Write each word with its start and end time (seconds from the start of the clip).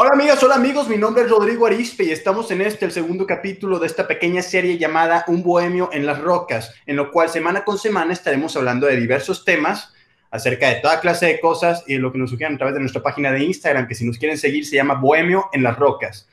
Hola 0.00 0.10
amigas, 0.12 0.40
hola 0.44 0.54
amigos, 0.54 0.88
mi 0.88 0.96
nombre 0.96 1.24
es 1.24 1.28
Rodrigo 1.28 1.66
Arispe 1.66 2.04
y 2.04 2.12
estamos 2.12 2.52
en 2.52 2.60
este, 2.60 2.84
el 2.84 2.92
segundo 2.92 3.26
capítulo 3.26 3.80
de 3.80 3.88
esta 3.88 4.06
pequeña 4.06 4.42
serie 4.42 4.78
llamada 4.78 5.24
Un 5.26 5.42
Bohemio 5.42 5.90
en 5.92 6.06
las 6.06 6.20
Rocas, 6.20 6.72
en 6.86 6.94
lo 6.94 7.10
cual 7.10 7.28
semana 7.28 7.64
con 7.64 7.78
semana 7.78 8.12
estaremos 8.12 8.56
hablando 8.56 8.86
de 8.86 8.94
diversos 8.94 9.44
temas 9.44 9.92
acerca 10.30 10.68
de 10.68 10.76
toda 10.76 11.00
clase 11.00 11.26
de 11.26 11.40
cosas 11.40 11.82
y 11.88 11.96
lo 11.96 12.12
que 12.12 12.18
nos 12.18 12.30
sugieran 12.30 12.54
a 12.54 12.58
través 12.58 12.74
de 12.74 12.80
nuestra 12.80 13.02
página 13.02 13.32
de 13.32 13.42
Instagram, 13.42 13.88
que 13.88 13.96
si 13.96 14.06
nos 14.06 14.18
quieren 14.18 14.38
seguir 14.38 14.64
se 14.64 14.76
llama 14.76 14.94
Bohemio 14.94 15.48
en 15.52 15.64
las 15.64 15.76
Rocas 15.76 16.28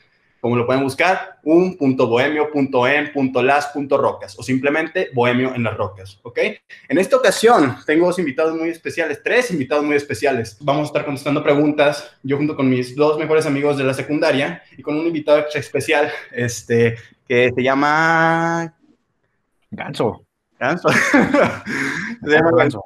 como 0.46 0.58
lo 0.58 0.68
pueden 0.68 0.84
buscar, 0.84 1.40
un.bohemio.em.las.rocas 1.42 4.38
o 4.38 4.44
simplemente 4.44 5.10
Bohemio 5.12 5.56
en 5.56 5.64
las 5.64 5.76
Rocas, 5.76 6.20
¿ok? 6.22 6.38
En 6.88 7.00
esta 7.00 7.18
ocasión 7.18 7.78
tengo 7.88 8.06
dos 8.06 8.20
invitados 8.20 8.56
muy 8.56 8.70
especiales, 8.70 9.24
tres 9.24 9.50
invitados 9.50 9.84
muy 9.84 9.96
especiales. 9.96 10.56
Vamos 10.62 10.84
a 10.84 10.86
estar 10.86 11.04
contestando 11.04 11.42
preguntas, 11.42 12.16
yo 12.22 12.38
junto 12.38 12.56
con 12.56 12.70
mis 12.70 12.96
dos 12.96 13.18
mejores 13.18 13.48
amigos 13.48 13.76
de 13.76 13.86
la 13.86 13.96
secundaria 13.96 14.62
y 14.78 14.84
con 14.84 14.96
un 14.96 15.08
invitado 15.08 15.46
especial, 15.52 16.12
este, 16.32 16.96
que 17.28 17.52
se 17.56 17.64
llama... 17.64 18.72
Ganso. 19.72 20.28
Ganso. 20.60 20.90
se 22.22 22.30
llama 22.30 22.52
Ganso. 22.56 22.84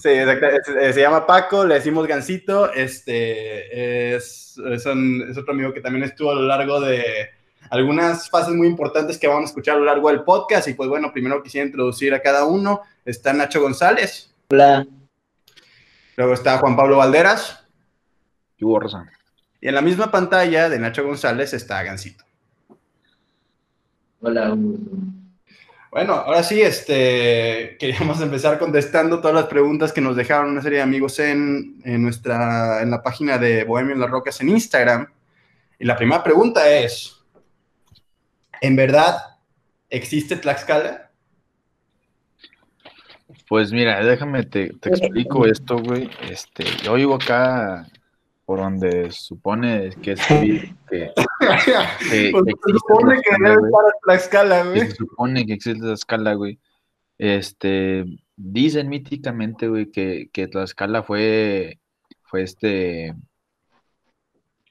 Sí, 0.00 0.08
se 0.08 1.00
llama 1.00 1.26
Paco, 1.26 1.66
le 1.66 1.74
decimos 1.74 2.06
Gancito, 2.06 2.72
este 2.72 4.14
es, 4.14 4.56
es, 4.58 4.86
otro 4.86 5.52
amigo 5.52 5.74
que 5.74 5.82
también 5.82 6.04
estuvo 6.04 6.30
a 6.30 6.34
lo 6.36 6.42
largo 6.42 6.80
de 6.80 7.28
algunas 7.68 8.30
fases 8.30 8.54
muy 8.54 8.66
importantes 8.66 9.18
que 9.18 9.28
vamos 9.28 9.42
a 9.42 9.46
escuchar 9.46 9.76
a 9.76 9.78
lo 9.78 9.84
largo 9.84 10.08
del 10.08 10.22
podcast 10.22 10.68
y 10.68 10.74
pues 10.74 10.88
bueno, 10.88 11.12
primero 11.12 11.42
quisiera 11.42 11.66
introducir 11.66 12.14
a 12.14 12.22
cada 12.22 12.44
uno, 12.44 12.80
está 13.04 13.34
Nacho 13.34 13.60
González. 13.60 14.34
Hola. 14.50 14.86
Luego 16.16 16.32
está 16.32 16.58
Juan 16.58 16.76
Pablo 16.76 16.96
Valderas. 16.96 17.64
Y 18.56 18.64
Y 19.60 19.68
en 19.68 19.74
la 19.74 19.82
misma 19.82 20.10
pantalla 20.10 20.68
de 20.68 20.78
Nacho 20.78 21.04
González 21.04 21.52
está 21.52 21.82
Gancito. 21.82 22.24
Hola. 24.20 24.56
Bueno, 25.90 26.12
ahora 26.12 26.44
sí, 26.44 26.60
este, 26.60 27.76
queríamos 27.78 28.20
empezar 28.22 28.58
contestando 28.58 29.20
todas 29.20 29.34
las 29.34 29.46
preguntas 29.46 29.92
que 29.92 30.00
nos 30.00 30.14
dejaron 30.14 30.52
una 30.52 30.62
serie 30.62 30.78
de 30.78 30.84
amigos 30.84 31.18
en, 31.18 31.80
nuestra, 32.00 32.80
en 32.82 32.90
la 32.90 33.02
página 33.02 33.38
de 33.38 33.64
Bohemio 33.64 33.94
en 33.94 34.00
las 34.00 34.10
Rocas 34.10 34.40
en 34.40 34.50
Instagram. 34.50 35.08
Y 35.78 35.84
la 35.84 35.96
primera 35.96 36.22
pregunta 36.22 36.70
es, 36.70 37.16
¿en 38.60 38.76
verdad 38.76 39.16
existe 39.88 40.36
Tlaxcala? 40.36 41.10
Pues 43.48 43.72
mira, 43.72 44.04
déjame, 44.04 44.44
te, 44.44 44.72
te 44.74 44.90
explico 44.90 45.44
esto, 45.44 45.78
güey. 45.78 46.08
Este, 46.30 46.64
yo 46.84 46.94
vivo 46.94 47.16
acá 47.16 47.84
por 48.50 48.58
donde 48.58 49.12
supone 49.12 49.90
que 50.02 50.10
es 50.10 50.20
que, 50.26 50.72
que, 50.90 51.12
se 52.02 52.32
supone 52.32 53.20
que 53.22 53.36
debe 53.38 53.54
estar 53.54 53.84
la 54.08 54.14
escala, 54.16 54.64
güey. 54.64 54.80
Se 54.80 54.96
supone 54.96 55.46
que 55.46 55.52
existe 55.52 55.86
la 55.86 55.94
escala, 55.94 56.34
güey. 56.34 56.58
Este, 57.16 58.04
dicen 58.34 58.88
míticamente, 58.88 59.68
güey, 59.68 59.92
que, 59.92 60.30
que 60.32 60.48
Tlaxcala 60.48 61.04
fue, 61.04 61.78
fue 62.22 62.42
este, 62.42 63.14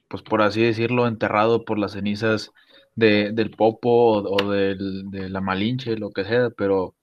pues 0.08 0.22
por 0.24 0.42
así 0.42 0.60
decirlo, 0.60 1.06
enterrado 1.06 1.64
por 1.64 1.78
las 1.78 1.92
cenizas 1.92 2.50
de, 2.96 3.32
del 3.32 3.50
Popo 3.50 4.18
o, 4.18 4.50
del, 4.50 5.10
de 5.10 5.30
la 5.30 5.40
Malinche, 5.40 5.96
lo 5.96 6.10
que 6.10 6.24
sea, 6.26 6.50
pero 6.50 6.96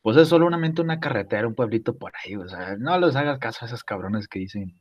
pues 0.00 0.16
es 0.16 0.28
solamente 0.28 0.80
una 0.80 0.98
carretera, 0.98 1.46
un 1.46 1.54
pueblito 1.54 1.98
por 1.98 2.12
ahí, 2.24 2.36
o 2.36 2.48
sea, 2.48 2.74
no 2.78 2.98
les 2.98 3.16
hagas 3.16 3.38
caso 3.38 3.66
a 3.66 3.68
esos 3.68 3.84
cabrones 3.84 4.28
que 4.28 4.38
dicen 4.38 4.80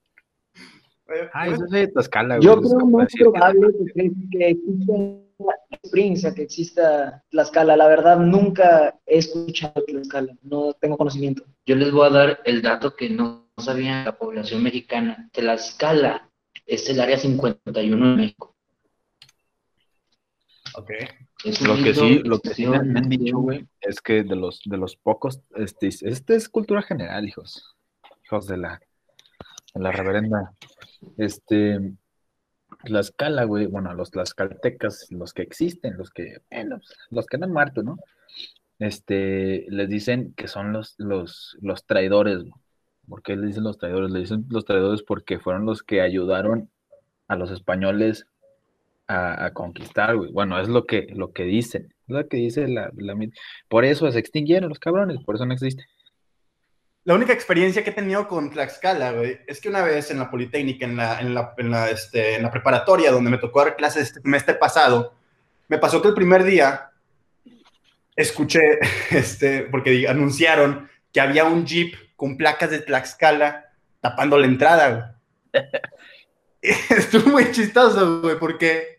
Ah, 1.33 1.47
eso 1.47 1.65
es 1.65 1.71
de 1.71 1.87
Tlaxcala, 1.87 2.39
Yo 2.39 2.59
creo 2.59 2.79
muy 2.79 3.05
probable 3.05 3.67
que, 3.93 4.11
que 4.31 4.49
exista 4.49 4.93
una 5.37 5.53
experiencia, 5.69 6.33
que 6.33 6.41
exista 6.43 7.23
Tlaxcala. 7.29 7.77
La 7.77 7.87
verdad, 7.87 8.17
nunca 8.17 8.99
he 9.05 9.19
escuchado 9.19 9.83
Tlaxcala, 9.85 10.35
no 10.41 10.73
tengo 10.73 10.97
conocimiento. 10.97 11.43
Yo 11.65 11.75
les 11.75 11.91
voy 11.91 12.07
a 12.07 12.11
dar 12.11 12.39
el 12.45 12.61
dato 12.61 12.95
que 12.95 13.09
no 13.09 13.47
sabía 13.57 14.03
la 14.03 14.17
población 14.17 14.63
mexicana. 14.63 15.29
Tlaxcala 15.31 16.29
es 16.65 16.89
el 16.89 16.99
área 16.99 17.17
51 17.17 18.09
de 18.09 18.15
México. 18.15 18.55
Ok. 20.77 20.91
lo 21.61 21.75
que 21.75 21.93
sí, 21.93 22.19
lo 22.23 22.39
que 22.39 22.49
sí 22.49 22.65
me 22.65 22.77
han 22.77 23.09
dicho, 23.09 23.37
güey, 23.37 23.65
es 23.81 24.01
que 24.01 24.23
de 24.23 24.35
los, 24.35 24.61
de 24.65 24.77
los 24.77 24.97
pocos, 24.97 25.41
este, 25.55 25.87
este 25.87 26.35
es 26.35 26.49
cultura 26.49 26.81
general, 26.81 27.27
hijos. 27.27 27.75
Hijos 28.25 28.47
de 28.47 28.57
la, 28.57 28.81
la 29.75 29.91
reverenda 29.91 30.51
este, 31.17 31.79
Tlaxcala, 32.83 33.43
güey, 33.45 33.65
bueno, 33.67 33.93
los 33.93 34.11
tlaxcaltecas, 34.11 35.07
los 35.11 35.33
que 35.33 35.41
existen, 35.41 35.97
los 35.97 36.11
que, 36.11 36.37
bueno, 36.51 36.79
los 37.09 37.25
que 37.25 37.37
no 37.37 37.45
han 37.45 37.53
muerto, 37.53 37.83
¿no? 37.83 37.97
Este, 38.79 39.65
les 39.69 39.89
dicen 39.89 40.33
que 40.35 40.47
son 40.47 40.73
los, 40.73 40.95
los, 40.97 41.57
los 41.61 41.85
traidores. 41.85 42.43
¿Por 43.07 43.21
qué 43.21 43.35
les 43.35 43.47
dicen 43.47 43.63
los 43.63 43.77
traidores? 43.77 44.11
Le 44.11 44.19
dicen 44.19 44.45
los 44.49 44.65
traidores 44.65 45.03
porque 45.03 45.39
fueron 45.39 45.65
los 45.65 45.83
que 45.83 46.01
ayudaron 46.01 46.69
a 47.27 47.35
los 47.35 47.51
españoles 47.51 48.27
a, 49.07 49.51
conquistar, 49.53 50.15
güey. 50.15 50.31
Bueno, 50.31 50.59
es 50.59 50.67
lo 50.67 50.85
que, 50.85 51.07
lo 51.13 51.31
que 51.31 51.43
dicen, 51.43 51.93
es 52.07 52.15
lo 52.15 52.27
que 52.27 52.37
dice 52.37 52.67
la, 52.67 52.91
la... 52.97 53.15
Por 53.69 53.85
eso 53.85 54.11
se 54.11 54.19
extinguieron 54.19 54.69
los 54.69 54.79
cabrones, 54.79 55.23
por 55.23 55.35
eso 55.35 55.45
no 55.45 55.53
existen. 55.53 55.85
La 57.05 57.13
única 57.13 57.33
experiencia 57.33 57.83
que 57.83 57.91
he 57.91 57.93
tenido 57.93 58.27
con 58.27 58.49
Tlaxcala, 58.49 59.11
güey, 59.11 59.39
es 59.45 59.61
que 59.61 59.69
una 59.69 59.83
vez 59.83 60.09
en 60.09 60.17
la 60.17 60.31
Politécnica, 60.31 60.85
en 60.85 60.97
la, 60.97 61.19
en 61.19 61.69
la, 61.69 61.89
este, 61.91 62.35
en 62.35 62.41
la 62.41 62.49
preparatoria, 62.49 63.11
donde 63.11 63.29
me 63.29 63.37
tocó 63.37 63.63
dar 63.63 63.75
clases 63.75 64.07
este 64.07 64.21
semestre 64.21 64.55
pasado, 64.55 65.13
me 65.67 65.77
pasó 65.77 66.01
que 66.01 66.07
el 66.07 66.15
primer 66.15 66.43
día 66.43 66.89
escuché, 68.15 68.79
este, 69.11 69.61
porque 69.61 70.07
anunciaron 70.07 70.89
que 71.13 71.21
había 71.21 71.45
un 71.45 71.63
jeep 71.67 71.93
con 72.15 72.37
placas 72.37 72.71
de 72.71 72.79
Tlaxcala 72.79 73.71
tapando 74.01 74.39
la 74.39 74.47
entrada. 74.47 75.19
Estuvo 76.61 77.29
muy 77.29 77.51
chistoso, 77.51 78.21
güey, 78.21 78.39
porque 78.39 78.94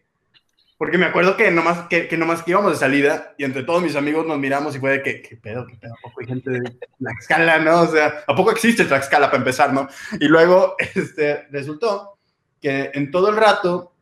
porque 0.78 0.98
me 0.98 1.06
acuerdo 1.06 1.36
que 1.36 1.50
nomás 1.50 1.88
que, 1.88 2.06
que 2.06 2.16
nomás 2.16 2.42
que 2.42 2.50
íbamos 2.50 2.72
de 2.72 2.78
salida 2.78 3.34
y 3.38 3.44
entre 3.44 3.62
todos 3.62 3.82
mis 3.82 3.96
amigos 3.96 4.26
nos 4.26 4.38
miramos 4.38 4.76
y 4.76 4.78
fue 4.78 4.90
de 4.92 5.02
que, 5.02 5.22
¿qué 5.22 5.36
pedo? 5.36 5.66
¿Qué 5.66 5.76
pedo? 5.76 5.94
¿A 5.94 6.02
poco 6.02 6.20
hay 6.20 6.26
gente 6.26 6.50
de 6.50 6.78
Tlaxcala, 6.98 7.58
no? 7.60 7.80
O 7.82 7.86
sea, 7.86 8.24
¿a 8.26 8.34
poco 8.34 8.50
existe 8.50 8.84
Tlaxcala 8.84 9.26
para 9.26 9.38
empezar, 9.38 9.72
no? 9.72 9.88
Y 10.20 10.28
luego 10.28 10.76
este, 10.94 11.46
resultó 11.50 12.18
que 12.60 12.90
en 12.92 13.10
todo 13.10 13.30
el 13.30 13.36
rato 13.36 13.94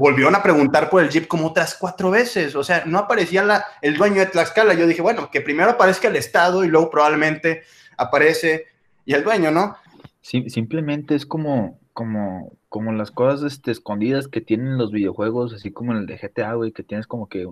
volvieron 0.00 0.34
a 0.34 0.42
preguntar 0.42 0.88
por 0.88 1.02
el 1.02 1.10
Jeep 1.10 1.28
como 1.28 1.48
otras 1.48 1.74
cuatro 1.74 2.10
veces. 2.10 2.56
O 2.56 2.64
sea, 2.64 2.84
no 2.86 2.98
aparecía 2.98 3.64
el 3.82 3.96
dueño 3.96 4.20
de 4.20 4.26
Tlaxcala. 4.26 4.74
Yo 4.74 4.86
dije, 4.86 5.02
bueno, 5.02 5.30
que 5.30 5.40
primero 5.40 5.70
aparezca 5.70 6.08
el 6.08 6.16
Estado 6.16 6.64
y 6.64 6.68
luego 6.68 6.90
probablemente 6.90 7.62
aparece 7.96 8.66
y 9.04 9.14
el 9.14 9.22
dueño, 9.22 9.50
¿no? 9.50 9.76
Simplemente 10.22 11.14
es 11.14 11.26
como, 11.26 11.78
como, 11.92 12.52
como 12.70 12.92
las 12.92 13.10
cosas 13.10 13.52
este, 13.52 13.72
escondidas 13.72 14.28
que 14.28 14.40
tienen 14.40 14.78
los 14.78 14.92
videojuegos, 14.92 15.52
así 15.52 15.72
como 15.72 15.90
en 15.92 15.98
el 15.98 16.06
de 16.06 16.16
GTA, 16.16 16.54
güey, 16.54 16.70
que 16.70 16.84
tienes 16.84 17.06
como 17.08 17.28
que 17.28 17.48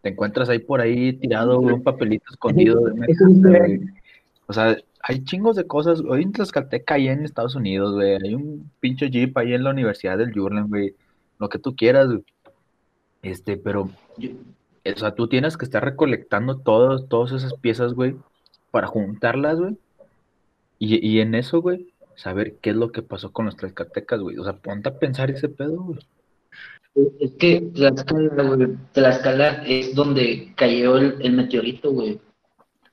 te 0.00 0.08
encuentras 0.08 0.48
ahí 0.48 0.58
por 0.58 0.80
ahí 0.80 1.12
tirado 1.12 1.60
un 1.60 1.82
papelito 1.82 2.24
escondido. 2.30 2.82
o 4.46 4.52
sea, 4.52 4.78
hay 5.02 5.22
chingos 5.24 5.54
de 5.54 5.66
cosas. 5.66 6.00
Hoy 6.00 6.22
en 6.22 6.32
Tlaxcalteca, 6.32 6.94
ahí 6.94 7.08
en 7.08 7.26
Estados 7.26 7.56
Unidos, 7.56 7.94
güey, 7.94 8.14
hay 8.14 8.34
un 8.34 8.70
pinche 8.80 9.10
jeep 9.10 9.36
ahí 9.36 9.52
en 9.52 9.64
la 9.64 9.70
Universidad 9.70 10.16
del 10.16 10.32
Jurlen, 10.32 10.68
güey, 10.68 10.94
lo 11.38 11.50
que 11.50 11.58
tú 11.58 11.76
quieras, 11.76 12.08
Este, 13.22 13.58
pero, 13.58 13.90
o 14.22 14.98
sea, 14.98 15.14
tú 15.14 15.28
tienes 15.28 15.58
que 15.58 15.66
estar 15.66 15.84
recolectando 15.84 16.56
todas, 16.56 17.06
todas 17.08 17.32
esas 17.32 17.52
piezas, 17.52 17.92
güey, 17.92 18.16
para 18.70 18.86
juntarlas, 18.86 19.60
güey. 19.60 19.76
Y, 20.78 21.06
y 21.06 21.20
en 21.20 21.34
eso, 21.34 21.60
güey, 21.60 21.92
saber 22.18 22.56
qué 22.60 22.70
es 22.70 22.76
lo 22.76 22.90
que 22.92 23.02
pasó 23.02 23.32
con 23.32 23.46
los 23.46 23.56
tlaxcaltecas, 23.56 24.20
güey. 24.20 24.38
O 24.38 24.44
sea, 24.44 24.54
ponte 24.54 24.88
a 24.88 24.98
pensar 24.98 25.30
ese 25.30 25.48
pedo, 25.48 25.82
güey. 25.82 26.00
Es 27.20 27.32
que 27.38 27.60
Tlaxcala, 27.60 28.70
Tlaxcala 28.92 29.62
es 29.66 29.94
donde 29.94 30.52
cayó 30.56 30.96
el, 30.96 31.32
meteorito, 31.32 31.92
güey. 31.92 32.20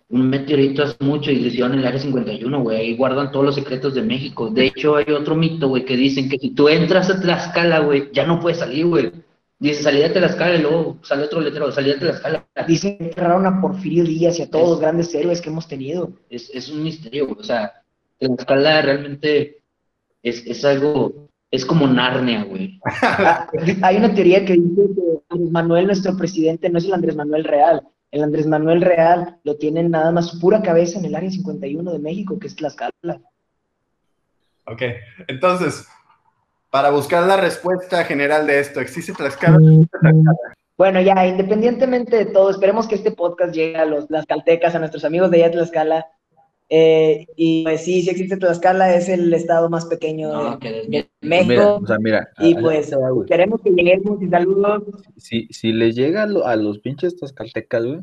Un 0.09 0.29
meteorito 0.29 0.83
hace 0.83 1.03
mucho 1.03 1.31
y 1.31 1.37
le 1.37 1.47
hicieron 1.47 1.73
el 1.73 1.87
área 1.87 1.99
51, 1.99 2.61
güey. 2.61 2.77
Ahí 2.77 2.95
guardan 2.95 3.31
todos 3.31 3.45
los 3.45 3.55
secretos 3.55 3.95
de 3.95 4.03
México. 4.03 4.51
De 4.51 4.67
hecho, 4.67 4.97
hay 4.97 5.11
otro 5.11 5.35
mito, 5.35 5.69
güey, 5.69 5.85
que 5.85 5.97
dicen 5.97 6.29
que 6.29 6.37
si 6.37 6.51
tú 6.51 6.69
entras 6.69 7.09
a 7.09 7.19
Tlaxcala, 7.19 7.79
güey, 7.79 8.11
ya 8.13 8.27
no 8.27 8.39
puedes 8.39 8.59
salir, 8.59 8.85
güey. 8.85 9.11
Dice, 9.57 9.81
salí 9.81 10.01
de 10.01 10.09
Tlaxcala 10.09 10.55
y 10.55 10.61
luego 10.61 10.99
sale 11.01 11.23
otro 11.23 11.41
letrero, 11.41 11.71
salí 11.71 11.89
de 11.89 11.97
Tlaxcala. 11.97 12.45
Dicen 12.67 12.99
que 12.99 13.05
enterraron 13.05 13.47
a 13.47 13.59
Porfirio 13.59 14.03
Díaz 14.03 14.37
y 14.37 14.43
a 14.43 14.51
todos 14.51 14.69
los 14.69 14.79
grandes 14.79 15.15
héroes 15.15 15.41
que 15.41 15.49
hemos 15.49 15.67
tenido. 15.67 16.11
Es, 16.29 16.51
es 16.53 16.69
un 16.69 16.83
misterio, 16.83 17.25
güey. 17.25 17.39
O 17.39 17.43
sea, 17.43 17.73
escala 18.19 18.81
realmente 18.81 19.61
es, 20.23 20.45
es 20.45 20.65
algo, 20.65 21.29
es 21.51 21.65
como 21.65 21.87
Narnia, 21.87 22.43
güey. 22.43 22.79
Hay 23.81 23.97
una 23.97 24.13
teoría 24.13 24.45
que 24.45 24.53
dice 24.53 24.89
que 24.95 25.19
Andrés 25.29 25.51
Manuel, 25.51 25.87
nuestro 25.87 26.17
presidente, 26.17 26.69
no 26.69 26.77
es 26.77 26.85
el 26.85 26.93
Andrés 26.93 27.15
Manuel 27.15 27.43
real. 27.43 27.87
El 28.11 28.23
Andrés 28.23 28.47
Manuel 28.47 28.81
real 28.81 29.39
lo 29.43 29.57
tienen 29.57 29.91
nada 29.91 30.11
más 30.11 30.27
su 30.27 30.39
pura 30.39 30.61
cabeza 30.61 30.99
en 30.99 31.05
el 31.05 31.15
área 31.15 31.29
51 31.29 31.91
de 31.91 31.99
México, 31.99 32.39
que 32.39 32.47
es 32.47 32.55
Tlaxcala. 32.55 33.21
Ok, 34.67 34.81
entonces, 35.27 35.87
para 36.71 36.89
buscar 36.89 37.27
la 37.27 37.37
respuesta 37.37 38.03
general 38.03 38.47
de 38.47 38.59
esto. 38.59 38.79
¿Existe 38.79 39.13
Tlaxcala? 39.13 39.59
Bueno, 40.77 40.99
ya, 41.01 41.25
independientemente 41.25 42.17
de 42.17 42.25
todo, 42.25 42.49
esperemos 42.49 42.87
que 42.87 42.95
este 42.95 43.11
podcast 43.11 43.53
llegue 43.53 43.77
a 43.77 43.85
los 43.85 44.07
caltecas, 44.27 44.75
a 44.75 44.79
nuestros 44.79 45.05
amigos 45.05 45.31
de 45.31 45.37
allá 45.37 45.45
de 45.47 45.53
Tlaxcala. 45.57 46.05
Eh, 46.67 47.27
y 47.35 47.63
pues 47.63 47.83
sí, 47.83 48.01
sí 48.01 48.09
existe 48.09 48.37
Tlaxcala, 48.37 48.95
es 48.95 49.07
el 49.07 49.31
estado 49.33 49.69
más 49.69 49.85
pequeño 49.85 50.57
de, 50.57 51.07
México. 51.21 51.75
o 51.75 51.85
sea, 51.85 51.97
mira, 51.99 52.27
y 52.39 52.55
pues 52.55 52.91
queremos 53.27 53.61
que 53.61 53.69
lleguemos 53.69 54.21
y 54.21 54.27
saludos. 54.29 54.83
Si, 55.15 55.47
si 55.51 55.71
les 55.71 55.95
llega 55.95 56.23
a, 56.23 56.55
los 56.55 56.79
pinches 56.79 57.17
tlaxcaltecas, 57.17 57.85
güey, 57.85 57.99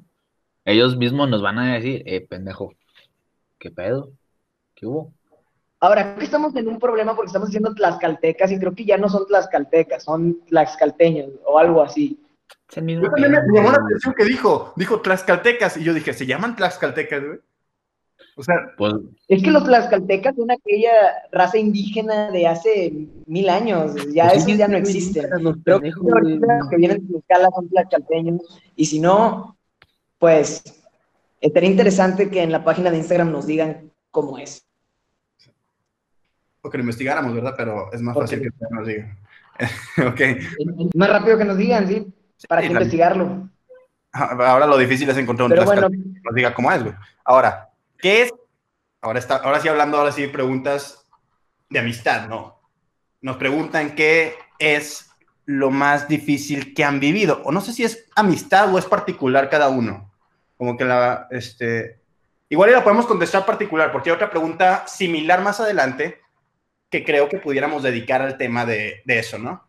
ellos 0.64 0.96
mismos 0.96 1.28
nos 1.28 1.42
van 1.42 1.58
a 1.58 1.74
decir, 1.74 2.02
eh, 2.06 2.24
pendejo, 2.24 2.72
¿qué 3.58 3.72
pedo? 3.72 4.12
¿Qué 4.74 4.86
hubo? 4.86 5.12
Ahora, 5.80 6.04
creo 6.04 6.18
que 6.18 6.24
estamos 6.26 6.54
en 6.54 6.68
un 6.68 6.78
problema 6.78 7.16
porque 7.16 7.26
estamos 7.26 7.48
diciendo 7.48 7.74
tlaxcaltecas 7.74 8.52
y 8.52 8.58
creo 8.60 8.72
que 8.72 8.84
ya 8.84 8.96
no 8.96 9.08
son 9.08 9.26
tlaxcaltecas, 9.26 10.04
son 10.04 10.44
tlaxcalteños 10.46 11.30
o 11.44 11.58
algo 11.58 11.82
así. 11.82 12.20
Yo 12.74 13.10
también 13.10 13.32
me 13.32 13.58
llamó 13.58 13.72
la 13.72 13.78
atención 13.78 14.14
que 14.16 14.24
dijo, 14.24 14.72
dijo 14.76 15.00
tlaxcaltecas 15.00 15.76
y 15.76 15.82
yo 15.82 15.92
dije, 15.92 16.12
¿se 16.12 16.26
llaman 16.26 16.54
tlaxcaltecas, 16.54 17.24
güey? 17.24 17.40
O 18.36 18.42
sea, 18.42 18.72
pues, 18.78 18.94
es 19.28 19.42
que 19.42 19.50
los 19.50 19.64
tlaxcaltecas 19.64 20.34
son 20.36 20.50
aquella 20.50 20.90
raza 21.32 21.58
indígena 21.58 22.30
de 22.30 22.46
hace 22.46 23.08
mil 23.26 23.48
años, 23.50 23.94
ya 24.12 24.30
pues 24.30 24.46
esos 24.46 24.56
ya 24.56 24.68
no 24.68 24.78
existen. 24.78 25.28
Creo 25.64 25.80
que 25.80 25.90
los 25.90 26.68
que 26.70 26.76
vienen 26.76 27.06
de 27.06 27.20
Tlaxcala 27.20 27.50
son 27.54 27.68
tlaxcalteños 27.68 28.40
y 28.74 28.86
si 28.86 29.00
no, 29.00 29.56
pues 30.18 30.62
estaría 31.40 31.70
interesante 31.70 32.30
que 32.30 32.42
en 32.42 32.52
la 32.52 32.64
página 32.64 32.90
de 32.90 32.98
Instagram 32.98 33.32
nos 33.32 33.46
digan 33.46 33.90
cómo 34.10 34.38
es 34.38 34.64
o 36.62 36.70
que 36.70 36.78
lo 36.78 36.82
investigáramos, 36.82 37.34
¿verdad? 37.34 37.54
Pero 37.56 37.92
es 37.92 38.00
más 38.00 38.16
fácil 38.16 38.40
que 38.40 38.50
nos 38.70 38.86
digan. 38.86 39.18
ok. 40.06 40.20
Más 40.94 41.10
rápido 41.10 41.36
que 41.36 41.44
nos 41.44 41.56
digan, 41.56 41.86
¿sí? 41.86 42.06
Para 42.48 42.62
que 42.62 42.68
investigarlo. 42.68 43.48
Ahora 44.12 44.66
lo 44.66 44.78
difícil 44.78 45.08
es 45.08 45.16
encontrar 45.16 45.50
un 45.50 45.64
bueno, 45.64 45.90
que 45.90 45.96
nos 45.96 46.34
diga 46.34 46.54
cómo 46.54 46.70
es, 46.70 46.82
güey. 46.82 46.94
Ahora, 47.24 47.68
¿qué 48.02 48.22
es? 48.22 48.34
Ahora, 49.00 49.18
está, 49.18 49.36
ahora 49.36 49.60
sí 49.60 49.68
hablando, 49.68 49.96
ahora 49.96 50.12
sí 50.12 50.26
preguntas 50.26 51.06
de 51.70 51.78
amistad, 51.78 52.28
¿no? 52.28 52.60
Nos 53.22 53.36
preguntan 53.36 53.94
qué 53.94 54.34
es 54.58 55.10
lo 55.46 55.70
más 55.70 56.08
difícil 56.08 56.74
que 56.74 56.84
han 56.84 57.00
vivido. 57.00 57.40
O 57.44 57.52
no 57.52 57.60
sé 57.60 57.72
si 57.72 57.84
es 57.84 58.06
amistad 58.14 58.72
o 58.72 58.78
es 58.78 58.84
particular 58.84 59.48
cada 59.48 59.70
uno. 59.70 60.12
Como 60.58 60.76
que 60.76 60.84
la, 60.84 61.28
este... 61.30 62.02
Igual 62.48 62.70
ya 62.70 62.76
la 62.76 62.84
podemos 62.84 63.06
contestar 63.06 63.46
particular, 63.46 63.90
porque 63.90 64.10
hay 64.10 64.16
otra 64.16 64.30
pregunta 64.30 64.86
similar 64.86 65.40
más 65.40 65.58
adelante, 65.58 66.20
que 66.90 67.02
creo 67.02 67.28
que 67.28 67.38
pudiéramos 67.38 67.82
dedicar 67.82 68.20
al 68.20 68.36
tema 68.36 68.66
de, 68.66 69.02
eso, 69.06 69.38
¿no? 69.38 69.66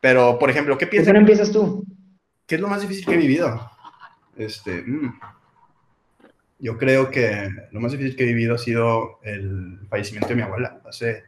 Pero, 0.00 0.38
por 0.40 0.50
ejemplo, 0.50 0.76
¿qué 0.76 0.88
piensas? 0.88 1.12
¿Por 1.12 1.14
qué 1.14 1.20
no 1.20 1.30
empiezas 1.30 1.52
tú? 1.52 1.84
¿Qué 2.46 2.56
es 2.56 2.60
lo 2.60 2.66
más 2.66 2.80
difícil 2.80 3.06
que 3.06 3.14
he 3.14 3.18
vivido? 3.18 3.70
Este, 4.36 4.82
mm, 4.82 5.20
yo 6.62 6.78
creo 6.78 7.10
que 7.10 7.50
lo 7.72 7.80
más 7.80 7.90
difícil 7.90 8.14
que 8.14 8.22
he 8.22 8.26
vivido 8.26 8.54
ha 8.54 8.58
sido 8.58 9.18
el 9.24 9.80
fallecimiento 9.90 10.28
de 10.28 10.36
mi 10.36 10.42
abuela. 10.42 10.80
Hace, 10.88 11.24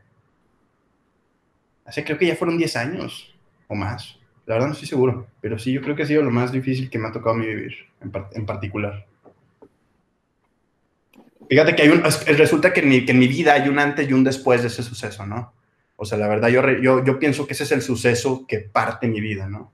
hace 1.85 2.05
creo 2.05 2.17
que 2.17 2.27
ya 2.27 2.37
fueron 2.37 2.57
10 2.57 2.77
años 2.77 3.35
o 3.67 3.75
más. 3.75 4.17
La 4.47 4.55
verdad 4.55 4.69
no 4.69 4.75
estoy 4.75 4.87
seguro, 4.87 5.27
pero 5.41 5.59
sí, 5.59 5.73
yo 5.73 5.83
creo 5.83 5.97
que 5.97 6.05
ha 6.05 6.07
sido 6.07 6.23
lo 6.23 6.31
más 6.31 6.53
difícil 6.53 6.89
que 6.89 7.01
me 7.01 7.09
ha 7.09 7.13
tocado 7.13 7.35
a 7.35 7.39
mí 7.39 7.47
vivir, 7.47 7.75
en, 8.01 8.13
en 8.33 8.47
particular. 8.47 9.07
Fíjate 11.51 11.75
que 11.75 11.83
hay 11.83 11.89
un, 11.89 12.03
resulta 12.37 12.73
que 12.73 12.81
en, 12.81 12.89
mi, 12.89 13.05
que 13.05 13.11
en 13.11 13.19
mi 13.19 13.27
vida 13.27 13.55
hay 13.55 13.69
un 13.69 13.81
antes 13.81 14.09
y 14.09 14.13
un 14.13 14.23
después 14.23 14.63
de 14.63 14.69
ese 14.69 14.85
suceso, 14.85 15.27
¿no? 15.27 15.53
O 15.97 16.05
sea, 16.05 16.17
la 16.17 16.29
verdad, 16.29 16.49
yo, 16.49 16.63
yo, 16.81 17.05
yo 17.05 17.19
pienso 17.19 17.45
que 17.45 17.55
ese 17.55 17.65
es 17.65 17.73
el 17.73 17.83
suceso 17.83 18.47
que 18.47 18.61
parte 18.61 19.09
mi 19.09 19.21
vida, 19.21 19.49
¿no? 19.49 19.73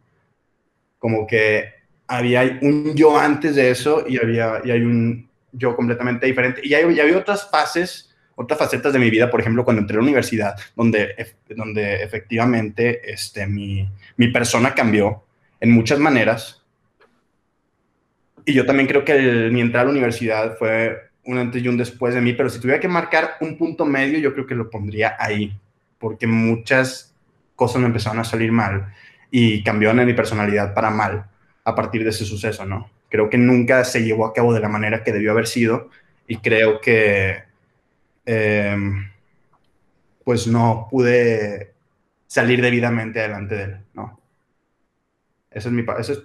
Como 0.98 1.26
que 1.26 1.66
había 2.06 2.58
un 2.62 2.94
yo 2.94 3.18
antes 3.18 3.56
de 3.56 3.70
eso 3.70 4.06
y, 4.08 4.16
había, 4.16 4.62
y 4.64 4.70
hay 4.70 4.80
un 4.80 5.29
yo 5.52 5.76
completamente 5.76 6.26
diferente. 6.26 6.60
Y 6.64 6.74
hay, 6.74 6.92
y 6.92 7.00
hay 7.00 7.10
otras 7.12 7.48
fases, 7.50 8.14
otras 8.34 8.58
facetas 8.58 8.92
de 8.92 8.98
mi 8.98 9.10
vida, 9.10 9.30
por 9.30 9.40
ejemplo, 9.40 9.64
cuando 9.64 9.82
entré 9.82 9.96
a 9.96 10.00
la 10.00 10.04
universidad, 10.04 10.54
donde, 10.76 11.14
donde 11.48 12.02
efectivamente 12.02 13.12
este, 13.12 13.46
mi, 13.46 13.88
mi 14.16 14.28
persona 14.28 14.74
cambió 14.74 15.24
en 15.60 15.70
muchas 15.72 15.98
maneras. 15.98 16.64
Y 18.44 18.54
yo 18.54 18.64
también 18.64 18.88
creo 18.88 19.04
que 19.04 19.50
mi 19.52 19.60
entrada 19.60 19.82
a 19.82 19.84
la 19.86 19.92
universidad 19.92 20.56
fue 20.56 21.10
un 21.24 21.38
antes 21.38 21.62
y 21.62 21.68
un 21.68 21.76
después 21.76 22.14
de 22.14 22.20
mí, 22.20 22.32
pero 22.32 22.48
si 22.48 22.58
tuviera 22.60 22.80
que 22.80 22.88
marcar 22.88 23.36
un 23.40 23.56
punto 23.56 23.84
medio, 23.84 24.18
yo 24.18 24.32
creo 24.32 24.46
que 24.46 24.54
lo 24.54 24.70
pondría 24.70 25.16
ahí, 25.18 25.52
porque 25.98 26.26
muchas 26.26 27.14
cosas 27.54 27.80
me 27.80 27.86
empezaron 27.86 28.18
a 28.18 28.24
salir 28.24 28.50
mal 28.52 28.92
y 29.30 29.62
cambiaron 29.62 30.00
en 30.00 30.06
mi 30.06 30.14
personalidad 30.14 30.74
para 30.74 30.90
mal 30.90 31.26
a 31.62 31.74
partir 31.74 32.02
de 32.02 32.10
ese 32.10 32.24
suceso, 32.24 32.64
¿no? 32.64 32.90
Creo 33.10 33.28
que 33.28 33.38
nunca 33.38 33.84
se 33.84 34.02
llevó 34.02 34.26
a 34.26 34.32
cabo 34.32 34.54
de 34.54 34.60
la 34.60 34.68
manera 34.68 35.02
que 35.02 35.12
debió 35.12 35.32
haber 35.32 35.46
sido 35.46 35.90
y 36.26 36.36
creo 36.36 36.80
que 36.80 37.42
em, 38.24 39.10
pues 40.24 40.46
no 40.46 40.86
pude 40.90 41.74
salir 42.26 42.62
debidamente 42.62 43.20
adelante 43.20 43.54
de 43.56 43.62
él, 43.64 43.80
¿no? 43.94 44.20
Esa 45.50 45.68
es 45.68 45.74
mi, 45.74 45.84
eso 45.98 46.12
es 46.12 46.22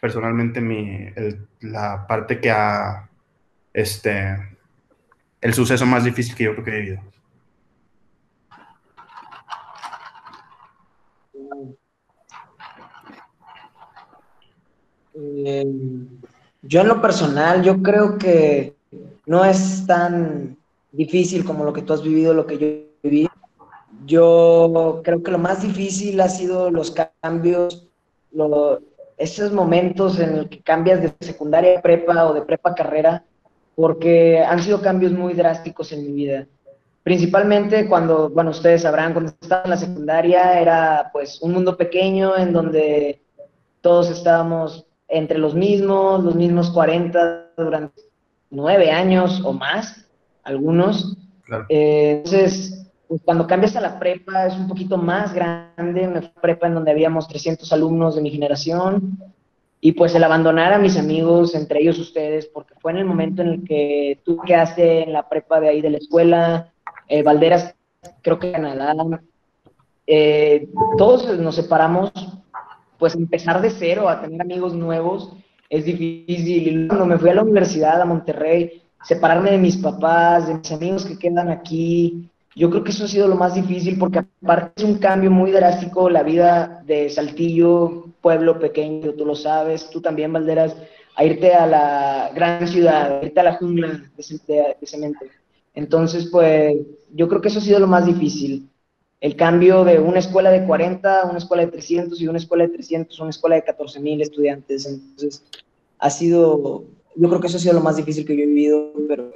personalmente 0.00 0.60
mi, 0.60 1.08
la 1.60 2.06
parte 2.06 2.40
que 2.40 2.50
ha 2.50 3.08
este, 3.74 4.36
el 5.40 5.52
suceso 5.52 5.84
más 5.84 6.04
difícil 6.04 6.34
que 6.34 6.44
yo 6.44 6.52
creo 6.52 6.64
que 6.64 6.70
he 6.70 6.80
vivido. 6.80 7.13
Eh, 15.14 15.64
yo 16.62 16.80
en 16.80 16.88
lo 16.88 17.00
personal, 17.00 17.62
yo 17.62 17.82
creo 17.82 18.18
que 18.18 18.74
no 19.26 19.44
es 19.44 19.86
tan 19.86 20.56
difícil 20.92 21.44
como 21.44 21.64
lo 21.64 21.72
que 21.72 21.82
tú 21.82 21.92
has 21.92 22.02
vivido, 22.02 22.34
lo 22.34 22.46
que 22.46 22.58
yo 22.58 22.68
viví. 23.02 23.28
Yo 24.06 25.00
creo 25.04 25.22
que 25.22 25.30
lo 25.30 25.38
más 25.38 25.62
difícil 25.62 26.20
ha 26.20 26.28
sido 26.28 26.70
los 26.70 26.94
cambios, 27.20 27.88
esos 29.16 29.52
momentos 29.52 30.18
en 30.18 30.36
los 30.36 30.46
que 30.48 30.60
cambias 30.60 31.00
de 31.00 31.14
secundaria 31.20 31.78
a 31.78 31.82
prepa 31.82 32.26
o 32.26 32.34
de 32.34 32.42
prepa 32.42 32.70
a 32.70 32.74
carrera, 32.74 33.24
porque 33.76 34.40
han 34.40 34.62
sido 34.62 34.80
cambios 34.80 35.12
muy 35.12 35.34
drásticos 35.34 35.92
en 35.92 36.06
mi 36.06 36.12
vida. 36.12 36.46
Principalmente 37.02 37.86
cuando, 37.88 38.30
bueno, 38.30 38.50
ustedes 38.50 38.82
sabrán, 38.82 39.12
cuando 39.12 39.32
estaba 39.40 39.64
en 39.64 39.70
la 39.70 39.76
secundaria 39.76 40.60
era 40.60 41.10
pues 41.12 41.40
un 41.42 41.52
mundo 41.52 41.76
pequeño 41.76 42.36
en 42.36 42.52
donde 42.52 43.20
todos 43.82 44.08
estábamos 44.10 44.86
entre 45.14 45.38
los 45.38 45.54
mismos, 45.54 46.22
los 46.22 46.34
mismos 46.34 46.70
40 46.70 47.52
durante 47.56 48.02
nueve 48.50 48.90
años 48.90 49.40
o 49.44 49.52
más, 49.52 50.06
algunos. 50.42 51.16
Eh, 51.68 52.22
entonces, 52.24 52.86
pues, 53.08 53.22
cuando 53.24 53.46
cambias 53.46 53.76
a 53.76 53.80
la 53.80 53.98
prepa 53.98 54.46
es 54.46 54.54
un 54.54 54.68
poquito 54.68 54.96
más 54.96 55.32
grande, 55.32 56.08
una 56.08 56.32
prepa 56.40 56.66
en 56.66 56.74
donde 56.74 56.90
habíamos 56.90 57.28
300 57.28 57.72
alumnos 57.72 58.16
de 58.16 58.22
mi 58.22 58.30
generación, 58.30 59.18
y 59.80 59.92
pues 59.92 60.14
el 60.14 60.24
abandonar 60.24 60.72
a 60.72 60.78
mis 60.78 60.96
amigos, 60.96 61.54
entre 61.54 61.82
ellos 61.82 61.98
ustedes, 61.98 62.46
porque 62.46 62.74
fue 62.80 62.92
en 62.92 62.98
el 62.98 63.04
momento 63.04 63.42
en 63.42 63.48
el 63.48 63.64
que 63.64 64.18
tú 64.24 64.38
quedaste 64.38 65.02
en 65.02 65.12
la 65.12 65.28
prepa 65.28 65.60
de 65.60 65.68
ahí 65.68 65.82
de 65.82 65.90
la 65.90 65.98
escuela, 65.98 66.72
eh, 67.06 67.22
Valderas, 67.22 67.74
creo 68.22 68.38
que 68.38 68.50
Canadá, 68.50 68.94
eh, 70.06 70.68
todos 70.96 71.38
nos 71.38 71.54
separamos, 71.54 72.12
pues 73.04 73.16
empezar 73.16 73.60
de 73.60 73.68
cero 73.68 74.08
a 74.08 74.22
tener 74.22 74.40
amigos 74.40 74.72
nuevos 74.72 75.30
es 75.68 75.84
difícil. 75.84 76.84
Y 76.84 76.88
cuando 76.88 77.04
me 77.04 77.18
fui 77.18 77.28
a 77.28 77.34
la 77.34 77.42
universidad, 77.42 78.00
a 78.00 78.06
Monterrey, 78.06 78.80
separarme 79.02 79.50
de 79.50 79.58
mis 79.58 79.76
papás, 79.76 80.48
de 80.48 80.54
mis 80.54 80.72
amigos 80.72 81.04
que 81.04 81.18
quedan 81.18 81.50
aquí, 81.50 82.30
yo 82.56 82.70
creo 82.70 82.82
que 82.82 82.92
eso 82.92 83.04
ha 83.04 83.08
sido 83.08 83.28
lo 83.28 83.36
más 83.36 83.56
difícil 83.56 83.98
porque 83.98 84.20
aparte 84.20 84.72
es 84.82 84.84
un 84.84 84.96
cambio 84.96 85.30
muy 85.30 85.50
drástico 85.50 86.08
la 86.08 86.22
vida 86.22 86.82
de 86.86 87.10
Saltillo, 87.10 88.06
pueblo 88.22 88.58
pequeño, 88.58 89.12
tú 89.12 89.26
lo 89.26 89.34
sabes, 89.34 89.90
tú 89.90 90.00
también, 90.00 90.32
Valderas, 90.32 90.74
a 91.14 91.24
irte 91.26 91.52
a 91.52 91.66
la 91.66 92.30
gran 92.34 92.66
ciudad, 92.66 93.18
a 93.18 93.22
irte 93.26 93.38
a 93.38 93.44
la 93.44 93.56
jungla 93.56 94.00
de, 94.16 94.86
cemento. 94.86 95.26
Entonces, 95.74 96.30
pues 96.32 96.74
yo 97.12 97.28
creo 97.28 97.42
que 97.42 97.48
eso 97.48 97.58
ha 97.58 97.62
sido 97.62 97.80
lo 97.80 97.86
más 97.86 98.06
difícil. 98.06 98.70
El 99.24 99.36
cambio 99.36 99.84
de 99.84 99.98
una 100.00 100.18
escuela 100.18 100.50
de 100.50 100.66
40 100.66 101.22
a 101.22 101.24
una 101.24 101.38
escuela 101.38 101.64
de 101.64 101.72
300 101.72 102.20
y 102.20 102.28
una 102.28 102.36
escuela 102.36 102.66
de 102.66 102.74
300 102.74 103.18
a 103.18 103.22
una 103.22 103.30
escuela 103.30 103.56
de 103.56 103.64
14 103.64 103.98
mil 103.98 104.20
estudiantes. 104.20 104.84
Entonces, 104.84 105.42
ha 105.98 106.10
sido, 106.10 106.84
yo 107.16 107.28
creo 107.30 107.40
que 107.40 107.46
eso 107.46 107.56
ha 107.56 107.60
sido 107.60 107.72
lo 107.72 107.80
más 107.80 107.96
difícil 107.96 108.26
que 108.26 108.36
yo 108.36 108.42
he 108.42 108.46
vivido, 108.46 108.92
pero 109.08 109.32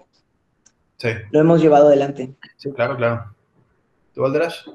Sí. 0.98 1.08
Lo 1.30 1.40
hemos 1.40 1.62
llevado 1.62 1.86
adelante. 1.86 2.34
Sí, 2.58 2.70
claro, 2.72 2.98
claro. 2.98 3.34
¿Tú, 4.14 4.20
Valderas? 4.20 4.70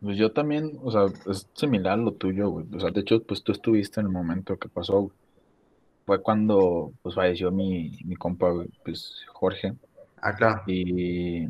Pues 0.00 0.16
yo 0.16 0.32
también, 0.32 0.78
o 0.82 0.90
sea, 0.90 1.04
es 1.30 1.46
similar 1.52 1.98
lo 1.98 2.12
tuyo, 2.12 2.48
güey. 2.48 2.64
O 2.74 2.80
sea, 2.80 2.90
de 2.90 3.00
hecho, 3.00 3.22
pues 3.22 3.42
tú 3.42 3.52
estuviste 3.52 4.00
en 4.00 4.06
el 4.06 4.12
momento 4.12 4.56
que 4.56 4.70
pasó, 4.70 5.10
Fue 6.06 6.22
cuando, 6.22 6.92
pues, 7.02 7.14
falleció 7.14 7.50
mi, 7.50 7.98
mi 8.06 8.16
compa, 8.16 8.54
pues, 8.82 9.16
Jorge. 9.34 9.74
Ah, 10.22 10.34
claro. 10.34 10.62
Y, 10.66 11.46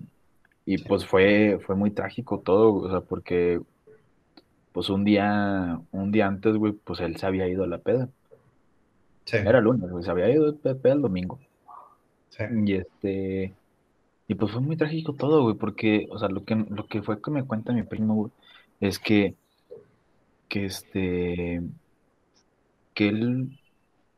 Y 0.71 0.77
pues 0.77 1.07
fue, 1.07 1.59
fue 1.65 1.77
muy 1.77 1.91
trágico 1.91 2.41
todo, 2.41 2.75
o 2.75 2.91
sea, 2.91 3.01
porque 3.01 3.59
pues 4.73 4.91
un 4.91 5.03
día, 5.03 5.81
un 5.93 6.13
día 6.13 6.27
antes, 6.27 6.57
güey, 6.57 6.75
pues 6.75 7.01
él 7.01 7.17
se 7.17 7.25
había 7.25 7.49
ido 7.49 7.65
a 7.65 7.67
la 7.67 7.79
peda. 7.79 8.11
Sí. 9.25 9.39
Era 9.39 9.63
lunes, 9.63 9.91
güey, 9.91 10.05
se 10.05 10.11
había 10.11 10.29
ido 10.29 10.51
a 10.51 10.75
peda 10.75 10.93
el 10.93 11.01
domingo. 11.01 11.39
Sí. 12.29 12.45
Y 12.67 12.75
este, 12.75 13.55
y 14.27 14.35
pues 14.35 14.53
fue 14.53 14.61
muy 14.61 14.77
trágico 14.77 15.15
todo, 15.15 15.43
güey, 15.43 15.55
porque, 15.55 16.07
o 16.11 16.19
sea, 16.19 16.29
lo 16.29 16.45
que, 16.45 16.55
lo 16.55 16.87
que 16.87 17.01
fue 17.01 17.23
que 17.23 17.31
me 17.31 17.45
cuenta 17.45 17.73
mi 17.73 17.83
primo, 17.83 18.15
güey, 18.15 18.33
es 18.81 18.99
que, 18.99 19.37
que 20.51 20.67
este, 20.67 21.63
que 22.93 23.09
él, 23.09 23.59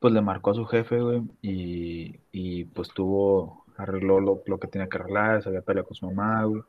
pues 0.00 0.12
le 0.12 0.20
marcó 0.20 0.50
a 0.50 0.54
su 0.54 0.66
jefe, 0.66 1.00
güey, 1.00 1.22
y, 1.42 2.16
y 2.32 2.64
pues 2.64 2.88
tuvo, 2.88 3.59
arregló 3.82 4.20
lo, 4.20 4.58
que 4.58 4.68
tenía 4.68 4.88
que 4.88 4.98
arreglar, 4.98 5.42
se 5.42 5.48
había 5.48 5.62
peleado 5.62 5.88
con 5.88 5.96
su 5.96 6.06
mamá, 6.06 6.44
güey, 6.44 6.62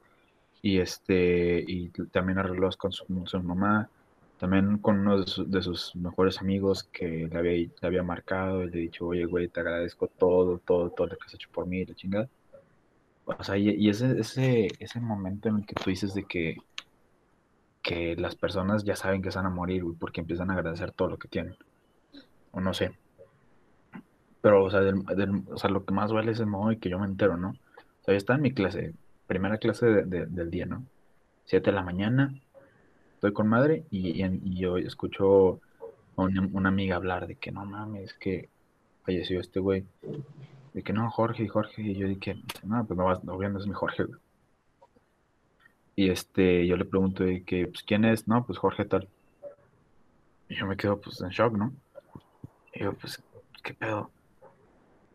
y 0.61 0.79
este, 0.79 1.63
y 1.67 1.89
también 2.11 2.37
arregló 2.39 2.69
con 2.77 2.91
su, 2.91 3.05
mamá, 3.43 3.89
también 4.37 4.77
con 4.77 4.99
uno 4.99 5.21
de, 5.21 5.61
sus 5.61 5.95
mejores 5.95 6.39
amigos 6.39 6.83
que 6.83 7.27
le 7.31 7.37
había, 7.37 7.53
le 7.53 7.71
había 7.81 8.03
marcado 8.03 8.63
y 8.63 8.69
le 8.69 8.77
he 8.77 8.81
dicho, 8.81 9.07
oye, 9.07 9.25
güey, 9.25 9.47
te 9.47 9.59
agradezco 9.59 10.07
todo, 10.07 10.59
todo, 10.59 10.89
todo 10.91 11.07
lo 11.07 11.17
que 11.17 11.25
has 11.25 11.33
hecho 11.33 11.49
por 11.51 11.65
mí, 11.67 11.85
la 11.85 11.95
chingada. 11.95 12.29
O 13.25 13.43
sea, 13.43 13.57
y, 13.57 13.89
ese, 13.89 14.19
ese, 14.19 14.67
ese 14.79 14.99
momento 14.99 15.49
en 15.49 15.57
el 15.57 15.65
que 15.65 15.75
tú 15.75 15.89
dices 15.89 16.13
de 16.13 16.23
que, 16.25 16.57
que 17.81 18.15
las 18.15 18.35
personas 18.35 18.83
ya 18.83 18.95
saben 18.95 19.21
que 19.21 19.31
se 19.31 19.37
van 19.37 19.47
a 19.47 19.49
morir, 19.49 19.83
güey, 19.83 19.95
porque 19.95 20.21
empiezan 20.21 20.51
a 20.51 20.53
agradecer 20.53 20.91
todo 20.91 21.09
lo 21.09 21.17
que 21.17 21.27
tienen. 21.27 21.55
O 22.51 22.61
no 22.61 22.73
sé. 22.73 22.91
Pero, 24.41 24.63
o 24.65 24.71
sea, 24.71 24.81
o 25.47 25.57
sea, 25.57 25.69
lo 25.69 25.85
que 25.85 25.93
más 25.93 26.11
vale 26.11 26.31
es 26.31 26.39
el 26.39 26.47
modo 26.47 26.71
y 26.71 26.77
que 26.77 26.89
yo 26.89 26.99
me 26.99 27.05
entero, 27.05 27.37
¿no? 27.37 27.49
O 27.49 28.03
sea, 28.03 28.13
yo 28.13 28.17
estaba 28.17 28.37
en 28.37 28.43
mi 28.43 28.53
clase, 28.53 28.93
primera 29.27 29.57
clase 29.57 29.85
del 29.85 30.49
día, 30.49 30.65
¿no? 30.65 30.83
Siete 31.45 31.69
de 31.69 31.75
la 31.75 31.83
mañana, 31.83 32.33
estoy 33.21 33.33
con 33.33 33.47
madre 33.47 33.85
y, 33.91 34.23
yo 34.59 34.77
escucho 34.77 35.61
a 36.17 36.23
una, 36.23 36.69
amiga 36.69 36.95
hablar 36.95 37.27
de 37.27 37.35
que 37.35 37.51
no 37.51 37.65
mames, 37.65 38.15
que 38.15 38.49
falleció 39.05 39.39
este 39.39 39.59
güey. 39.59 39.85
De 40.73 40.81
que 40.81 40.91
no, 40.91 41.09
Jorge, 41.11 41.47
Jorge. 41.47 41.83
Y 41.83 41.95
yo 41.95 42.07
dije, 42.07 42.41
no, 42.63 42.83
pues 42.85 42.97
no, 42.97 43.33
obviamente 43.35 43.61
es 43.61 43.67
mi 43.67 43.73
Jorge. 43.73 44.05
Y 45.95 46.09
este, 46.09 46.65
yo 46.65 46.77
le 46.77 46.85
pregunto 46.85 47.23
de 47.23 47.43
que, 47.43 47.67
pues, 47.67 47.83
¿quién 47.83 48.05
es? 48.05 48.27
No, 48.27 48.43
pues 48.43 48.57
Jorge 48.57 48.85
tal. 48.85 49.07
Y 50.49 50.55
yo 50.55 50.65
me 50.65 50.75
quedo, 50.75 50.99
pues, 50.99 51.21
en 51.21 51.29
shock, 51.29 51.53
¿no? 51.53 51.73
Y 52.73 52.83
yo, 52.83 52.93
pues, 52.93 53.21
¿qué 53.61 53.75
pedo? 53.75 54.09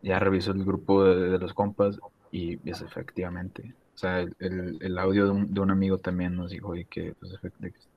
Ya 0.01 0.19
reviso 0.19 0.51
el 0.51 0.63
grupo 0.63 1.03
de, 1.03 1.37
los 1.37 1.53
compas 1.53 1.99
y 2.31 2.59
es 2.69 2.81
efectivamente. 2.81 3.73
O 3.95 3.97
sea, 3.97 4.19
el, 4.19 4.77
el, 4.79 4.97
audio 4.99 5.25
de 5.25 5.31
un, 5.31 5.53
de 5.53 5.59
un, 5.59 5.71
amigo 5.71 5.97
también 5.97 6.35
nos 6.35 6.51
dijo 6.51 6.73
de 6.73 6.85
que, 6.85 7.15
pues, 7.19 7.33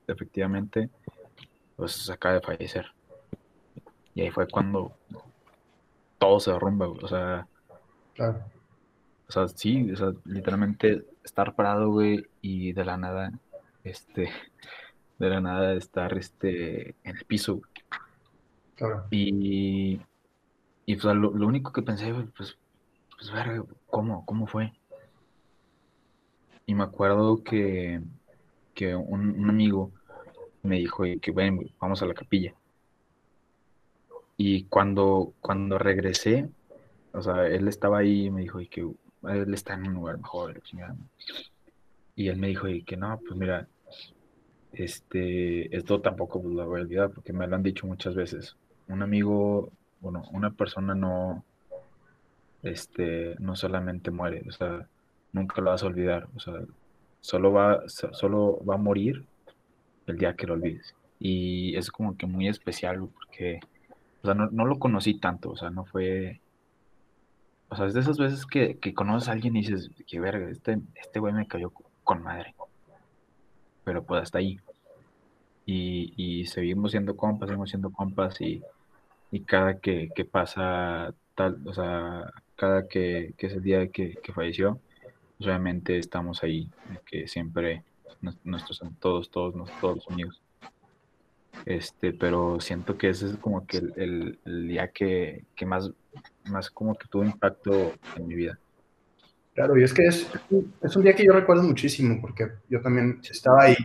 efectivamente, 0.07 0.89
pues, 1.75 2.09
acaba 2.09 2.35
de 2.35 2.41
fallecer. 2.41 2.87
Y 4.15 4.21
ahí 4.21 4.31
fue 4.31 4.47
cuando 4.47 4.93
todo 6.17 6.39
se 6.39 6.51
derrumba, 6.51 6.87
o 6.87 7.07
sea, 7.07 7.47
Claro. 8.13 8.43
O 9.27 9.31
sea, 9.31 9.47
sí, 9.47 9.91
o 9.91 9.95
sea, 9.95 10.11
literalmente 10.25 11.05
estar 11.23 11.55
parado, 11.55 11.89
güey, 11.89 12.27
y 12.41 12.73
de 12.73 12.83
la 12.85 12.97
nada, 12.97 13.31
este, 13.83 14.29
de 15.19 15.29
la 15.29 15.39
nada 15.39 15.73
estar, 15.73 16.17
este, 16.17 16.95
en 17.03 17.17
el 17.17 17.25
piso. 17.25 17.61
Claro. 18.75 19.05
Y, 19.11 20.01
y 20.85 20.95
pues, 20.95 21.15
lo, 21.15 21.29
único 21.31 21.71
que 21.71 21.81
pensé, 21.81 22.13
pues, 22.35 22.57
pues, 23.17 23.31
ver, 23.31 23.63
¿cómo, 23.87 24.25
cómo 24.25 24.47
fue? 24.47 24.73
Y 26.65 26.75
me 26.75 26.83
acuerdo 26.83 27.43
que, 27.43 28.01
que 28.73 28.95
un, 28.95 29.49
amigo 29.49 29.91
me 30.63 30.77
dijo 30.77 31.03
que, 31.21 31.31
ven, 31.31 31.71
vamos 31.79 32.01
a 32.01 32.05
la 32.05 32.13
capilla. 32.13 32.53
Y 34.37 34.63
cuando, 34.65 35.33
cuando 35.41 35.77
regresé, 35.77 36.49
o 37.13 37.21
sea, 37.21 37.47
él 37.47 37.67
estaba 37.67 37.99
ahí 37.99 38.25
y 38.25 38.31
me 38.31 38.41
dijo 38.41 38.59
y 38.59 38.67
que 38.67 38.81
él 38.81 39.53
está 39.53 39.73
en 39.73 39.87
un 39.87 39.93
lugar 39.93 40.17
mejor, 40.17 40.61
Y 42.15 42.27
él 42.27 42.37
me 42.37 42.47
dijo 42.47 42.67
y 42.67 42.83
que 42.83 42.97
no, 42.97 43.19
pues 43.19 43.35
mira, 43.35 43.67
este, 44.73 45.75
esto 45.75 46.01
tampoco 46.01 46.41
lo 46.43 46.65
voy 46.65 46.79
a 46.79 46.83
olvidar 46.83 47.11
porque 47.11 47.33
me 47.33 47.47
lo 47.47 47.55
han 47.55 47.63
dicho 47.63 47.85
muchas 47.85 48.15
veces. 48.15 48.55
Un 48.87 49.01
amigo, 49.01 49.71
bueno, 50.01 50.23
una 50.31 50.51
persona 50.51 50.95
no, 50.95 51.43
este, 52.63 53.35
no 53.39 53.55
solamente 53.55 54.11
muere, 54.11 54.43
o 54.47 54.51
sea, 54.51 54.87
nunca 55.31 55.61
lo 55.61 55.71
vas 55.71 55.83
a 55.83 55.87
olvidar, 55.87 56.27
o 56.35 56.39
sea, 56.39 56.55
solo 57.21 57.53
va, 57.53 57.83
solo 57.87 58.63
va 58.65 58.75
a 58.75 58.77
morir 58.77 59.25
el 60.07 60.17
día 60.17 60.35
que 60.35 60.47
lo 60.47 60.53
olvides. 60.55 60.95
Y 61.19 61.75
es 61.77 61.91
como 61.91 62.17
que 62.17 62.25
muy 62.25 62.47
especial 62.47 63.07
porque, 63.13 63.59
o 64.23 64.25
sea, 64.25 64.33
no, 64.33 64.49
no 64.51 64.65
lo 64.65 64.79
conocí 64.79 65.19
tanto, 65.19 65.51
o 65.51 65.57
sea, 65.57 65.69
no 65.69 65.85
fue 65.85 66.41
o 67.71 67.75
sea, 67.77 67.85
es 67.85 67.93
de 67.93 68.01
esas 68.01 68.17
veces 68.17 68.45
que, 68.45 68.77
conoces 68.93 69.29
a 69.29 69.31
alguien 69.31 69.55
y 69.55 69.61
dices, 69.61 69.89
que 70.05 70.19
verga, 70.19 70.49
este, 70.49 70.81
este 70.93 71.19
güey 71.21 71.33
me 71.33 71.47
cayó 71.47 71.71
con 72.03 72.21
madre. 72.21 72.53
Pero 73.85 74.03
pues 74.03 74.23
hasta 74.23 74.39
ahí. 74.39 74.59
Y, 75.65 76.45
seguimos 76.47 76.91
siendo 76.91 77.15
compas, 77.15 77.47
seguimos 77.47 77.69
siendo 77.69 77.89
compas 77.91 78.41
y, 78.41 78.61
cada 79.39 79.79
que, 79.79 80.11
pasa 80.29 81.13
tal, 81.33 81.59
o 81.65 81.73
sea, 81.73 82.31
cada 82.55 82.87
que, 82.87 83.33
es 83.37 83.53
el 83.53 83.63
día 83.63 83.87
que, 83.87 84.15
que 84.21 84.33
falleció, 84.33 84.79
pues, 85.37 85.47
obviamente 85.47 85.97
estamos 85.97 86.43
ahí, 86.43 86.69
que 87.05 87.27
siempre 87.27 87.83
nuestros 88.43 88.81
todos, 88.99 89.29
todos, 89.31 89.55
todos 89.79 89.95
los 89.95 90.07
amigos. 90.09 90.41
Este, 91.65 92.13
pero 92.13 92.59
siento 92.59 92.97
que 92.97 93.09
ese 93.09 93.27
es 93.27 93.37
como 93.37 93.65
que 93.65 93.77
el, 93.77 94.37
día 94.67 94.89
que, 94.89 95.43
más, 95.65 95.91
más 96.45 96.69
como 96.69 96.95
que 96.95 97.07
tuvo 97.07 97.23
impacto 97.23 97.93
en 98.15 98.27
mi 98.27 98.35
vida. 98.35 98.57
Claro, 99.53 99.77
y 99.77 99.83
es 99.83 99.93
que 99.93 100.05
es, 100.05 100.27
es 100.81 100.95
un 100.95 101.03
día 101.03 101.13
que 101.13 101.25
yo 101.25 101.33
recuerdo 101.33 101.63
muchísimo, 101.63 102.19
porque 102.21 102.47
yo 102.69 102.81
también 102.81 103.19
estaba 103.29 103.63
ahí. 103.63 103.77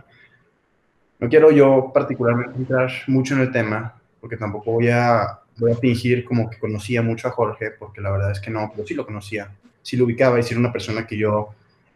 No 1.19 1.27
quiero 1.27 1.51
yo 1.51 1.91
particularmente 1.93 2.57
entrar 2.57 2.91
mucho 3.07 3.33
en 3.33 3.41
el 3.41 3.51
tema, 3.51 3.96
porque 4.19 4.37
tampoco 4.37 4.71
voy 4.71 4.89
a, 4.89 5.39
voy 5.57 5.71
a 5.71 5.75
fingir 5.75 6.25
como 6.25 6.49
que 6.49 6.59
conocía 6.59 7.01
mucho 7.01 7.27
a 7.27 7.31
Jorge, 7.31 7.71
porque 7.71 8.01
la 8.01 8.11
verdad 8.11 8.31
es 8.31 8.39
que 8.39 8.51
no, 8.51 8.71
pero 8.73 8.87
sí 8.87 8.93
lo 8.93 9.05
conocía, 9.05 9.51
sí 9.81 9.97
lo 9.97 10.05
ubicaba 10.05 10.39
y 10.39 10.43
sí 10.43 10.53
era 10.53 10.59
una 10.59 10.71
persona 10.71 11.05
que 11.05 11.17
yo 11.17 11.49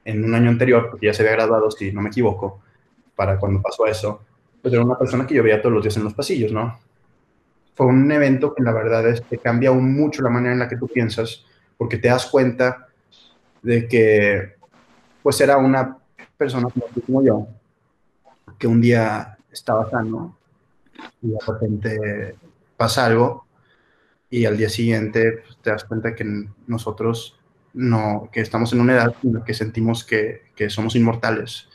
en 0.04 0.24
un 0.24 0.34
año 0.34 0.50
anterior, 0.50 0.90
porque 0.90 1.08
ya 1.08 1.14
se 1.14 1.22
había 1.22 1.34
graduado, 1.34 1.70
si 1.72 1.92
no 1.92 2.02
me 2.02 2.10
equivoco, 2.10 2.62
para 3.16 3.38
cuando 3.38 3.62
pasó 3.62 3.86
eso, 3.86 4.22
pues 4.62 4.74
era 4.74 4.84
una 4.84 4.98
persona 4.98 5.28
que 5.28 5.36
yo 5.36 5.44
veía 5.44 5.62
todos 5.62 5.74
los 5.74 5.84
días 5.84 5.98
en 5.98 6.04
los 6.04 6.14
pasillos, 6.14 6.52
¿no? 6.52 6.80
Fue 7.76 7.86
un 7.86 8.12
evento 8.12 8.54
que 8.54 8.64
la 8.64 8.74
verdad 8.74 9.08
es 9.08 9.22
que 9.22 9.38
cambia 9.38 9.70
aún 9.70 9.94
mucho 9.94 10.22
la 10.22 10.30
manera 10.30 10.54
en 10.54 10.60
la 10.60 10.68
que 10.68 10.78
tú 10.78 10.88
piensas, 10.88 11.46
porque 11.78 11.98
te 11.98 12.08
das 12.08 12.26
cuenta 12.28 12.88
de 13.62 13.88
que 13.88 14.56
pues 15.22 15.40
era 15.40 15.58
una 15.58 15.98
persona 16.38 16.68
como 17.06 17.24
yo, 17.24 17.48
que 18.58 18.68
un 18.68 18.82
día 18.82 19.38
estaba 19.52 19.90
sano 19.90 20.38
y 21.22 21.30
de 21.30 21.38
repente 21.46 22.36
pasa 22.78 23.06
algo 23.06 23.46
y 24.30 24.46
al 24.46 24.58
día 24.58 24.70
siguiente 24.70 25.44
pues, 25.44 25.58
te 25.62 25.70
das 25.72 25.84
cuenta 25.84 26.16
que 26.16 26.26
nosotros 26.68 27.40
no, 27.74 28.30
que 28.32 28.42
estamos 28.42 28.74
en 28.74 28.82
una 28.82 28.94
edad 28.94 29.16
en 29.24 29.34
la 29.34 29.44
que 29.44 29.54
sentimos 29.54 30.04
que, 30.04 30.44
que 30.56 30.70
somos 30.70 30.96
inmortales 30.96 31.68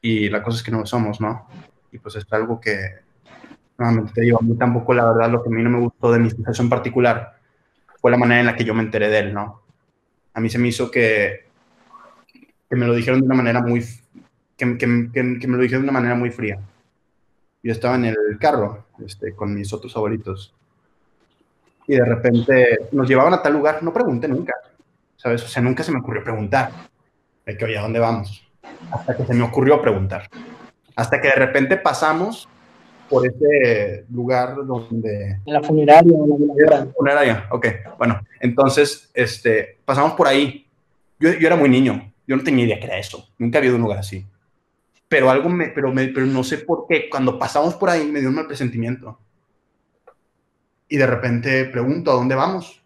y 0.00 0.28
la 0.28 0.42
cosa 0.42 0.58
es 0.58 0.62
que 0.62 0.70
no 0.70 0.80
lo 0.80 0.86
somos, 0.86 1.20
¿no? 1.20 1.46
y 1.92 1.98
pues 1.98 2.16
es 2.16 2.26
algo 2.32 2.58
que, 2.58 3.00
nuevamente 3.78 4.12
te 4.14 4.22
digo, 4.22 4.38
a 4.40 4.44
mí 4.44 4.56
tampoco 4.56 4.94
la 4.94 5.12
verdad 5.12 5.30
lo 5.30 5.42
que 5.42 5.50
a 5.50 5.52
mí 5.52 5.62
no 5.62 5.70
me 5.70 5.78
gustó 5.78 6.10
de 6.10 6.18
mi 6.18 6.30
situación 6.30 6.68
particular 6.68 7.38
fue 8.00 8.10
la 8.10 8.16
manera 8.16 8.40
en 8.40 8.46
la 8.46 8.56
que 8.56 8.64
yo 8.64 8.74
me 8.74 8.82
enteré 8.82 9.08
de 9.08 9.18
él, 9.18 9.34
¿no? 9.34 9.62
A 10.34 10.40
mí 10.40 10.48
se 10.48 10.58
me 10.58 10.68
hizo 10.68 10.90
que, 10.90 11.44
que 12.68 12.76
me 12.76 12.86
lo 12.86 12.94
dijeron 12.94 13.20
de 13.20 13.26
una 13.26 13.34
manera 13.34 13.60
muy, 13.60 13.84
que, 14.56 14.78
que, 14.78 15.10
que, 15.12 15.46
me 15.46 15.56
lo 15.56 15.62
dijeron 15.62 15.82
de 15.82 15.90
una 15.90 16.00
manera 16.00 16.14
muy 16.14 16.30
fría. 16.30 16.58
Yo 17.62 17.72
estaba 17.72 17.94
en 17.96 18.06
el 18.06 18.16
carro 18.40 18.86
este, 19.04 19.34
con 19.34 19.54
mis 19.54 19.72
otros 19.72 19.96
abuelitos 19.96 20.54
y 21.86 21.94
de 21.94 22.04
repente 22.04 22.88
nos 22.92 23.08
llevaban 23.08 23.34
a 23.34 23.42
tal 23.42 23.52
lugar, 23.52 23.82
no 23.82 23.92
pregunté 23.92 24.28
nunca, 24.28 24.54
¿sabes? 25.16 25.42
O 25.44 25.48
sea, 25.48 25.62
nunca 25.62 25.82
se 25.82 25.92
me 25.92 25.98
ocurrió 25.98 26.22
preguntar 26.22 26.70
de 27.44 27.56
que, 27.56 27.64
oye, 27.64 27.78
¿a 27.78 27.82
dónde 27.82 27.98
vamos? 27.98 28.46
Hasta 28.90 29.16
que 29.16 29.24
se 29.24 29.34
me 29.34 29.42
ocurrió 29.42 29.80
preguntar. 29.80 30.28
Hasta 30.94 31.20
que 31.20 31.28
de 31.28 31.34
repente 31.34 31.76
pasamos 31.76 32.48
por 33.08 33.26
ese 33.26 34.06
lugar 34.10 34.56
donde... 34.64 35.38
En 35.44 35.52
la 35.52 35.62
funeraria. 35.62 36.12
La 36.70 36.86
funeraria, 36.86 37.46
ok. 37.50 37.66
Bueno, 37.98 38.20
entonces, 38.40 39.10
este, 39.12 39.78
pasamos 39.84 40.12
por 40.12 40.26
ahí. 40.26 40.66
Yo, 41.18 41.32
yo, 41.32 41.46
era 41.46 41.56
muy 41.56 41.68
niño, 41.68 42.12
yo 42.26 42.36
no 42.36 42.42
tenía 42.42 42.64
idea 42.64 42.80
que 42.80 42.86
era 42.86 42.98
eso. 42.98 43.28
Nunca 43.38 43.58
había 43.58 43.68
ido 43.68 43.76
a 43.76 43.78
un 43.78 43.82
lugar 43.82 43.98
así. 43.98 44.26
Pero 45.12 45.28
algo 45.28 45.50
me, 45.50 45.68
pero, 45.68 45.92
me, 45.92 46.08
pero 46.08 46.24
no 46.24 46.42
sé 46.42 46.56
por 46.56 46.86
qué, 46.88 47.10
cuando 47.10 47.38
pasamos 47.38 47.74
por 47.74 47.90
ahí 47.90 48.10
me 48.10 48.20
dio 48.20 48.30
un 48.30 48.34
mal 48.34 48.46
presentimiento. 48.46 49.20
Y 50.88 50.96
de 50.96 51.06
repente 51.06 51.66
pregunto, 51.66 52.10
¿a 52.10 52.14
dónde 52.14 52.34
vamos? 52.34 52.82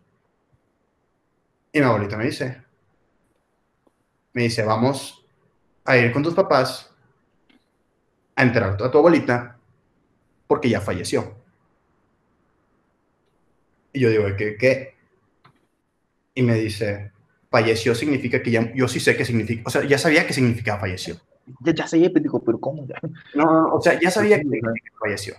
Y 1.73 1.79
mi 1.79 1.85
abuelita 1.85 2.17
me 2.17 2.25
dice, 2.25 2.65
me 4.33 4.43
dice, 4.43 4.65
vamos 4.65 5.25
a 5.85 5.97
ir 5.99 6.11
con 6.11 6.25
tus 6.25 6.35
papás 6.35 6.93
a 8.35 8.43
enterrar 8.43 8.73
a 8.83 8.91
tu 8.91 8.99
abuelita 8.99 9.57
porque 10.49 10.69
ya 10.69 10.81
falleció. 10.81 11.33
Y 13.93 14.01
yo 14.01 14.11
digo, 14.11 14.25
¿qué? 14.37 14.57
¿Qué? 14.57 14.97
Y 16.35 16.43
me 16.43 16.55
dice, 16.55 17.13
falleció 17.53 17.95
significa 17.95 18.43
que 18.43 18.51
ya, 18.51 18.75
yo 18.75 18.89
sí 18.89 18.99
sé 18.99 19.17
qué 19.17 19.25
significa, 19.25 19.63
o 19.65 19.71
sea, 19.71 19.85
ya 19.85 19.97
sabía 19.97 20.27
qué 20.27 20.33
significaba 20.33 20.81
falleció. 20.81 21.21
Ya, 21.61 21.75
ya 21.75 21.87
sabía, 21.87 22.09
pero 22.09 22.23
digo, 22.23 22.43
pero 22.43 22.59
¿cómo? 22.59 22.87
No, 23.35 23.75
o 23.75 23.81
sea, 23.81 23.99
ya 24.01 24.11
sabía 24.11 24.41
que, 24.41 24.61
falleció. 24.99 25.35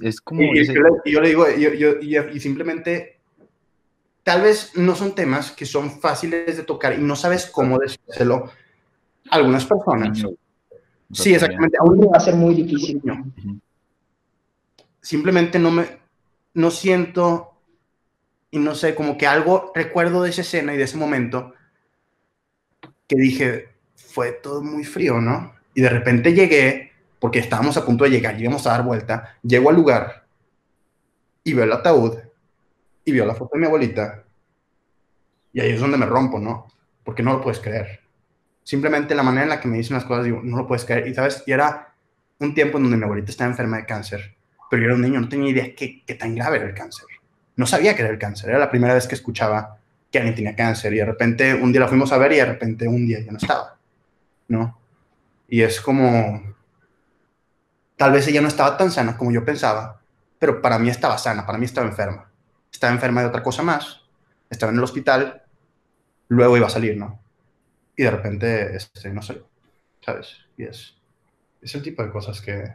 Es, 0.00 0.20
como... 0.20 0.42
Y, 0.42 0.66
yo, 0.66 1.20
le 1.20 1.28
digo, 1.28 1.46
yo, 1.50 1.72
yo, 2.00 2.28
y 2.28 2.40
simplemente, 2.40 3.18
tal 4.22 4.42
vez 4.42 4.72
no 4.76 4.94
son 4.94 5.14
temas 5.14 5.52
que 5.52 5.64
son 5.64 5.90
fáciles 6.00 6.56
de 6.56 6.62
tocar 6.64 6.98
y 6.98 7.02
no 7.02 7.16
sabes 7.16 7.46
cómo 7.46 7.78
decírselo 7.78 8.50
a 9.30 9.36
algunas 9.36 9.64
personas. 9.64 10.24
Sí, 11.12 11.34
exactamente. 11.34 11.78
Aún 11.80 12.00
va 12.00 12.16
a 12.16 12.20
ser 12.20 12.34
muy 12.34 12.54
difícil. 12.54 13.00
Simplemente 15.00 15.58
no 15.58 15.70
me, 15.70 15.86
no 16.54 16.70
siento 16.70 17.54
y 18.50 18.58
no 18.58 18.74
sé, 18.74 18.94
como 18.94 19.18
que 19.18 19.26
algo 19.26 19.72
recuerdo 19.74 20.22
de 20.22 20.30
esa 20.30 20.42
escena 20.42 20.74
y 20.74 20.76
de 20.76 20.84
ese 20.84 20.96
momento 20.96 21.54
que 23.08 23.16
dije, 23.16 23.73
fue 24.14 24.32
todo 24.32 24.62
muy 24.62 24.84
frío, 24.84 25.20
¿no? 25.20 25.54
Y 25.74 25.82
de 25.82 25.88
repente 25.88 26.32
llegué, 26.32 26.92
porque 27.18 27.40
estábamos 27.40 27.76
a 27.76 27.84
punto 27.84 28.04
de 28.04 28.10
llegar, 28.10 28.40
íbamos 28.40 28.66
a 28.66 28.70
dar 28.70 28.84
vuelta, 28.84 29.36
llego 29.42 29.70
al 29.70 29.76
lugar 29.76 30.24
y 31.42 31.52
veo 31.52 31.64
el 31.64 31.72
ataúd 31.72 32.18
y 33.04 33.12
veo 33.12 33.26
la 33.26 33.34
foto 33.34 33.50
de 33.54 33.60
mi 33.60 33.66
abuelita 33.66 34.22
y 35.52 35.60
ahí 35.60 35.70
es 35.70 35.80
donde 35.80 35.96
me 35.96 36.06
rompo, 36.06 36.38
¿no? 36.38 36.66
Porque 37.02 37.22
no 37.22 37.32
lo 37.32 37.40
puedes 37.40 37.60
creer. 37.60 38.00
Simplemente 38.62 39.14
la 39.14 39.22
manera 39.22 39.42
en 39.42 39.50
la 39.50 39.60
que 39.60 39.68
me 39.68 39.76
dicen 39.76 39.94
las 39.94 40.04
cosas, 40.04 40.24
digo, 40.24 40.40
no 40.42 40.56
lo 40.56 40.66
puedes 40.66 40.84
creer. 40.84 41.06
Y 41.06 41.14
sabes, 41.14 41.42
y 41.46 41.52
era 41.52 41.94
un 42.38 42.54
tiempo 42.54 42.78
en 42.78 42.84
donde 42.84 42.96
mi 42.96 43.04
abuelita 43.04 43.30
estaba 43.30 43.50
enferma 43.50 43.76
de 43.76 43.86
cáncer, 43.86 44.34
pero 44.70 44.82
yo 44.82 44.86
era 44.86 44.94
un 44.94 45.02
niño, 45.02 45.20
no 45.20 45.28
tenía 45.28 45.50
idea 45.50 45.74
qué, 45.76 46.02
qué 46.04 46.14
tan 46.14 46.34
grave 46.34 46.56
era 46.56 46.66
el 46.66 46.74
cáncer 46.74 47.06
no 47.56 47.66
sabía 47.66 47.94
que 47.94 48.02
era 48.02 48.10
el 48.10 48.18
cáncer. 48.18 48.50
Era 48.50 48.58
la 48.58 48.70
primera 48.70 48.94
vez 48.94 49.06
que 49.06 49.14
escuchaba 49.14 49.78
que 50.10 50.18
alguien 50.18 50.34
tenía 50.34 50.56
cáncer 50.56 50.92
y 50.92 50.98
de 50.98 51.04
repente 51.04 51.54
un 51.54 51.72
día 51.72 51.80
la 51.80 51.88
fuimos 51.88 52.12
a 52.12 52.18
ver 52.18 52.32
y 52.32 52.36
de 52.36 52.44
repente 52.44 52.86
un 52.86 53.06
día 53.06 53.20
ya 53.20 53.32
no 53.32 53.38
estaba, 53.38 53.73
¿no? 54.48 54.78
Y 55.48 55.62
es 55.62 55.80
como, 55.80 56.54
tal 57.96 58.12
vez 58.12 58.26
ella 58.28 58.40
no 58.40 58.48
estaba 58.48 58.76
tan 58.76 58.90
sana 58.90 59.16
como 59.16 59.30
yo 59.30 59.44
pensaba, 59.44 60.00
pero 60.38 60.60
para 60.60 60.78
mí 60.78 60.88
estaba 60.88 61.18
sana, 61.18 61.46
para 61.46 61.58
mí 61.58 61.64
estaba 61.64 61.86
enferma. 61.86 62.30
Estaba 62.72 62.92
enferma 62.92 63.20
de 63.20 63.28
otra 63.28 63.42
cosa 63.42 63.62
más, 63.62 64.02
estaba 64.50 64.72
en 64.72 64.78
el 64.78 64.84
hospital, 64.84 65.42
luego 66.28 66.56
iba 66.56 66.66
a 66.66 66.70
salir, 66.70 66.96
¿no? 66.96 67.20
Y 67.96 68.02
de 68.02 68.10
repente, 68.10 68.76
este, 68.76 69.10
no 69.10 69.22
sé, 69.22 69.42
¿sabes? 70.04 70.36
Y 70.56 70.64
es, 70.64 70.96
es 71.62 71.74
el 71.74 71.82
tipo 71.82 72.02
de 72.02 72.10
cosas 72.10 72.40
que, 72.40 72.74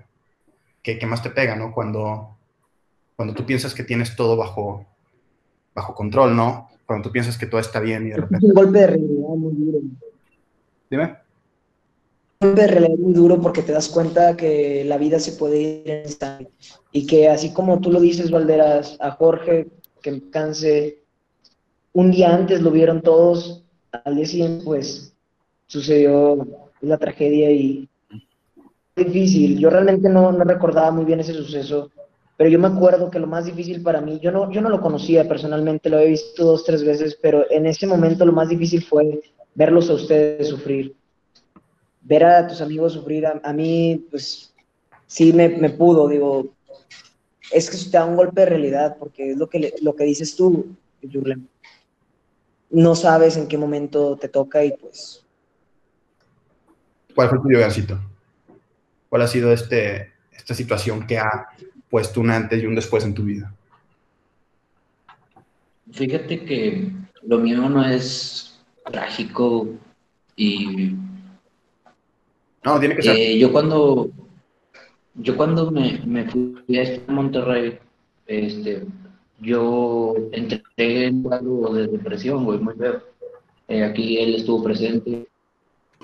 que, 0.81 0.97
que 0.97 1.05
más 1.05 1.21
te 1.21 1.29
pega, 1.29 1.55
¿no? 1.55 1.73
Cuando, 1.73 2.37
cuando 3.15 3.33
tú 3.33 3.45
piensas 3.45 3.73
que 3.73 3.83
tienes 3.83 4.15
todo 4.15 4.37
bajo, 4.37 4.85
bajo 5.75 5.93
control, 5.93 6.35
¿no? 6.35 6.69
Cuando 6.85 7.09
tú 7.09 7.11
piensas 7.11 7.37
que 7.37 7.45
todo 7.45 7.59
está 7.59 7.79
bien 7.79 8.07
y 8.07 8.11
de 8.11 8.15
repente... 8.15 8.37
Es 8.37 8.49
un 8.49 8.55
golpe 8.55 8.79
de 8.79 8.87
realidad 8.87 9.29
muy 9.35 9.53
duro. 9.53 9.79
Dime. 10.89 11.17
De 12.41 12.67
realidad 12.67 12.97
muy 12.97 13.13
duro 13.13 13.41
porque 13.41 13.61
te 13.61 13.73
das 13.73 13.89
cuenta 13.89 14.37
que 14.37 14.83
la 14.85 14.97
vida 14.97 15.19
se 15.19 15.33
puede 15.33 15.59
ir 15.59 15.89
en 15.89 16.05
instante 16.05 16.49
y 16.91 17.05
que 17.05 17.27
así 17.27 17.51
como 17.51 17.81
tú 17.81 17.91
lo 17.91 17.99
dices, 17.99 18.31
Valderas, 18.31 18.97
a 19.01 19.11
Jorge, 19.11 19.67
que 20.01 20.29
canse, 20.29 21.03
un 21.91 22.11
día 22.11 22.33
antes 22.33 22.61
lo 22.61 22.71
vieron 22.71 23.01
todos, 23.01 23.65
al 23.91 24.15
día 24.15 24.25
siguiente 24.25 24.63
pues 24.63 25.13
sucedió 25.67 26.47
la 26.81 26.97
tragedia 26.97 27.51
y 27.51 27.89
difícil. 28.95 29.59
Yo 29.59 29.69
realmente 29.69 30.07
no, 30.07 30.31
no 30.31 30.43
recordaba 30.45 30.91
muy 30.91 31.03
bien 31.03 31.19
ese 31.19 31.33
suceso 31.33 31.91
pero 32.39 32.49
yo 32.49 32.57
me 32.57 32.69
acuerdo 32.69 33.11
que 33.11 33.19
lo 33.19 33.27
más 33.27 33.47
difícil 33.47 33.83
para 33.83 33.99
mí, 33.99 34.17
yo 34.21 34.31
no, 34.31 34.49
yo 34.49 34.61
no 34.61 34.69
lo 34.69 34.79
conocía 34.79 35.27
personalmente, 35.27 35.89
lo 35.89 35.99
he 35.99 36.07
visto 36.07 36.45
dos, 36.45 36.63
tres 36.63 36.85
veces, 36.85 37.19
pero 37.21 37.43
en 37.51 37.65
ese 37.65 37.85
momento 37.85 38.25
lo 38.25 38.31
más 38.31 38.47
difícil 38.47 38.81
fue 38.81 39.19
verlos 39.55 39.89
a 39.89 39.95
ustedes 39.95 40.47
sufrir. 40.47 40.95
Ver 42.09 42.25
a 42.25 42.47
tus 42.47 42.59
amigos 42.59 42.93
sufrir, 42.93 43.27
a, 43.27 43.53
mí, 43.53 44.03
pues, 44.09 44.51
sí 45.05 45.31
me, 45.31 45.47
me, 45.47 45.69
pudo, 45.69 46.07
digo, 46.07 46.51
es 47.51 47.69
que 47.69 47.77
te 47.77 47.97
da 47.97 48.05
un 48.05 48.15
golpe 48.15 48.41
de 48.41 48.47
realidad, 48.47 48.97
porque 48.97 49.31
es 49.31 49.37
lo 49.37 49.47
que, 49.47 49.75
lo 49.83 49.95
que 49.95 50.05
dices 50.05 50.35
tú, 50.35 50.75
Jurlen. 51.01 51.47
No 52.71 52.95
sabes 52.95 53.37
en 53.37 53.47
qué 53.47 53.59
momento 53.59 54.17
te 54.17 54.27
toca 54.27 54.65
y 54.65 54.75
pues... 54.75 55.23
¿Cuál 57.13 57.29
fue 57.29 57.39
tu 57.39 57.49
llorancito? 57.49 57.99
¿Cuál 59.07 59.21
ha 59.21 59.27
sido 59.27 59.53
este, 59.53 60.13
esta 60.31 60.55
situación 60.55 61.05
que 61.05 61.19
ha 61.19 61.49
puesto 61.91 62.21
un 62.21 62.31
antes 62.31 62.61
y 62.61 62.65
un 62.65 62.73
después 62.73 63.03
en 63.03 63.13
tu 63.13 63.23
vida? 63.23 63.53
Fíjate 65.91 66.43
que 66.43 66.91
lo 67.21 67.37
mío 67.37 67.69
no 67.69 67.85
es 67.85 68.59
trágico 68.91 69.67
y... 70.35 70.95
Eh, 72.77 73.39
yo 73.39 73.51
cuando, 73.51 74.09
yo 75.15 75.35
cuando 75.35 75.71
me, 75.71 76.25
fui 76.29 76.55
a 76.77 77.11
Monterrey, 77.11 77.79
este, 78.27 78.83
yo 79.39 80.15
entré 80.31 81.05
en 81.05 81.23
cuadro 81.23 81.73
de 81.73 81.87
depresión, 81.87 82.45
güey, 82.45 82.59
muy 82.59 82.75
feo. 82.75 83.01
Eh, 83.67 83.83
aquí 83.83 84.17
él 84.17 84.35
estuvo 84.35 84.63
presente. 84.63 85.27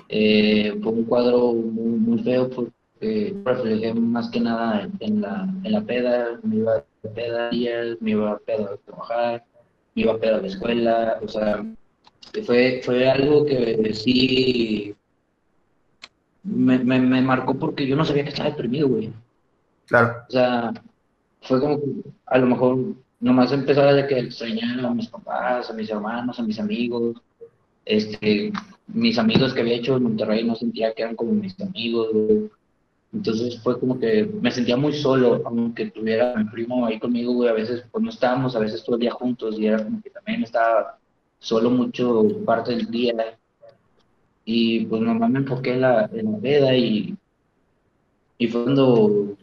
Eh, 0.08 0.78
fue 0.82 0.92
un 0.92 1.04
cuadro 1.04 1.52
muy, 1.52 1.98
muy 1.98 2.22
feo 2.22 2.48
porque 2.48 3.36
reflejé 3.44 3.94
más 3.94 4.30
que 4.30 4.40
nada 4.40 4.88
en, 5.00 5.20
la, 5.20 5.48
en 5.64 5.72
la 5.72 5.80
peda, 5.82 6.40
me 6.42 6.56
iba 6.56 6.76
a 6.76 7.08
peda 7.14 7.50
días, 7.50 7.96
me 8.00 8.12
iba 8.12 8.32
a 8.32 8.38
peda 8.38 8.72
a 8.72 8.76
trabajar, 8.76 9.44
me 9.94 10.02
iba 10.02 10.12
a 10.12 10.18
peda 10.18 10.36
a 10.36 10.40
la 10.42 10.46
escuela, 10.46 11.18
o 11.22 11.28
sea, 11.28 11.64
fue, 12.44 12.80
fue 12.84 13.08
algo 13.08 13.44
que 13.44 13.92
sí 13.94 14.94
me, 16.46 16.78
me, 16.78 17.00
me 17.00 17.22
marcó 17.22 17.54
porque 17.54 17.86
yo 17.86 17.96
no 17.96 18.04
sabía 18.04 18.24
que 18.24 18.30
estaba 18.30 18.50
deprimido, 18.50 18.88
güey. 18.88 19.12
Claro. 19.86 20.24
O 20.28 20.30
sea, 20.30 20.72
fue 21.42 21.60
como 21.60 21.78
que 21.78 21.86
a 22.26 22.38
lo 22.38 22.46
mejor 22.46 22.78
nomás 23.20 23.52
empezaba 23.52 23.92
de 23.92 24.06
que 24.06 24.18
extrañaba 24.18 24.88
a 24.88 24.94
mis 24.94 25.08
papás, 25.08 25.70
a 25.70 25.72
mis 25.74 25.90
hermanos, 25.90 26.38
a 26.38 26.42
mis 26.42 26.58
amigos, 26.58 27.16
este, 27.84 28.52
mis 28.88 29.18
amigos 29.18 29.54
que 29.54 29.60
había 29.60 29.76
hecho 29.76 29.96
en 29.96 30.02
Monterrey 30.04 30.44
no 30.44 30.54
sentía 30.54 30.92
que 30.92 31.02
eran 31.02 31.16
como 31.16 31.32
mis 31.32 31.58
amigos, 31.60 32.08
güey. 32.12 32.50
Entonces 33.12 33.60
fue 33.62 33.78
como 33.80 33.98
que 33.98 34.28
me 34.42 34.50
sentía 34.50 34.76
muy 34.76 34.92
solo, 34.92 35.40
aunque 35.46 35.90
tuviera 35.90 36.34
mi 36.36 36.44
primo 36.44 36.84
ahí 36.84 36.98
conmigo, 36.98 37.32
güey, 37.32 37.48
a 37.48 37.54
veces 37.54 37.84
pues 37.90 38.04
no 38.04 38.10
estábamos, 38.10 38.54
a 38.54 38.58
veces 38.58 38.84
todo 38.84 38.96
el 38.96 39.00
día 39.00 39.12
juntos 39.12 39.58
y 39.58 39.66
era 39.66 39.82
como 39.82 40.02
que 40.02 40.10
también 40.10 40.42
estaba 40.42 40.98
solo 41.38 41.70
mucho 41.70 42.26
parte 42.44 42.72
del 42.72 42.90
día. 42.90 43.38
Y 44.46 44.86
pues 44.86 45.02
nomás 45.02 45.28
me 45.28 45.40
enfoqué 45.40 45.74
en 45.74 45.82
la, 45.82 46.08
la 46.10 46.38
veda 46.38 46.74
y, 46.74 47.14
y 48.38 48.46
fue 48.46 48.62
cuando 48.62 49.36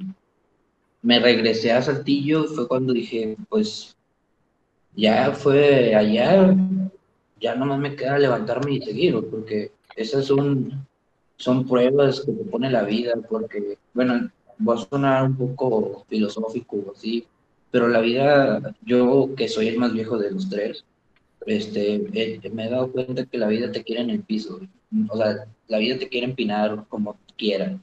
me 1.04 1.20
regresé 1.20 1.72
a 1.72 1.82
Saltillo, 1.84 2.46
fue 2.46 2.68
cuando 2.68 2.94
dije, 2.94 3.38
pues 3.50 3.96
ya 4.96 5.32
fue 5.34 5.94
allá, 5.94 6.56
ya 7.40 7.54
nomás 7.54 7.80
me 7.80 7.96
queda 7.96 8.18
levantarme 8.18 8.72
y 8.72 8.82
seguir, 8.82 9.14
porque 9.30 9.72
esas 9.96 10.26
son 10.26 10.84
son 11.44 11.68
pruebas 11.68 12.22
que 12.22 12.32
te 12.32 12.44
pone 12.46 12.70
la 12.70 12.84
vida, 12.84 13.14
porque, 13.30 13.78
bueno, 13.94 14.32
va 14.68 14.76
a 14.76 14.78
sonar 14.78 15.26
un 15.26 15.36
poco 15.36 16.06
filosófico 16.08 16.94
así, 16.96 17.28
pero 17.70 17.88
la 17.88 18.00
vida, 18.00 18.76
yo 18.86 19.30
que 19.36 19.50
soy 19.50 19.68
el 19.68 19.78
más 19.78 19.94
viejo 19.94 20.18
de 20.18 20.32
los 20.32 20.50
tres, 20.50 20.86
este, 21.46 21.96
eh, 22.14 22.50
me 22.52 22.68
he 22.68 22.70
dado 22.70 22.92
cuenta 22.92 23.26
que 23.26 23.38
la 23.38 23.48
vida 23.48 23.72
te 23.72 23.84
quiere 23.84 24.02
en 24.02 24.10
el 24.10 24.22
piso, 24.22 24.60
o 25.10 25.18
sea, 25.18 25.46
la 25.68 25.78
vida 25.78 25.98
te 25.98 26.10
quiere 26.10 26.28
empinar 26.28 26.86
como 26.90 27.18
quiera, 27.38 27.78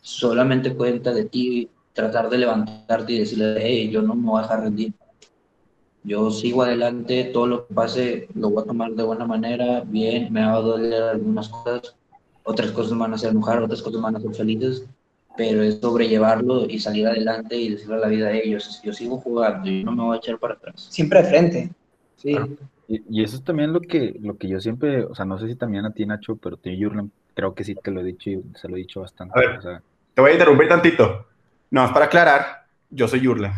solamente 0.00 0.74
cuenta 0.74 1.12
de 1.12 1.24
ti 1.24 1.68
tratar 1.92 2.28
de 2.28 2.38
levantarte 2.38 3.12
y 3.12 3.18
decirle, 3.20 3.56
hey, 3.58 3.90
yo 3.90 4.02
no 4.02 4.14
me 4.14 4.28
voy 4.28 4.38
a 4.38 4.42
dejar 4.42 4.62
rendir. 4.62 4.92
Yo 6.02 6.30
sigo 6.30 6.62
adelante, 6.62 7.30
todo 7.32 7.46
lo 7.46 7.66
que 7.66 7.74
pase 7.74 8.28
lo 8.34 8.50
voy 8.50 8.62
a 8.62 8.66
tomar 8.66 8.92
de 8.92 9.02
buena 9.02 9.26
manera, 9.26 9.82
bien, 9.86 10.30
me 10.30 10.44
va 10.44 10.54
a 10.54 10.60
doler 10.60 11.02
algunas 11.02 11.48
cosas, 11.48 11.96
otras 12.42 12.72
cosas 12.72 12.98
van 12.98 13.12
a 13.12 13.14
hacer 13.14 13.30
enojar, 13.30 13.62
otras 13.62 13.80
cosas 13.80 14.02
van 14.02 14.16
a 14.16 14.20
ser 14.20 14.34
felices, 14.34 14.84
pero 15.36 15.62
es 15.62 15.78
sobrellevarlo 15.80 16.68
y 16.68 16.78
salir 16.78 17.06
adelante 17.06 17.56
y 17.56 17.70
decirle 17.70 17.94
a 17.94 17.98
la 17.98 18.08
vida 18.08 18.28
de 18.28 18.46
ellos, 18.46 18.80
yo 18.84 18.92
sigo 18.92 19.18
jugando, 19.18 19.68
y 19.70 19.82
no 19.82 19.92
me 19.92 20.02
voy 20.02 20.16
a 20.16 20.18
echar 20.18 20.38
para 20.38 20.54
atrás. 20.54 20.86
Siempre 20.90 21.22
de 21.22 21.28
frente. 21.28 21.70
Sí. 22.16 22.36
Y, 22.88 23.22
eso 23.22 23.36
es 23.36 23.44
también 23.44 23.72
lo 23.72 23.80
que, 23.80 24.14
lo 24.20 24.36
que 24.36 24.48
yo 24.48 24.60
siempre, 24.60 25.04
o 25.04 25.14
sea, 25.14 25.24
no 25.24 25.38
sé 25.38 25.48
si 25.48 25.56
también 25.56 25.84
a 25.84 25.92
ti, 25.92 26.04
Nacho, 26.04 26.36
pero 26.36 26.56
te 26.56 26.76
Jurlen, 26.76 27.10
creo 27.34 27.54
que 27.54 27.64
sí 27.64 27.74
te 27.74 27.90
lo 27.90 28.00
he 28.00 28.04
dicho 28.04 28.30
y 28.30 28.42
se 28.54 28.68
lo 28.68 28.76
he 28.76 28.80
dicho 28.80 29.00
bastante. 29.00 29.38
A 29.38 29.40
ver, 29.40 29.60
te 30.12 30.20
voy 30.20 30.30
a 30.30 30.34
interrumpir 30.34 30.68
tantito. 30.68 31.26
No, 31.70 31.84
es 31.84 31.90
para 31.92 32.06
aclarar, 32.06 32.66
yo 32.90 33.08
soy 33.08 33.24
Jurlen. 33.24 33.52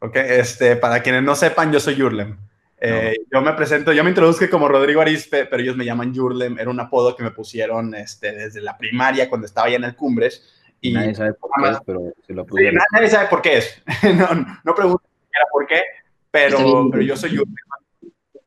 ¿Ok? 0.00 0.16
Este, 0.16 0.76
para 0.76 1.02
quienes 1.02 1.22
no 1.22 1.34
sepan, 1.34 1.72
yo 1.72 1.80
soy 1.80 2.00
Jurlen. 2.00 2.38
Eh, 2.80 3.16
yo 3.32 3.40
me 3.40 3.52
presento, 3.54 3.92
yo 3.92 4.04
me 4.04 4.10
introduzco 4.10 4.48
como 4.48 4.68
Rodrigo 4.68 5.00
Arispe, 5.00 5.46
pero 5.46 5.62
ellos 5.62 5.76
me 5.76 5.84
llaman 5.84 6.14
Jurlem, 6.14 6.58
era 6.58 6.70
un 6.70 6.78
apodo 6.78 7.16
que 7.16 7.24
me 7.24 7.32
pusieron 7.32 7.94
este, 7.94 8.32
desde 8.32 8.60
la 8.60 8.78
primaria 8.78 9.28
cuando 9.28 9.46
estaba 9.46 9.66
allá 9.66 9.76
en 9.76 9.84
el 9.84 9.96
Cumbres. 9.96 10.54
Y 10.80 10.92
nadie 10.92 11.12
sabe 11.12 11.34
por 11.34 11.50
qué 11.56 11.70
es, 11.70 11.78
pero 11.84 12.12
si 12.24 12.32
lo 12.32 12.44
sí, 12.44 12.64
nadie 12.92 13.10
sabe 13.10 13.28
por 13.28 13.42
qué 13.42 13.58
es. 13.58 13.82
no, 14.16 14.60
no 14.62 14.74
pregunto 14.76 15.02
por 15.50 15.66
qué, 15.66 15.82
pero, 16.30 16.88
pero 16.90 17.02
yo 17.02 17.16
soy 17.16 17.30
Jurlem. 17.30 17.56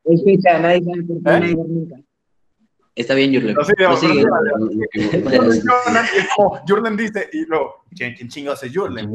Escucha, 0.04 0.60
nadie 0.60 0.84
sabe 0.84 1.04
por 1.04 1.24
qué, 1.24 1.52
¿Eh? 1.52 1.56
nunca. 1.56 1.96
Está 2.94 3.16
bien, 3.16 3.34
Jurlen. 3.34 3.56
No, 3.56 3.64
sí, 3.64 4.08
Jurlen 6.68 6.98
dice, 6.98 7.30
y 7.32 7.46
luego, 7.46 7.86
¿quién, 7.96 8.14
quién 8.16 8.28
chingados 8.28 8.64
es 8.64 8.76
Jurlen? 8.76 9.14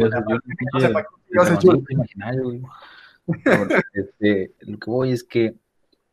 Este, 3.93 4.53
lo 4.61 4.79
que 4.79 4.91
voy 4.91 5.11
es 5.11 5.25
que, 5.25 5.55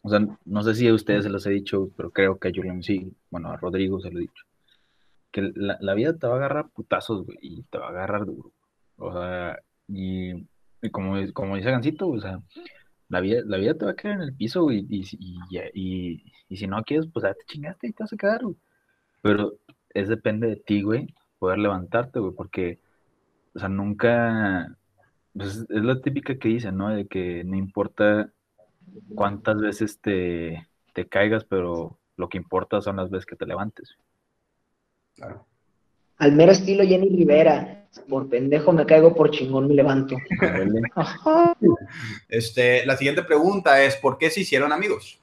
o 0.02 0.10
sea, 0.10 0.20
no 0.46 0.64
sé 0.64 0.76
si 0.76 0.88
a 0.88 0.94
ustedes 0.94 1.24
se 1.24 1.30
los 1.30 1.46
he 1.46 1.52
dicho, 1.52 1.90
pero 1.96 2.12
creo 2.12 2.38
que 2.38 2.50
a 2.50 2.52
Jurlen 2.54 2.84
sí, 2.84 3.14
bueno, 3.30 3.50
a 3.50 3.58
Rodrigo 3.58 4.02
se 4.02 4.12
lo 4.12 4.20
he 4.20 4.24
dicho, 4.24 4.44
que 5.32 5.54
la, 5.56 5.78
la 5.80 5.94
vida 5.94 6.18
te 6.18 6.28
va 6.28 6.34
a 6.34 6.38
agarrar 6.38 6.70
putazos, 6.70 7.26
güey, 7.26 7.38
y 7.42 7.64
te 7.64 7.78
va 7.78 7.88
a 7.88 7.92
agarrar 7.92 8.26
duro. 8.26 8.52
O 8.98 9.14
sea, 9.14 9.58
y, 9.88 10.34
y 10.82 10.90
como, 10.92 11.16
como 11.34 11.56
dice 11.56 11.72
Gancito, 11.72 12.10
o 12.10 12.20
sea, 12.20 12.42
la 13.10 13.20
vida, 13.20 13.42
la 13.46 13.58
vida 13.58 13.76
te 13.76 13.86
va 13.86 13.92
a 13.92 13.96
quedar 13.96 14.18
en 14.18 14.24
el 14.24 14.36
piso, 14.36 14.64
güey, 14.64 14.86
y, 14.90 15.04
y, 15.74 16.24
y, 16.50 16.58
si 16.58 16.68
no 16.68 16.84
quieres, 16.84 17.08
pues 17.12 17.24
ya 17.24 17.34
te 17.34 17.46
chingaste 17.46 17.88
y 17.88 17.94
te 17.94 18.04
vas 18.04 18.14
a 18.14 18.18
quedar, 18.18 18.44
güey. 18.44 18.56
Pero 19.22 19.54
es 19.90 20.10
depende 20.10 20.48
de 20.48 20.56
ti, 20.58 20.82
güey, 20.82 21.14
poder 21.40 21.60
levantarte, 21.60 22.20
güey, 22.20 22.34
porque, 22.34 22.80
o 23.54 23.60
sea, 23.60 23.70
nunca, 23.70 24.78
pues 25.34 25.66
es 25.70 25.84
la 25.84 26.02
típica 26.02 26.38
que 26.38 26.50
dicen, 26.50 26.78
¿no? 26.78 26.90
De 26.90 27.08
que 27.08 27.44
no 27.44 27.56
importa 27.56 28.32
cuántas 29.16 29.58
veces 29.58 30.00
te, 30.00 30.68
te 30.94 31.08
caigas, 31.08 31.46
pero 31.46 32.00
lo 32.18 32.30
que 32.30 32.38
importa 32.38 32.82
son 32.82 32.98
las 32.98 33.10
veces 33.10 33.26
que 33.26 33.36
te 33.36 33.46
levantes. 33.46 33.98
Claro. 35.16 35.46
Al 36.24 36.32
mero 36.32 36.54
estilo 36.54 36.86
Jenny 36.86 37.10
Rivera. 37.10 37.86
Por 38.08 38.30
pendejo 38.30 38.72
me 38.72 38.86
caigo, 38.86 39.14
por 39.14 39.30
chingón 39.30 39.68
me 39.68 39.74
levanto. 39.74 40.16
este, 42.30 42.86
la 42.86 42.96
siguiente 42.96 43.24
pregunta 43.24 43.84
es: 43.84 43.98
¿por 43.98 44.18
qué 44.18 44.30
se 44.30 44.40
hicieron 44.40 44.72
amigos? 44.72 45.20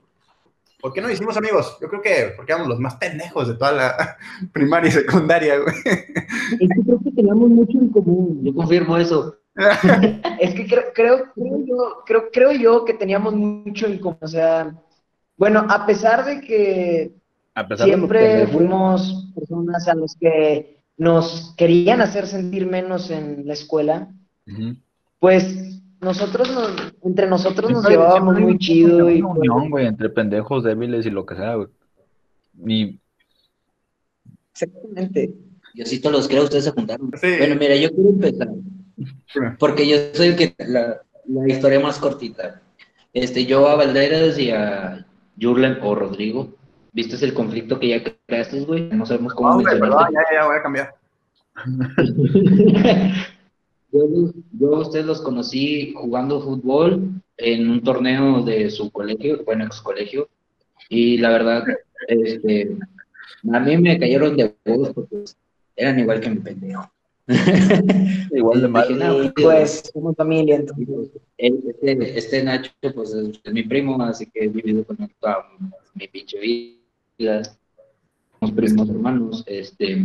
¿Por 0.78 0.92
qué 0.92 1.00
no 1.00 1.10
hicimos 1.10 1.38
amigos? 1.38 1.78
Yo 1.80 1.88
creo 1.88 2.02
que 2.02 2.34
porque 2.36 2.52
éramos 2.52 2.68
los 2.68 2.78
más 2.78 2.96
pendejos 2.96 3.48
de 3.48 3.54
toda 3.54 3.72
la 3.72 4.16
primaria 4.52 4.90
y 4.90 4.92
secundaria, 4.92 5.58
güey. 5.58 5.74
Es 5.84 6.68
que 6.68 6.82
creo 6.84 7.00
que 7.02 7.12
teníamos 7.12 7.48
mucho 7.48 7.78
en 7.78 7.88
común. 7.88 8.40
Yo 8.44 8.54
confirmo 8.54 8.98
eso. 8.98 9.38
es 10.38 10.54
que 10.54 10.66
creo, 10.66 10.92
creo, 10.92 11.30
yo, 11.34 12.02
creo, 12.04 12.30
creo 12.30 12.52
yo 12.52 12.84
que 12.84 12.92
teníamos 12.92 13.34
mucho 13.34 13.86
en 13.86 13.98
común. 14.00 14.18
O 14.20 14.28
sea, 14.28 14.74
bueno, 15.38 15.64
a 15.66 15.86
pesar 15.86 16.26
de 16.26 16.42
que 16.42 17.10
siempre 17.78 18.46
fuimos 18.48 19.32
personas 19.34 19.88
a 19.88 19.94
los 19.94 20.14
que 20.14 20.79
nos 21.00 21.54
querían 21.56 22.02
hacer 22.02 22.26
sentir 22.26 22.66
menos 22.66 23.10
en 23.10 23.46
la 23.46 23.54
escuela, 23.54 24.12
pues 25.18 25.80
nosotros 25.98 26.50
entre 27.02 27.26
nosotros 27.26 27.70
nos 27.70 27.88
llevábamos 27.88 28.38
muy 28.38 28.58
chido. 28.58 29.10
y 29.10 29.22
unión, 29.22 29.70
güey, 29.70 29.86
entre 29.86 30.10
pendejos 30.10 30.62
débiles 30.62 31.06
y 31.06 31.10
lo 31.10 31.24
que 31.24 31.36
sea, 31.36 31.54
güey. 31.54 33.00
Exactamente. 34.52 35.32
Yo 35.74 35.86
sí 35.86 36.02
todos 36.02 36.16
los 36.16 36.28
creo, 36.28 36.44
ustedes 36.44 36.64
se 36.64 36.72
juntaron. 36.72 37.10
Bueno, 37.10 37.56
mira, 37.58 37.76
yo 37.76 37.90
quiero 37.92 38.10
empezar. 38.10 38.48
Porque 39.58 39.88
yo 39.88 39.96
soy 40.12 40.28
el 40.28 40.36
que 40.36 40.54
la, 40.58 41.00
la 41.26 41.48
historia 41.48 41.80
más 41.80 41.98
cortita. 41.98 42.60
Este, 43.14 43.46
yo 43.46 43.66
a 43.68 43.76
Valderas 43.76 44.38
y 44.38 44.50
a 44.50 45.06
Jurlen 45.40 45.78
o 45.82 45.94
Rodrigo 45.94 46.59
¿Viste 46.92 47.24
el 47.24 47.34
conflicto 47.34 47.78
que 47.78 47.88
ya 47.88 48.02
creaste, 48.26 48.60
güey? 48.60 48.88
No 48.90 49.06
sabemos 49.06 49.34
cómo. 49.34 49.54
No, 49.54 49.62
perdón, 49.62 50.08
ya, 50.12 50.20
ya, 50.32 50.46
voy 50.46 50.56
a 50.56 50.62
cambiar. 50.62 50.94
yo, 53.92 54.32
yo 54.52 54.76
a 54.76 54.80
ustedes 54.80 55.06
los 55.06 55.20
conocí 55.20 55.92
jugando 55.94 56.40
fútbol 56.40 57.10
en 57.36 57.70
un 57.70 57.82
torneo 57.82 58.42
de 58.42 58.70
su 58.70 58.90
colegio, 58.90 59.44
bueno, 59.44 59.64
ex 59.64 59.80
colegio, 59.80 60.28
y 60.88 61.18
la 61.18 61.30
verdad, 61.30 61.64
este, 62.08 62.76
a 63.52 63.60
mí 63.60 63.76
me 63.78 63.98
cayeron 63.98 64.36
de 64.36 64.54
huevos 64.64 64.90
porque 64.90 65.24
eran 65.76 65.98
igual 65.98 66.20
que 66.20 66.30
mi 66.30 66.40
pendejo. 66.40 66.90
igual 68.32 68.60
de 68.60 68.68
mal. 68.68 69.32
pues, 69.36 69.90
somos 69.92 70.16
familia, 70.16 70.56
entonces. 70.56 71.10
Este, 71.38 72.18
este, 72.18 72.42
Nacho, 72.42 72.72
pues, 72.94 73.14
es, 73.14 73.52
mi 73.52 73.62
primo, 73.62 74.02
así 74.02 74.26
que 74.26 74.44
he 74.44 74.48
vivido 74.48 74.84
con 74.84 75.00
él 75.00 75.14
toda 75.20 75.46
mi 75.94 76.08
pinche 76.08 76.40
vida 76.40 76.79
somos 77.26 78.54
primos 78.54 78.88
hermanos, 78.88 79.44
este, 79.46 80.04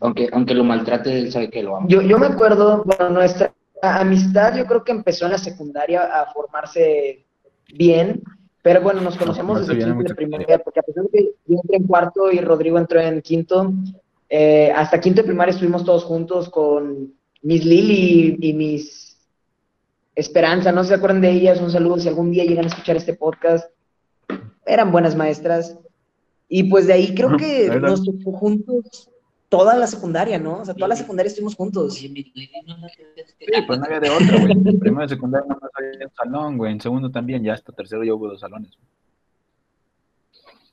aunque, 0.00 0.28
aunque 0.32 0.54
lo 0.54 0.64
maltrate, 0.64 1.18
él 1.18 1.32
sabe 1.32 1.50
que 1.50 1.62
lo 1.62 1.76
ama. 1.76 1.86
Yo, 1.88 2.02
yo 2.02 2.18
me 2.18 2.26
acuerdo, 2.26 2.82
bueno, 2.84 3.10
nuestra 3.10 3.54
amistad 3.82 4.56
yo 4.56 4.66
creo 4.66 4.84
que 4.84 4.92
empezó 4.92 5.26
en 5.26 5.32
la 5.32 5.38
secundaria 5.38 6.02
a 6.02 6.32
formarse 6.32 7.24
bien, 7.74 8.22
pero 8.62 8.82
bueno, 8.82 9.00
nos 9.00 9.16
conocemos 9.16 9.66
desde 9.66 9.82
quinto 9.82 10.02
de 10.02 10.14
primaria, 10.14 10.58
porque 10.58 10.80
a 10.80 10.82
pesar 10.82 11.04
de 11.04 11.10
que 11.10 11.30
yo 11.46 11.56
entré 11.62 11.76
en 11.76 11.86
cuarto 11.86 12.30
y 12.30 12.40
Rodrigo 12.40 12.78
entró 12.78 13.00
en 13.00 13.22
quinto, 13.22 13.72
eh, 14.28 14.70
hasta 14.74 15.00
quinto 15.00 15.22
de 15.22 15.28
primaria 15.28 15.52
estuvimos 15.52 15.84
todos 15.84 16.04
juntos 16.04 16.50
con 16.50 17.14
Miss 17.42 17.64
Lili 17.64 18.36
y, 18.38 18.50
y 18.50 18.52
Miss 18.52 19.16
Esperanza, 20.14 20.72
no 20.72 20.84
se 20.84 20.94
acuerdan 20.94 21.22
de 21.22 21.30
ellas, 21.30 21.60
un 21.60 21.70
saludo 21.70 21.98
si 21.98 22.08
algún 22.08 22.30
día 22.30 22.44
llegan 22.44 22.64
a 22.64 22.68
escuchar 22.68 22.96
este 22.96 23.14
podcast 23.14 23.70
eran 24.72 24.92
buenas 24.92 25.16
maestras. 25.16 25.78
Y 26.48 26.64
pues 26.64 26.86
de 26.86 26.94
ahí 26.94 27.14
creo 27.14 27.36
que 27.36 27.68
nos 27.80 28.04
tocó 28.04 28.32
juntos 28.32 29.10
toda 29.48 29.76
la 29.76 29.86
secundaria, 29.86 30.38
¿no? 30.38 30.58
O 30.58 30.64
sea, 30.64 30.74
toda 30.74 30.88
la 30.88 30.96
secundaria 30.96 31.28
estuvimos 31.28 31.54
juntos. 31.54 31.94
Sí, 31.94 32.34
pues 33.66 33.78
no 33.78 33.84
había 33.84 34.00
de 34.00 34.10
otra, 34.10 34.40
güey. 34.40 34.52
En 34.52 34.78
primero 34.78 35.02
de 35.02 35.08
secundaria 35.08 35.46
no 35.48 35.58
había 35.74 36.06
un 36.06 36.14
salón, 36.14 36.56
güey. 36.56 36.72
En 36.72 36.80
segundo 36.80 37.10
también, 37.10 37.42
ya 37.42 37.54
hasta 37.54 37.72
tercero 37.72 38.02
ya 38.04 38.14
hubo 38.14 38.28
dos 38.28 38.40
salones. 38.40 38.70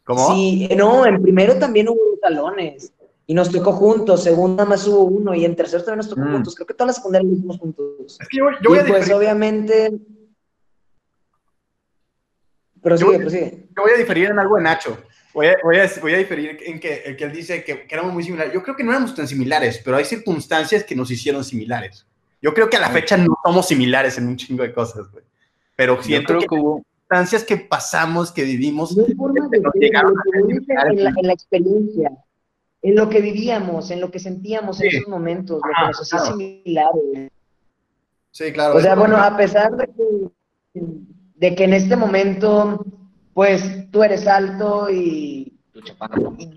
¿Cómo? 0.04 0.34
Sí, 0.34 0.70
no, 0.78 1.06
en 1.06 1.22
primero 1.22 1.58
también 1.58 1.90
hubo 1.90 2.00
dos 2.12 2.20
salones. 2.22 2.94
Y 3.26 3.34
nos 3.34 3.52
tocó 3.52 3.74
juntos, 3.74 4.24
segundo 4.24 4.56
nada 4.56 4.70
más 4.70 4.88
hubo 4.88 5.04
uno, 5.04 5.36
y 5.36 5.44
en 5.44 5.56
tercero 5.56 5.84
también 5.84 5.98
nos 5.98 6.10
tocó 6.10 6.22
mm. 6.22 6.32
juntos. 6.32 6.56
Creo 6.56 6.68
que 6.68 6.74
toda 6.74 6.88
la 6.88 6.94
secundaria 6.94 7.28
lo 7.28 7.36
hicimos 7.36 7.58
juntos. 7.58 8.18
Es 8.22 8.28
que 8.30 8.38
yo, 8.38 8.46
yo 8.64 8.70
voy 8.70 8.80
y 8.80 8.84
pues 8.84 9.12
obviamente 9.12 9.92
pero 12.88 12.98
sigue, 12.98 13.20
pues 13.20 13.34
sigue. 13.34 13.68
Yo 13.76 13.84
voy 13.84 13.92
a 13.92 13.98
diferir 13.98 14.30
en 14.30 14.40
algo 14.40 14.56
de 14.56 14.64
Nacho. 14.64 14.98
Voy 15.34 15.48
a, 15.48 15.56
voy 15.62 15.78
a, 15.78 15.92
voy 16.02 16.14
a 16.14 16.18
diferir 16.20 16.58
en 16.62 16.80
que, 16.80 17.16
que 17.18 17.24
él 17.26 17.34
dice 17.34 17.62
que, 17.62 17.86
que, 17.86 17.94
éramos 17.94 18.14
muy 18.14 18.24
similares. 18.24 18.54
Yo 18.54 18.64
creo 18.64 18.78
que 18.78 18.84
no 18.84 18.92
éramos 18.92 19.14
tan 19.14 19.28
similares, 19.28 19.82
pero 19.84 19.98
hay 19.98 20.06
circunstancias 20.06 20.86
que 20.86 20.96
nos 20.96 21.12
hicieron 21.12 21.44
similares. 21.44 22.08
Yo 22.42 22.54
creo 22.54 22.70
que 22.70 22.78
a 22.78 22.80
la 22.80 22.90
fecha 22.90 23.18
no 23.18 23.38
somos 23.44 23.68
similares 23.68 24.18
en 24.18 24.28
un 24.28 24.38
chingo 24.38 24.64
de 24.64 24.72
cosas, 24.72 25.12
güey. 25.12 25.26
Pero 25.76 26.02
siento 26.02 26.40
que, 26.40 26.46
hubo 26.50 26.78
circunstancias 26.78 27.44
que 27.44 27.58
pasamos, 27.58 28.32
que 28.32 28.44
vivimos, 28.46 28.96
no 28.96 29.06
que 29.06 29.60
nos 29.60 29.74
llegaron 29.76 30.14
en, 30.34 31.04
la, 31.04 31.10
en 31.10 31.28
la 31.28 31.34
experiencia, 31.34 32.12
en 32.82 32.96
lo 32.96 33.10
que 33.10 33.20
vivíamos, 33.20 33.92
en 33.92 34.00
lo 34.00 34.10
que 34.10 34.20
sentíamos 34.20 34.80
en 34.80 34.88
esos 34.88 35.10
momentos, 35.10 35.58
lo 35.62 35.74
que 35.74 35.88
nos 35.88 36.02
hacía 36.02 36.32
similares. 36.32 37.32
Sí, 38.32 38.54
claro. 38.54 38.78
O 38.78 38.80
sea, 38.80 38.96
bueno, 38.96 39.18
a 39.18 39.36
pesar 39.36 39.76
de 39.76 39.88
que 39.88 40.82
de 41.38 41.56
que 41.56 41.64
en 41.64 41.74
este 41.74 41.96
momento, 41.96 42.86
pues 43.34 43.90
tú 43.92 44.04
eres 44.04 44.28
alto 44.28 44.90
y, 44.90 45.54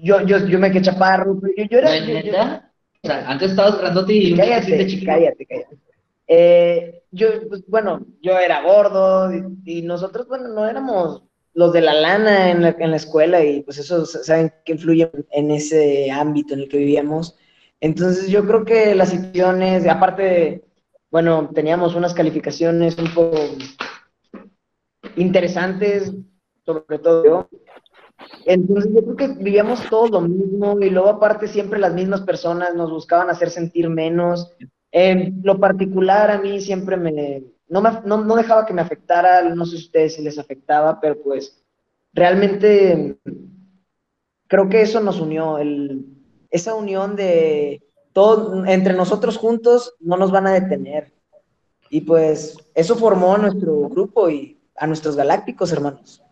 yo, 0.03 0.23
yo, 0.23 0.47
yo 0.47 0.59
me 0.59 0.71
quedé 0.71 0.83
chaparro, 0.83 1.41
yo, 1.57 1.65
yo 1.71 1.79
era... 1.79 2.71
o 3.03 3.07
sea, 3.07 3.31
antes 3.31 3.51
estabas 3.51 3.79
grandote 3.79 4.15
y... 4.15 4.37
Cállate, 4.37 5.01
cállate, 5.05 5.47
cállate. 5.47 5.79
Eh, 6.27 7.03
yo, 7.11 7.29
pues, 7.49 7.65
bueno, 7.67 8.07
yo 8.23 8.39
era 8.39 8.63
gordo 8.63 9.31
y, 9.65 9.83
nosotros, 9.83 10.29
bueno, 10.29 10.49
no 10.49 10.67
éramos 10.67 11.23
los 11.53 11.73
de 11.73 11.81
la 11.81 11.93
lana 11.93 12.51
en 12.51 12.63
la, 12.63 12.77
en 12.79 12.91
la 12.91 12.97
escuela 12.97 13.45
y 13.45 13.63
pues 13.63 13.79
eso, 13.79 14.07
saben 14.07 14.53
que 14.65 14.73
influye 14.73 15.11
en 15.33 15.51
ese 15.51 16.11
ámbito 16.11 16.55
en 16.55 16.61
el 16.61 16.69
que 16.69 16.79
vivíamos. 16.79 17.37
Entonces 17.81 18.29
yo 18.29 18.47
creo 18.47 18.65
que 18.65 18.95
las 18.95 19.11
situaciones, 19.11 19.87
aparte, 19.89 20.63
bueno, 21.11 21.51
teníamos 21.53 21.97
unas 21.97 22.15
calificaciones 22.15 22.97
un 22.99 23.13
poco 23.13 23.37
interesantes, 25.17 26.13
sobre 26.65 26.99
todo 26.99 27.25
yo. 27.25 27.49
Entonces 28.45 28.93
yo 28.95 29.03
creo 29.03 29.17
que 29.17 29.29
vivíamos 29.43 29.89
todos 29.89 30.11
lo 30.11 30.21
mismo 30.21 30.79
y 30.81 30.91
luego 30.91 31.09
aparte 31.09 31.49
siempre 31.49 31.79
las 31.79 31.95
mismas 31.95 32.21
personas 32.23 32.75
nos 32.75 32.91
buscaban 32.91 33.31
hacer 33.31 33.51
sentir 33.51 33.89
menos. 33.89 34.53
En 34.93 35.41
lo 35.43 35.59
particular 35.59 36.31
a 36.31 36.39
mí 36.39 36.61
siempre 36.61 36.97
me 36.97 37.45
no, 37.71 37.81
me, 37.81 37.91
no, 38.05 38.37
dejaba 38.37 38.67
que 38.67 38.75
me 38.75 38.83
afectara, 38.83 39.43
no 39.55 39.65
sé 39.65 39.77
si 39.77 39.85
a 39.85 39.87
ustedes 39.87 40.15
si 40.17 40.23
les 40.23 40.39
afectaba, 40.39 41.01
pero 41.01 41.23
pues 41.23 41.63
realmente 42.13 43.17
creo 44.49 44.69
que 44.69 44.83
eso 44.83 45.01
nos 45.01 45.21
unió, 45.21 45.59
el, 45.59 46.05
esa 46.51 46.75
unión 46.75 47.15
de 47.15 47.85
todos, 48.13 48.67
entre 48.67 48.95
nosotros 48.95 49.39
juntos 49.39 49.95
no 50.01 50.17
nos 50.17 50.33
van 50.33 50.49
a 50.49 50.53
detener. 50.53 51.13
Y 51.91 52.01
pues 52.03 52.57
eso 52.75 52.97
formó 52.97 53.39
nuestro 53.39 53.89
grupo 53.89 54.29
y 54.29 54.60
a 54.81 54.87
nuestros 54.87 55.15
galácticos, 55.15 55.71
hermanos. 55.73 56.23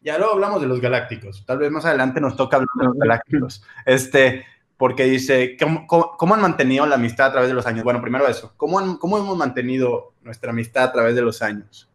Ya 0.00 0.18
luego 0.18 0.34
hablamos 0.34 0.60
de 0.60 0.68
los 0.68 0.80
galácticos. 0.80 1.44
Tal 1.46 1.58
vez 1.58 1.70
más 1.70 1.86
adelante 1.86 2.20
nos 2.20 2.36
toca 2.36 2.58
hablar 2.58 2.68
de 2.78 2.84
los 2.84 2.96
galácticos. 2.98 3.64
Este, 3.86 4.44
porque 4.76 5.04
dice, 5.04 5.56
¿cómo, 5.88 6.34
han 6.34 6.42
mantenido 6.42 6.84
la 6.84 6.96
amistad 6.96 7.28
a 7.28 7.32
través 7.32 7.48
de 7.48 7.54
los 7.54 7.66
años? 7.66 7.84
Bueno, 7.84 8.02
primero 8.02 8.28
eso, 8.28 8.52
¿cómo, 8.58 8.98
¿cómo 8.98 9.16
hemos 9.16 9.36
mantenido 9.36 10.12
nuestra 10.22 10.50
amistad 10.50 10.84
a 10.84 10.92
través 10.92 11.14
de 11.14 11.22
los 11.22 11.40
años? 11.40 11.88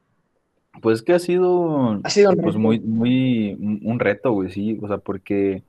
Pues 0.81 1.03
que 1.03 1.13
ha 1.13 1.19
sido, 1.19 1.99
ha 2.03 2.09
sido 2.09 2.31
pues 2.33 2.55
muy, 2.55 2.79
muy, 2.79 3.53
un 3.83 3.99
reto, 3.99 4.31
güey, 4.31 4.49
sí, 4.49 4.79
o 4.81 4.87
sea, 4.87 4.97
porque, 4.97 5.61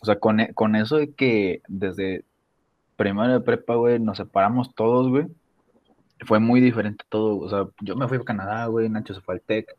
o 0.00 0.04
sea, 0.04 0.18
con, 0.18 0.44
con 0.54 0.76
eso 0.76 0.96
de 0.96 1.12
que 1.12 1.62
desde 1.68 2.24
primero 2.96 3.32
de 3.32 3.40
prepa, 3.40 3.76
güey, 3.76 3.98
nos 4.00 4.18
separamos 4.18 4.74
todos, 4.74 5.08
güey, 5.08 5.28
fue 6.20 6.40
muy 6.40 6.60
diferente 6.60 7.04
todo, 7.08 7.38
o 7.38 7.48
sea, 7.48 7.66
yo 7.80 7.96
me 7.96 8.08
fui 8.08 8.18
a 8.18 8.24
Canadá, 8.24 8.66
güey, 8.66 8.88
Nacho 8.88 9.14
se 9.14 9.20
fue 9.20 9.34
al 9.34 9.40
TEC, 9.40 9.76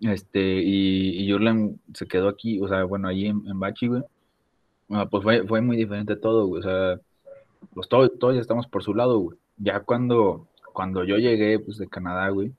este, 0.00 0.40
y, 0.62 1.30
y 1.30 1.64
se 1.94 2.06
quedó 2.06 2.28
aquí, 2.28 2.60
o 2.60 2.68
sea, 2.68 2.84
bueno, 2.84 3.08
allí 3.08 3.26
en, 3.26 3.42
en 3.46 3.60
Bachi, 3.60 3.88
güey, 3.88 4.02
pues 5.10 5.22
fue, 5.22 5.46
fue 5.46 5.60
muy 5.60 5.76
diferente 5.76 6.16
todo, 6.16 6.46
güey, 6.46 6.60
o 6.60 6.62
sea, 6.62 7.00
pues 7.74 7.88
todos, 7.88 8.10
todos 8.18 8.34
ya 8.34 8.40
estamos 8.40 8.66
por 8.66 8.82
su 8.82 8.94
lado, 8.94 9.18
güey, 9.18 9.38
ya 9.58 9.80
cuando, 9.80 10.48
cuando 10.72 11.04
yo 11.04 11.16
llegué, 11.16 11.58
pues, 11.58 11.78
de 11.78 11.88
Canadá, 11.88 12.28
güey, 12.30 12.52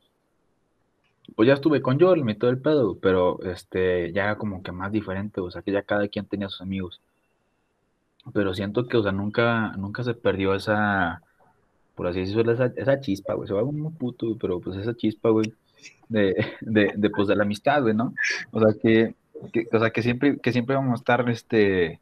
pues 1.36 1.48
ya 1.48 1.54
estuve 1.54 1.82
con 1.82 2.00
Joel, 2.00 2.24
me 2.24 2.36
todo 2.36 2.52
el 2.52 2.60
pedo, 2.60 2.98
pero 3.00 3.42
este, 3.44 4.12
ya 4.14 4.36
como 4.38 4.62
que 4.62 4.72
más 4.72 4.92
diferente, 4.92 5.42
o 5.42 5.50
sea, 5.52 5.62
que 5.62 5.72
ya 5.72 5.82
cada 5.84 6.08
quien 6.08 6.26
tenía 6.26 6.50
sus 6.50 6.62
amigos. 6.62 7.02
Pero 8.34 8.54
siento 8.54 8.88
que, 8.88 8.98
o 8.98 9.04
sea, 9.04 9.12
nunca, 9.12 9.74
nunca 9.78 10.04
se 10.04 10.14
perdió 10.14 10.54
esa, 10.56 11.22
por 11.96 12.08
así 12.08 12.22
decirlo, 12.22 12.52
esa, 12.52 12.72
esa 12.76 13.00
chispa, 13.00 13.34
güey. 13.34 13.48
Se 13.48 13.54
va 13.54 13.64
un 13.64 13.94
puto, 13.96 14.38
pero 14.40 14.60
pues 14.60 14.78
esa 14.78 14.96
chispa, 14.96 15.30
güey, 15.30 15.54
de, 16.10 16.36
de, 16.62 16.94
de, 16.96 17.10
pues, 17.10 17.28
de 17.28 17.36
la 17.36 17.44
amistad, 17.44 17.82
güey, 17.82 17.94
¿no? 17.94 18.14
O 18.52 18.60
sea, 18.60 18.74
que, 18.82 19.16
o 19.72 19.80
sea, 19.80 19.90
que 19.92 20.02
siempre, 20.02 20.38
que 20.40 20.52
siempre 20.52 20.76
vamos 20.76 20.94
a 20.94 21.02
estar, 21.02 21.30
este, 21.30 22.00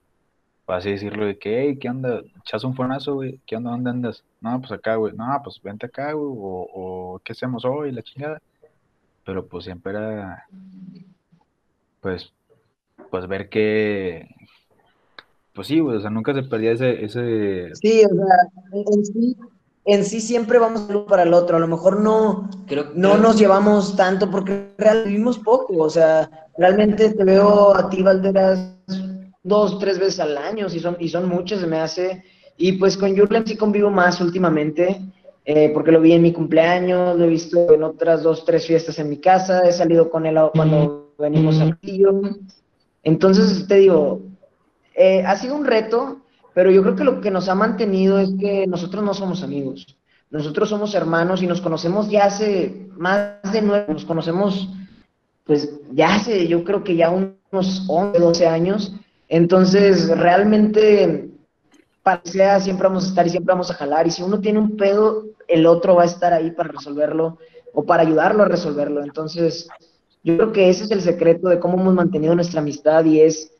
por 0.65 0.75
así 0.75 0.91
decirlo, 0.91 1.25
de 1.25 1.37
que, 1.37 1.61
hey, 1.61 1.77
¿qué 1.79 1.89
onda? 1.89 2.21
¿Echas 2.39 2.63
un 2.63 2.75
fonazo, 2.75 3.15
güey? 3.15 3.39
¿Qué 3.45 3.55
onda? 3.55 3.71
¿Dónde 3.71 3.89
andas? 3.89 4.23
No, 4.41 4.59
pues 4.59 4.71
acá, 4.71 4.95
güey. 4.95 5.13
No, 5.13 5.25
pues 5.43 5.61
vente 5.61 5.87
acá, 5.87 6.13
güey. 6.13 6.25
O, 6.25 6.67
o 7.15 7.19
¿qué 7.23 7.33
hacemos 7.33 7.65
hoy? 7.65 7.91
La 7.91 8.03
chingada 8.03 8.41
pero 9.25 9.47
pues 9.47 9.65
siempre 9.65 9.91
era, 9.91 10.47
pues, 11.99 12.33
pues 13.09 13.27
ver 13.27 13.49
que, 13.49 14.27
pues 15.53 15.67
sí, 15.67 15.79
o 15.79 15.99
sea, 15.99 16.09
nunca 16.09 16.33
se 16.33 16.43
perdía 16.43 16.71
ese, 16.71 17.05
ese... 17.05 17.75
Sí, 17.75 18.03
o 18.05 18.15
sea, 18.15 18.83
en 18.93 19.05
sí, 19.05 19.37
en 19.85 20.05
sí 20.05 20.21
siempre 20.21 20.59
vamos 20.59 20.85
uno 20.89 21.05
para 21.05 21.23
el 21.23 21.33
otro, 21.33 21.57
a 21.57 21.59
lo 21.59 21.67
mejor 21.67 21.99
no, 21.99 22.49
Creo, 22.67 22.91
no 22.95 23.17
nos 23.17 23.37
llevamos 23.37 23.95
tanto 23.95 24.29
porque 24.29 24.73
realmente 24.77 25.09
vivimos 25.09 25.39
poco, 25.39 25.77
o 25.77 25.89
sea, 25.89 26.29
realmente 26.57 27.11
te 27.11 27.23
veo 27.23 27.75
a 27.75 27.89
ti, 27.89 28.03
Valderas, 28.03 28.75
dos, 29.43 29.79
tres 29.79 29.97
veces 29.97 30.19
al 30.19 30.37
año, 30.37 30.67
y 30.71 30.79
son, 30.79 30.97
y 30.99 31.09
son 31.09 31.27
muchas, 31.27 31.61
se 31.61 31.67
me 31.67 31.79
hace, 31.79 32.23
y 32.57 32.73
pues 32.73 32.95
con 32.95 33.17
Jurlen 33.17 33.45
sí 33.45 33.57
convivo 33.57 33.89
más 33.89 34.21
últimamente, 34.21 35.01
eh, 35.43 35.71
porque 35.73 35.91
lo 35.91 35.99
vi 35.99 36.13
en 36.13 36.21
mi 36.21 36.31
cumpleaños, 36.31 37.17
lo 37.17 37.25
he 37.25 37.29
visto 37.29 37.73
en 37.73 37.83
otras 37.83 38.21
dos, 38.21 38.45
tres 38.45 38.67
fiestas 38.67 38.99
en 38.99 39.09
mi 39.09 39.17
casa, 39.17 39.61
he 39.67 39.73
salido 39.73 40.09
con 40.11 40.27
él 40.27 40.37
cuando 40.53 41.13
venimos 41.17 41.59
al 41.59 41.79
tío. 41.79 42.21
Entonces, 43.01 43.67
te 43.67 43.75
digo, 43.77 44.21
eh, 44.93 45.23
ha 45.25 45.35
sido 45.37 45.55
un 45.55 45.65
reto, 45.65 46.20
pero 46.53 46.71
yo 46.71 46.81
creo 46.81 46.95
que 46.95 47.03
lo 47.03 47.21
que 47.21 47.31
nos 47.31 47.49
ha 47.49 47.55
mantenido 47.55 48.19
es 48.19 48.31
que 48.39 48.67
nosotros 48.67 49.03
no 49.03 49.13
somos 49.13 49.43
amigos, 49.43 49.97
nosotros 50.29 50.69
somos 50.69 50.93
hermanos 50.95 51.41
y 51.41 51.47
nos 51.47 51.61
conocemos 51.61 52.09
ya 52.09 52.25
hace 52.25 52.87
más 52.97 53.51
de 53.51 53.61
nueve, 53.61 53.85
nos 53.89 54.05
conocemos 54.05 54.69
pues 55.45 55.69
ya 55.91 56.15
hace, 56.15 56.47
yo 56.47 56.63
creo 56.63 56.83
que 56.83 56.95
ya 56.95 57.09
unos 57.09 57.85
11, 57.87 58.19
12 58.19 58.47
años, 58.47 58.93
entonces 59.27 60.07
realmente 60.17 61.31
para 62.03 62.21
sea, 62.23 62.59
siempre 62.59 62.87
vamos 62.87 63.05
a 63.05 63.07
estar 63.09 63.27
y 63.27 63.29
siempre 63.29 63.53
vamos 63.53 63.69
a 63.69 63.75
jalar. 63.75 64.07
Y 64.07 64.11
si 64.11 64.23
uno 64.23 64.39
tiene 64.39 64.59
un 64.59 64.75
pedo, 64.75 65.25
el 65.47 65.65
otro 65.65 65.95
va 65.95 66.03
a 66.03 66.07
estar 66.07 66.33
ahí 66.33 66.51
para 66.51 66.71
resolverlo 66.71 67.37
o 67.73 67.85
para 67.85 68.03
ayudarlo 68.03 68.43
a 68.43 68.47
resolverlo. 68.47 69.03
Entonces, 69.03 69.67
yo 70.23 70.37
creo 70.37 70.51
que 70.51 70.69
ese 70.69 70.85
es 70.85 70.91
el 70.91 71.01
secreto 71.01 71.49
de 71.49 71.59
cómo 71.59 71.79
hemos 71.79 71.93
mantenido 71.93 72.35
nuestra 72.35 72.61
amistad 72.61 73.05
y 73.05 73.21
es 73.21 73.51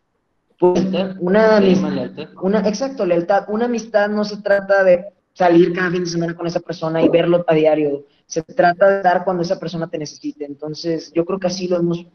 pues, 0.61 0.85
una, 1.19 1.59
lealtad. 1.59 2.29
una 2.39 2.59
exacto 2.59 3.03
lealtad. 3.03 3.45
Una 3.47 3.65
amistad 3.65 4.09
no 4.09 4.23
se 4.23 4.37
trata 4.37 4.83
de 4.83 5.07
salir 5.33 5.73
cada 5.73 5.89
fin 5.89 6.03
de 6.03 6.09
semana 6.09 6.35
con 6.35 6.45
esa 6.45 6.59
persona 6.59 7.01
y 7.01 7.09
verlo 7.09 7.43
a 7.47 7.55
diario. 7.55 8.05
Se 8.27 8.43
trata 8.43 8.87
de 8.87 8.97
estar 8.97 9.23
cuando 9.23 9.41
esa 9.41 9.59
persona 9.59 9.89
te 9.89 9.97
necesite. 9.97 10.45
Entonces, 10.45 11.11
yo 11.13 11.25
creo 11.25 11.39
que 11.39 11.47
así 11.47 11.67
lo 11.67 11.77
hemos 11.77 12.05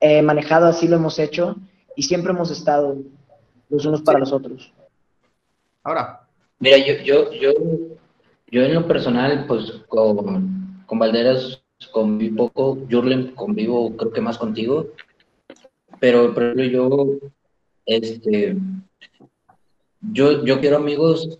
eh, 0.00 0.22
manejado, 0.22 0.66
así 0.66 0.88
lo 0.88 0.96
hemos 0.96 1.18
hecho 1.18 1.56
y 1.94 2.04
siempre 2.04 2.32
hemos 2.32 2.50
estado 2.50 2.96
los 3.68 3.84
unos 3.84 4.00
para 4.00 4.18
los 4.18 4.32
otros. 4.32 4.72
Ahora. 5.82 6.26
Mira, 6.58 6.78
yo, 6.78 6.94
yo, 7.04 7.32
yo, 7.32 7.52
yo 8.50 8.62
en 8.62 8.74
lo 8.74 8.86
personal, 8.86 9.44
pues 9.46 9.72
con, 9.88 10.84
con 10.86 10.98
Valderas 10.98 11.62
convivo 11.92 12.48
poco, 12.48 12.78
Jurlen 12.90 13.34
convivo 13.34 13.94
creo 13.96 14.10
que 14.10 14.20
más 14.22 14.38
contigo, 14.38 14.86
pero 15.98 16.32
por 16.32 16.42
ejemplo 16.42 16.64
yo, 16.64 17.18
este, 17.86 18.56
yo, 20.00 20.44
yo 20.44 20.60
quiero 20.60 20.76
amigos 20.76 21.38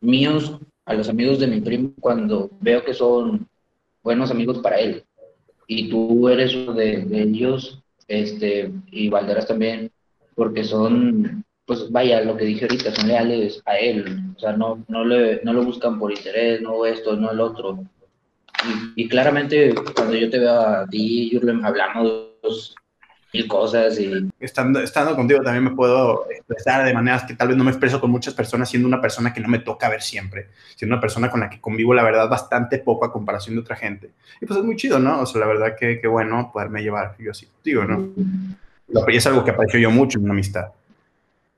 míos, 0.00 0.58
a 0.84 0.94
los 0.94 1.08
amigos 1.08 1.38
de 1.38 1.46
mi 1.46 1.60
primo, 1.60 1.92
cuando 2.00 2.50
veo 2.60 2.84
que 2.84 2.94
son 2.94 3.46
buenos 4.02 4.30
amigos 4.30 4.58
para 4.58 4.78
él. 4.78 5.04
Y 5.66 5.90
tú 5.90 6.28
eres 6.28 6.54
uno 6.54 6.72
de, 6.72 7.06
ellos, 7.10 7.82
este, 8.06 8.72
y 8.90 9.08
Valderas 9.08 9.46
también, 9.46 9.90
porque 10.34 10.64
son 10.64 11.44
pues 11.68 11.92
vaya, 11.92 12.22
lo 12.22 12.34
que 12.34 12.46
dije 12.46 12.64
ahorita, 12.64 12.94
son 12.94 13.08
leales 13.08 13.60
a 13.66 13.76
él, 13.76 14.20
o 14.34 14.40
sea, 14.40 14.56
no, 14.56 14.82
no, 14.88 15.04
le, 15.04 15.42
no 15.44 15.52
lo 15.52 15.62
buscan 15.62 15.98
por 15.98 16.10
interés, 16.10 16.62
no 16.62 16.86
esto, 16.86 17.14
no 17.14 17.30
el 17.30 17.40
otro. 17.40 17.84
Y, 18.96 19.06
claramente 19.06 19.74
cuando 19.94 20.14
yo 20.14 20.30
te 20.30 20.38
veo 20.38 20.58
a 20.58 20.86
ti, 20.86 21.30
Jurlen, 21.30 21.62
hablamos 21.66 22.74
mil 23.32 23.46
cosas 23.46 23.98
y... 23.98 24.28
Estando, 24.40 24.80
estando 24.80 25.14
contigo 25.14 25.42
también 25.42 25.64
me 25.64 25.70
puedo 25.70 26.26
expresar 26.30 26.84
de 26.84 26.94
maneras 26.94 27.24
que 27.24 27.34
tal 27.34 27.48
vez 27.48 27.56
no 27.56 27.64
me 27.64 27.70
expreso 27.70 28.00
con 28.00 28.10
muchas 28.10 28.34
personas, 28.34 28.68
siendo 28.68 28.88
una 28.88 29.00
persona 29.00 29.32
que 29.32 29.40
no 29.40 29.48
me 29.48 29.58
toca 29.58 29.88
ver 29.88 30.02
siempre, 30.02 30.48
siendo 30.76 30.94
una 30.94 31.00
persona 31.00 31.30
con 31.30 31.40
la 31.40 31.50
que 31.50 31.60
convivo, 31.60 31.94
la 31.94 32.02
verdad, 32.02 32.28
bastante 32.28 32.78
poco 32.78 33.04
a 33.04 33.12
comparación 33.12 33.54
de 33.56 33.60
otra 33.60 33.76
gente. 33.76 34.10
Y 34.40 34.46
pues 34.46 34.58
es 34.58 34.64
muy 34.64 34.76
chido, 34.76 34.98
¿no? 34.98 35.20
O 35.20 35.26
sea, 35.26 35.40
la 35.40 35.46
verdad 35.46 35.76
que, 35.78 36.00
que 36.00 36.08
bueno 36.08 36.50
poderme 36.52 36.82
llevar 36.82 37.16
yo 37.18 37.30
así 37.30 37.46
contigo, 37.46 37.84
¿no? 37.84 38.08
Y 39.08 39.16
es 39.16 39.26
algo 39.26 39.44
que 39.44 39.50
aprecio 39.50 39.78
yo 39.78 39.90
mucho 39.90 40.18
en 40.18 40.24
una 40.24 40.32
amistad. 40.32 40.68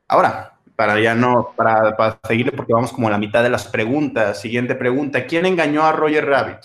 Ahora, 0.08 0.54
para 0.74 0.98
ya 0.98 1.14
no, 1.14 1.52
para, 1.54 1.96
para 1.96 2.18
seguirle, 2.26 2.52
porque 2.52 2.72
vamos 2.72 2.90
como 2.90 3.06
a 3.06 3.10
la 3.10 3.18
mitad 3.18 3.42
de 3.42 3.50
las 3.50 3.68
preguntas. 3.68 4.40
Siguiente 4.40 4.74
pregunta: 4.74 5.26
¿Quién 5.26 5.46
engañó 5.46 5.84
a 5.84 5.92
Roger 5.92 6.26
Rabbit? 6.26 6.58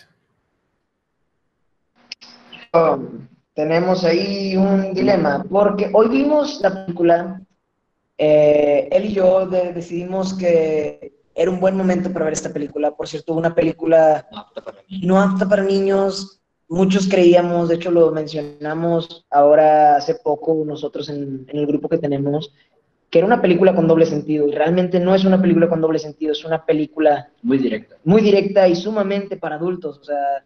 Um, 2.74 3.28
tenemos 3.56 4.04
ahí 4.04 4.56
un 4.58 4.94
dilema, 4.94 5.44
porque 5.50 5.90
hoy 5.94 6.10
vimos 6.10 6.60
la 6.62 6.86
película, 6.86 7.42
eh, 8.18 8.88
él 8.92 9.06
y 9.06 9.14
yo 9.14 9.48
decidimos 9.48 10.34
que 10.34 11.14
era 11.34 11.50
un 11.50 11.60
buen 11.60 11.76
momento 11.76 12.12
para 12.12 12.26
ver 12.26 12.34
esta 12.34 12.52
película. 12.52 12.92
Por 12.92 13.08
cierto, 13.08 13.34
una 13.34 13.56
película 13.56 14.28
no 15.02 15.22
apta 15.22 15.48
para 15.48 15.64
niños. 15.64 16.42
Muchos 16.68 17.08
creíamos, 17.08 17.70
de 17.70 17.76
hecho 17.76 17.92
lo 17.92 18.12
mencionamos 18.12 19.26
ahora 19.30 19.98
hace 19.98 20.16
poco 20.16 20.64
nosotros 20.66 21.10
en 21.10 21.46
el 21.48 21.68
grupo 21.68 21.88
que 21.88 22.00
tenemos, 22.00 22.54
que 23.10 23.20
era 23.20 23.28
una 23.28 23.42
película 23.42 23.76
con 23.76 23.88
doble 23.88 24.08
sentido 24.08 24.48
y 24.48 24.52
realmente 24.52 25.00
no 25.00 25.14
es 25.14 25.26
una 25.26 25.40
película 25.40 25.70
con 25.70 25.80
doble 25.80 26.00
sentido, 26.00 26.32
es 26.32 26.44
una 26.44 26.66
película 26.66 27.30
muy 27.44 27.60
directa. 27.60 27.98
Muy 28.04 28.22
directa 28.22 28.68
y 28.68 28.76
sumamente 28.76 29.38
para 29.38 29.56
adultos, 29.56 30.00
o 30.00 30.04
sea, 30.04 30.44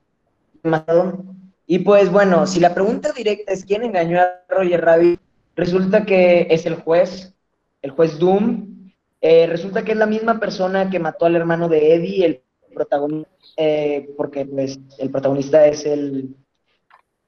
demasiado. 0.62 1.24
Y 1.72 1.78
pues 1.78 2.12
bueno, 2.12 2.48
si 2.48 2.60
la 2.60 2.74
pregunta 2.74 3.12
directa 3.12 3.54
es 3.54 3.64
quién 3.64 3.84
engañó 3.84 4.20
a 4.20 4.42
Roger 4.50 4.84
Rabbit, 4.84 5.20
resulta 5.56 6.04
que 6.04 6.48
es 6.50 6.66
el 6.66 6.74
juez, 6.74 7.36
el 7.84 7.92
juez 7.92 8.18
Doom. 8.18 8.90
Eh, 9.22 9.46
resulta 9.46 9.84
que 9.84 9.92
es 9.92 9.98
la 10.00 10.08
misma 10.08 10.40
persona 10.40 10.90
que 10.90 10.98
mató 10.98 11.28
al 11.28 11.36
hermano 11.36 11.70
de 11.70 11.94
Eddie, 11.94 12.26
el 12.26 12.42
protagonista, 12.74 13.30
eh, 13.56 14.10
porque 14.18 14.48
pues 14.48 14.80
el 14.98 15.12
protagonista 15.12 15.68
es 15.68 15.86
el, 15.86 16.36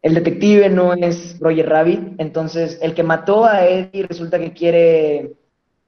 el 0.01 0.15
detective 0.15 0.69
no 0.69 0.95
es 0.95 1.37
Roger 1.39 1.69
Rabbit, 1.69 2.19
entonces 2.19 2.79
el 2.81 2.95
que 2.95 3.03
mató 3.03 3.45
a 3.45 3.67
Eddie 3.67 4.07
resulta 4.07 4.39
que 4.39 4.53
quiere, 4.53 5.33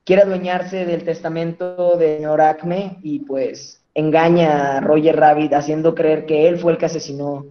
quiere 0.03 0.21
adueñarse 0.21 0.85
del 0.85 1.03
testamento 1.03 1.97
de 1.97 2.17
señor 2.17 2.39
Acme 2.39 2.99
y 3.01 3.21
pues 3.21 3.83
engaña 3.95 4.77
a 4.77 4.81
Roger 4.81 5.15
Rabbit 5.15 5.53
haciendo 5.53 5.95
creer 5.95 6.27
que 6.27 6.47
él 6.47 6.59
fue 6.59 6.73
el 6.73 6.77
que 6.77 6.85
asesinó 6.85 7.47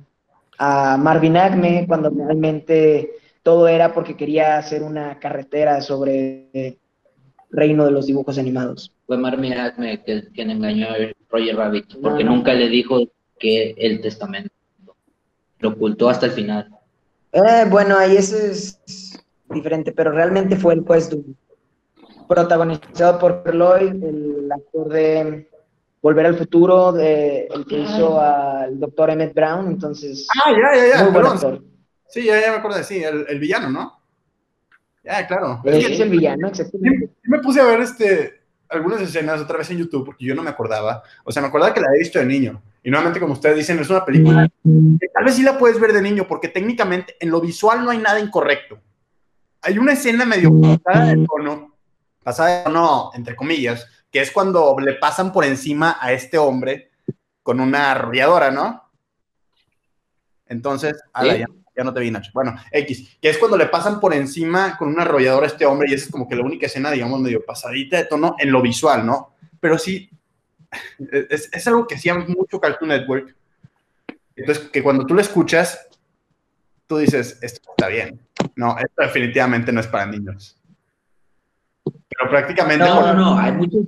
a 0.64 0.96
Marvin 0.96 1.36
Acme 1.36 1.86
cuando 1.88 2.08
realmente 2.08 3.16
todo 3.42 3.66
era 3.66 3.92
porque 3.92 4.16
quería 4.16 4.58
hacer 4.58 4.84
una 4.84 5.18
carretera 5.18 5.80
sobre 5.80 6.50
el 6.52 6.78
reino 7.50 7.84
de 7.84 7.90
los 7.90 8.06
dibujos 8.06 8.38
animados. 8.38 8.92
Fue 9.08 9.18
Marvin 9.18 9.54
Acme 9.54 10.00
quien 10.04 10.50
engañó 10.50 10.86
a 10.86 10.94
Roger 11.30 11.56
Rabbit 11.56 11.96
porque 12.00 12.22
nunca 12.22 12.54
le 12.54 12.68
dijo 12.68 13.00
que 13.40 13.74
el 13.76 14.00
testamento 14.00 14.54
lo 15.58 15.70
ocultó 15.70 16.08
hasta 16.08 16.26
el 16.26 16.32
final. 16.32 16.68
Eh, 17.32 17.66
bueno, 17.68 17.98
ahí 17.98 18.16
eso 18.16 18.36
es 18.36 18.80
diferente, 19.50 19.90
pero 19.90 20.12
realmente 20.12 20.54
fue 20.54 20.74
el 20.74 20.84
pues 20.84 21.10
protagonizado 22.28 23.18
por 23.18 23.52
Lloyd, 23.52 24.00
el 24.04 24.52
actor 24.52 24.88
de 24.90 25.48
Volver 26.02 26.26
al 26.26 26.36
Futuro, 26.36 26.92
de, 26.92 27.46
el 27.46 27.64
que 27.64 27.78
hizo 27.78 28.20
al 28.20 28.78
doctor 28.78 29.10
Emmett 29.10 29.34
Brown, 29.34 29.68
entonces... 29.68 30.26
Ah, 30.44 30.50
ya, 30.50 30.76
ya, 30.76 30.96
ya, 30.96 31.04
muy 31.04 31.12
buen 31.12 31.26
actor. 31.26 31.62
Sí, 32.08 32.24
ya, 32.24 32.40
ya 32.40 32.50
me 32.50 32.56
acuerdo, 32.58 32.82
sí, 32.82 33.02
el, 33.02 33.24
el 33.28 33.38
villano, 33.38 33.70
¿no? 33.70 34.02
Ya, 35.04 35.26
claro. 35.26 35.60
Es, 35.64 36.00
el 36.00 36.10
villano, 36.10 36.48
exactamente. 36.48 37.06
Yo 37.06 37.30
me 37.30 37.38
puse 37.38 37.60
a 37.60 37.64
ver 37.64 37.80
este, 37.80 38.42
algunas 38.68 39.00
escenas 39.00 39.40
otra 39.40 39.58
vez 39.58 39.70
en 39.70 39.78
YouTube 39.78 40.04
porque 40.04 40.24
yo 40.24 40.34
no 40.34 40.42
me 40.42 40.50
acordaba. 40.50 41.02
O 41.24 41.32
sea, 41.32 41.42
me 41.42 41.48
acordaba 41.48 41.74
que 41.74 41.80
la 41.80 41.88
había 41.88 42.00
visto 42.00 42.18
de 42.18 42.26
niño. 42.26 42.62
Y 42.82 42.90
nuevamente, 42.90 43.20
como 43.20 43.34
ustedes 43.34 43.56
dicen, 43.56 43.78
es 43.78 43.90
una 43.90 44.04
película 44.04 44.48
que 44.64 45.08
tal 45.08 45.24
vez 45.24 45.34
sí 45.34 45.42
la 45.42 45.58
puedes 45.58 45.78
ver 45.78 45.92
de 45.92 46.02
niño 46.02 46.26
porque 46.26 46.48
técnicamente 46.48 47.16
en 47.20 47.30
lo 47.30 47.40
visual 47.40 47.84
no 47.84 47.90
hay 47.90 47.98
nada 47.98 48.20
incorrecto. 48.20 48.78
Hay 49.60 49.78
una 49.78 49.92
escena 49.92 50.24
medio 50.24 50.52
pasada 50.60 51.14
de 51.14 51.26
tono, 51.26 51.76
pasada 52.22 52.58
de 52.58 52.64
tono, 52.64 53.10
entre 53.14 53.36
comillas, 53.36 53.86
que 54.12 54.20
es 54.20 54.30
cuando 54.30 54.76
le 54.78 54.92
pasan 54.94 55.32
por 55.32 55.44
encima 55.44 55.96
a 56.00 56.12
este 56.12 56.38
hombre 56.38 56.90
con 57.42 57.58
una 57.58 57.90
arrolladora, 57.92 58.50
¿no? 58.50 58.88
Entonces, 60.46 61.02
ya 61.74 61.84
no 61.84 61.94
te 61.94 62.00
vi, 62.00 62.10
Nacho. 62.10 62.30
Bueno, 62.34 62.54
X, 62.70 63.16
que 63.20 63.30
es 63.30 63.38
cuando 63.38 63.56
le 63.56 63.66
pasan 63.66 63.98
por 63.98 64.12
encima 64.12 64.76
con 64.76 64.88
un 64.88 65.00
arrollador 65.00 65.44
a 65.44 65.46
este 65.46 65.64
hombre 65.64 65.90
y 65.90 65.94
esa 65.94 66.04
es 66.04 66.10
como 66.10 66.28
que 66.28 66.36
la 66.36 66.42
única 66.42 66.66
escena, 66.66 66.90
digamos, 66.90 67.20
medio 67.20 67.44
pasadita 67.44 67.96
de 67.96 68.04
tono 68.04 68.36
en 68.38 68.52
lo 68.52 68.60
visual, 68.60 69.06
¿no? 69.06 69.34
Pero 69.58 69.78
sí, 69.78 70.10
es, 71.30 71.48
es 71.50 71.66
algo 71.66 71.86
que 71.86 71.94
hacía 71.94 72.14
mucho 72.14 72.60
Cartoon 72.60 72.90
Network. 72.90 73.34
Entonces, 74.36 74.68
que 74.68 74.82
cuando 74.82 75.06
tú 75.06 75.14
lo 75.14 75.22
escuchas, 75.22 75.88
tú 76.86 76.98
dices, 76.98 77.38
esto 77.40 77.70
está 77.70 77.88
bien. 77.88 78.20
No, 78.56 78.76
esto 78.78 79.02
definitivamente 79.02 79.72
no 79.72 79.80
es 79.80 79.86
para 79.86 80.04
niños. 80.04 80.58
Pero 81.84 82.30
prácticamente... 82.30 82.84
No, 82.84 83.00
no, 83.00 83.14
no, 83.14 83.38
hay 83.38 83.52
mucho... 83.52 83.78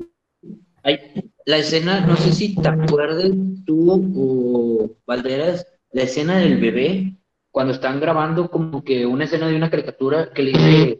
Hay, 0.84 1.32
la 1.46 1.58
escena, 1.58 2.00
no 2.00 2.16
sé 2.16 2.32
si 2.32 2.54
te 2.54 2.68
acuerdas 2.68 3.30
tú 3.66 4.12
o 4.16 4.90
Valderas, 5.06 5.66
la 5.92 6.02
escena 6.02 6.38
del 6.38 6.60
bebé 6.60 7.16
cuando 7.50 7.72
están 7.72 8.00
grabando 8.00 8.50
como 8.50 8.82
que 8.82 9.06
una 9.06 9.24
escena 9.24 9.48
de 9.48 9.56
una 9.56 9.70
caricatura 9.70 10.30
que 10.32 10.42
le 10.42 10.52
dice 10.52 10.98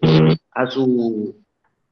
a 0.52 0.70
su 0.70 1.36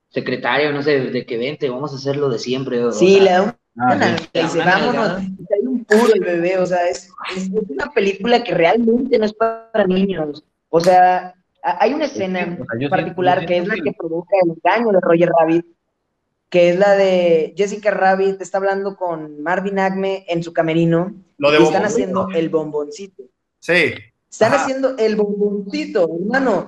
secretario, 0.09 0.73
no 0.73 0.83
sé, 0.83 1.01
de 1.11 1.27
que 1.27 1.37
vente, 1.37 1.69
vamos 1.69 1.93
a 1.93 1.97
hacerlo 1.97 2.29
de 2.29 2.39
siempre. 2.39 2.81
Sí, 2.93 3.21
le 3.21 3.31
da 3.31 3.43
un... 3.43 3.53
Ah, 3.79 4.17
dice, 4.35 4.59
vámonos, 4.59 5.17
hay 5.19 5.67
un 5.67 5.85
puro 5.85 6.15
el 6.15 6.21
bebé, 6.21 6.59
o 6.59 6.67
sea, 6.67 6.87
es, 6.89 7.09
es, 7.35 7.51
una 7.69 7.91
película 7.91 8.45
que 8.45 8.53
realmente 8.53 9.19
no 9.19 9.25
es 9.25 9.33
para 9.33 9.87
niños. 9.87 10.45
O 10.69 10.79
sea, 10.79 11.35
hay 11.63 11.95
una 11.95 12.05
escena 12.05 12.41
en 12.41 12.91
particular 12.91 13.47
que 13.47 13.59
es 13.59 13.67
la 13.67 13.75
que 13.75 13.93
provoca 13.93 14.37
el 14.45 14.51
engaño 14.51 14.93
de 14.93 15.01
Roger 15.01 15.31
Rabbit, 15.41 15.67
que 16.53 16.69
es 16.69 16.79
la 16.79 16.95
de 16.97 17.55
Jessica 17.57 17.91
Rabbit, 17.91 18.43
está 18.43 18.59
hablando 18.59 18.95
con 18.95 19.43
Marvin 19.43 19.79
Agme 19.79 20.27
en 20.29 20.43
su 20.43 20.53
camerino, 20.53 21.15
Lo 21.39 21.51
y 21.51 21.63
están 21.63 21.87
haciendo 21.87 22.29
el 22.29 22.51
bomboncito. 22.51 23.23
Sí. 23.59 23.95
Están 24.31 24.53
haciendo 24.53 24.95
el 24.99 25.17
bomboncito, 25.17 26.07
hermano. 26.15 26.67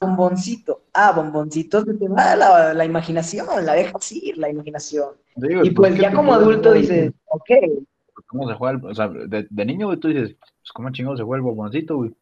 Bomboncito. 0.00 0.86
Ah, 0.92 1.12
bomboncito, 1.12 1.84
se 1.84 1.94
te 1.94 2.08
va 2.08 2.34
la, 2.34 2.84
imaginación, 2.84 3.46
la 3.64 3.74
dejas 3.74 4.10
ir, 4.10 4.38
la 4.38 4.50
imaginación. 4.50 5.10
y 5.36 5.70
pues 5.70 5.96
ya 5.96 6.12
como 6.12 6.34
adulto 6.34 6.72
dices, 6.72 7.12
ok. 7.26 7.50
¿Cómo 8.26 8.48
se 8.48 8.54
juega? 8.56 8.80
o 8.88 8.94
sea, 8.94 9.08
de, 9.08 9.64
niño, 9.64 9.86
güey, 9.86 10.00
tú 10.00 10.08
dices, 10.08 10.34
pues 10.40 10.72
cómo 10.74 10.90
chingado 10.90 11.16
se 11.16 11.22
juega 11.22 11.36
el 11.36 11.42
bomboncito, 11.42 11.96
güey. 11.98 12.12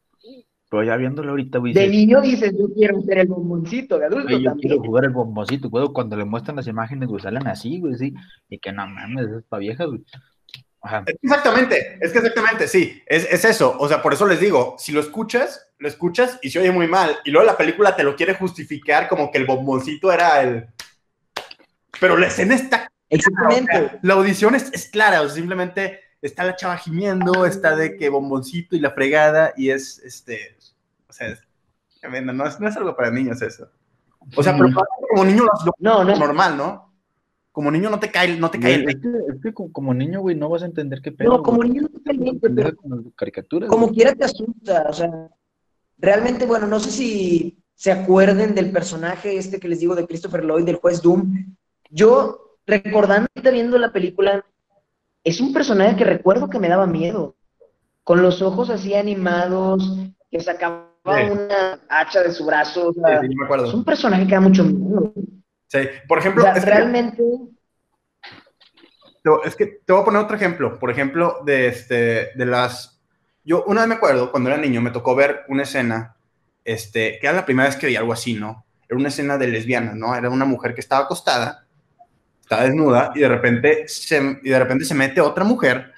Pero 0.71 0.83
ya 0.85 0.95
viéndolo 0.95 1.31
ahorita, 1.31 1.57
güey. 1.57 1.73
De 1.73 1.85
niño 1.89 2.21
dices, 2.21 2.53
yo 2.57 2.73
quiero 2.73 3.01
ser 3.01 3.17
el 3.17 3.27
bomboncito, 3.27 3.99
de 3.99 4.05
adulto 4.05 4.37
yo 4.37 4.55
quiero 4.55 4.79
jugar 4.79 5.03
el 5.03 5.09
bomboncito, 5.09 5.69
güey. 5.69 5.85
Cuando 5.93 6.15
le 6.15 6.23
muestran 6.23 6.55
las 6.55 6.67
imágenes, 6.67 7.09
güey, 7.09 7.21
salen 7.21 7.45
así, 7.45 7.81
güey, 7.81 7.95
sí. 7.95 8.13
Y 8.47 8.57
que 8.57 8.71
no 8.71 8.87
mames, 8.87 9.27
es 9.27 9.43
para 9.49 9.59
viejas, 9.59 9.87
güey. 9.87 10.01
Exactamente, 11.21 11.99
es 11.99 12.13
que 12.13 12.19
exactamente, 12.19 12.69
sí, 12.69 13.03
es, 13.05 13.43
eso. 13.43 13.75
O 13.79 13.87
sea, 13.89 14.01
por 14.01 14.13
eso 14.13 14.25
les 14.25 14.39
digo, 14.39 14.77
si 14.79 14.93
lo 14.93 15.01
escuchas, 15.01 15.67
lo 15.77 15.89
escuchas 15.89 16.39
y 16.41 16.49
se 16.49 16.59
oye 16.59 16.71
muy 16.71 16.87
mal. 16.87 17.17
Y 17.25 17.31
luego 17.31 17.45
la 17.45 17.57
película 17.57 17.93
te 17.93 18.03
lo 18.03 18.15
quiere 18.15 18.35
justificar 18.35 19.09
como 19.09 19.29
que 19.29 19.39
el 19.39 19.45
bomboncito 19.45 20.09
era 20.09 20.41
el. 20.41 20.67
Pero 21.99 22.17
la 22.17 22.27
escena 22.27 22.55
está. 22.55 22.89
Exactamente. 23.09 23.99
la 24.03 24.13
audición 24.13 24.55
es, 24.55 24.71
es, 24.71 24.87
clara, 24.87 25.21
o 25.21 25.25
sea, 25.25 25.35
simplemente 25.35 25.99
está 26.21 26.45
la 26.45 26.55
chava 26.55 26.77
gimiendo, 26.77 27.45
está 27.45 27.75
de 27.75 27.97
que 27.97 28.07
bomboncito 28.07 28.77
y 28.77 28.79
la 28.79 28.91
fregada, 28.91 29.53
y 29.57 29.69
es 29.69 29.99
este. 29.99 30.60
O 31.11 31.13
sea, 31.13 31.27
no, 32.09 32.45
es, 32.45 32.59
no 32.59 32.67
es 32.67 32.77
algo 32.77 32.95
para 32.95 33.11
niños 33.11 33.41
eso. 33.41 33.69
O 34.35 34.41
sea, 34.41 34.55
pero 34.57 34.69
como 35.09 35.25
niño 35.25 35.43
no, 35.79 36.03
no, 36.03 36.15
normal, 36.15 36.57
¿no? 36.57 36.91
como 37.51 37.69
niño 37.69 37.89
no 37.89 37.99
te 37.99 38.09
cae, 38.09 38.37
no 38.37 38.49
te 38.49 38.59
cae 38.59 38.75
el... 38.75 38.89
Es 38.89 38.95
que, 39.43 39.53
como 39.53 39.93
niño, 39.93 40.21
güey, 40.21 40.35
no 40.35 40.47
vas 40.47 40.63
a 40.63 40.67
entender 40.67 41.01
qué 41.01 41.11
pedo. 41.11 41.29
No, 41.29 41.43
como 41.43 41.63
niño 41.63 41.81
no 41.81 41.89
te 41.89 42.01
cae 42.01 42.39
pero 42.39 42.75
como, 42.77 43.11
caricaturas, 43.11 43.69
como 43.69 43.91
quiera 43.91 44.15
te 44.15 44.23
asusta, 44.23 44.85
o 44.89 44.93
sea, 44.93 45.29
realmente, 45.97 46.45
bueno, 46.45 46.65
no 46.67 46.79
sé 46.79 46.91
si 46.91 47.57
se 47.75 47.91
acuerden 47.91 48.55
del 48.55 48.71
personaje 48.71 49.37
este 49.37 49.59
que 49.59 49.67
les 49.67 49.81
digo 49.81 49.95
de 49.95 50.07
Christopher 50.07 50.45
Lloyd, 50.45 50.65
del 50.65 50.77
juez 50.77 51.01
Doom. 51.01 51.55
Yo, 51.89 52.57
recordando 52.65 53.27
viendo 53.35 53.77
la 53.77 53.91
película, 53.91 54.45
es 55.23 55.41
un 55.41 55.51
personaje 55.51 55.97
que 55.97 56.05
recuerdo 56.05 56.49
que 56.49 56.59
me 56.59 56.69
daba 56.69 56.87
miedo, 56.87 57.35
con 58.03 58.21
los 58.21 58.41
ojos 58.41 58.69
así 58.69 58.93
animados, 58.93 59.97
que 60.29 60.39
sacaba 60.39 60.90
una 61.03 61.79
hacha 61.89 62.21
de 62.21 62.31
su 62.31 62.45
brazo, 62.45 62.89
o 62.89 62.93
sea, 62.93 63.21
es 63.21 63.73
un 63.73 63.83
personaje 63.83 64.27
que 64.27 64.35
da 64.35 64.41
mucho 64.41 64.63
miedo. 64.63 65.13
Sí, 65.67 65.79
por 66.07 66.19
ejemplo. 66.19 66.45
es 66.47 66.65
realmente. 66.65 67.23
Que, 69.23 69.29
es 69.45 69.55
que 69.55 69.65
te 69.85 69.93
voy 69.93 70.01
a 70.01 70.05
poner 70.05 70.21
otro 70.21 70.35
ejemplo. 70.35 70.77
Por 70.77 70.91
ejemplo, 70.91 71.39
de, 71.45 71.67
este, 71.67 72.31
de 72.35 72.45
las. 72.45 73.01
Yo 73.43 73.63
una 73.65 73.81
vez 73.81 73.89
me 73.89 73.95
acuerdo, 73.95 74.31
cuando 74.31 74.49
era 74.49 74.59
niño, 74.59 74.81
me 74.81 74.91
tocó 74.91 75.15
ver 75.15 75.45
una 75.47 75.63
escena, 75.63 76.15
este, 76.63 77.17
que 77.19 77.27
era 77.27 77.35
la 77.35 77.45
primera 77.45 77.69
vez 77.69 77.77
que 77.77 77.87
vi 77.87 77.95
algo 77.95 78.13
así, 78.13 78.33
¿no? 78.33 78.65
Era 78.87 78.97
una 78.97 79.07
escena 79.07 79.37
de 79.37 79.47
lesbiana, 79.47 79.93
¿no? 79.95 80.13
Era 80.13 80.29
una 80.29 80.45
mujer 80.45 80.75
que 80.75 80.81
estaba 80.81 81.05
acostada, 81.05 81.65
estaba 82.41 82.63
desnuda, 82.63 83.11
y 83.15 83.21
de 83.21 83.27
repente 83.29 83.87
se, 83.87 84.39
y 84.43 84.49
de 84.49 84.59
repente 84.59 84.85
se 84.85 84.93
mete 84.93 85.21
otra 85.21 85.43
mujer 85.43 85.93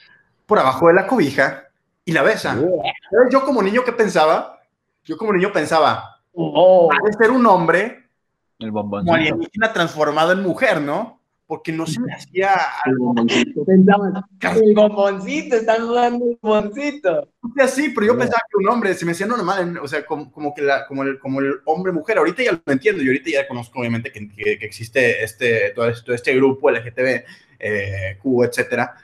por 0.45 0.59
abajo 0.59 0.87
de 0.87 0.93
la 0.93 1.07
cobija 1.07 1.63
y 2.05 2.11
la 2.11 2.21
besa. 2.21 2.57
Yo 3.31 3.43
como 3.43 3.61
niño, 3.61 3.83
¿qué 3.83 3.91
pensaba? 3.91 4.52
Yo 5.03 5.17
como 5.17 5.33
niño 5.33 5.51
pensaba, 5.51 6.21
oh. 6.33 6.89
ser 7.19 7.31
un 7.31 7.45
hombre 7.45 8.03
el 8.63 8.71
bomboncito. 8.71 9.11
Como 9.11 9.15
alienígena 9.15 9.73
transformado 9.73 10.31
en 10.31 10.41
mujer, 10.41 10.81
¿no? 10.81 11.19
Porque 11.45 11.71
no 11.71 11.85
se 11.85 11.99
me 11.99 12.13
hacía 12.13 12.55
algo. 12.85 13.13
el 13.17 14.73
bomboncito, 14.73 15.55
están 15.57 15.85
jugando 15.85 16.25
el 16.25 16.39
bomboncito. 16.41 17.27
Sí, 17.67 17.91
pero 17.93 18.07
yo 18.07 18.17
pensaba 18.17 18.41
que 18.49 18.57
un 18.57 18.69
hombre 18.69 18.93
se 18.93 19.05
me 19.05 19.11
hacía 19.11 19.27
normal, 19.27 19.77
o 19.77 19.87
sea, 19.87 20.05
como, 20.05 20.31
como 20.31 20.55
que 20.55 20.61
la, 20.61 20.87
como, 20.87 21.03
el, 21.03 21.19
como 21.19 21.41
el 21.41 21.55
hombre-mujer. 21.65 22.17
Ahorita 22.17 22.43
ya 22.43 22.53
lo 22.53 22.61
entiendo 22.71 23.03
y 23.03 23.07
ahorita 23.07 23.29
ya 23.29 23.47
conozco, 23.47 23.79
obviamente, 23.79 24.11
que, 24.11 24.29
que, 24.29 24.65
existe 24.65 25.23
este, 25.23 25.71
todo, 25.71 25.89
este, 25.89 26.15
este 26.15 26.35
grupo 26.35 26.71
LGTB, 26.71 27.23
eh, 27.59 28.17
Q, 28.21 28.43
etcétera. 28.45 28.95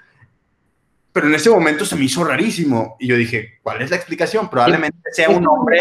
Pero 1.20 1.28
en 1.28 1.36
ese 1.36 1.50
momento 1.50 1.84
se 1.84 1.98
me 1.98 2.06
hizo 2.06 2.24
rarísimo 2.24 2.96
y 2.98 3.08
yo 3.08 3.18
dije, 3.18 3.60
¿cuál 3.62 3.82
es 3.82 3.90
la 3.90 3.98
explicación? 3.98 4.50
Probablemente 4.50 4.98
sea 5.12 5.30
un 5.30 5.46
hombre. 5.46 5.80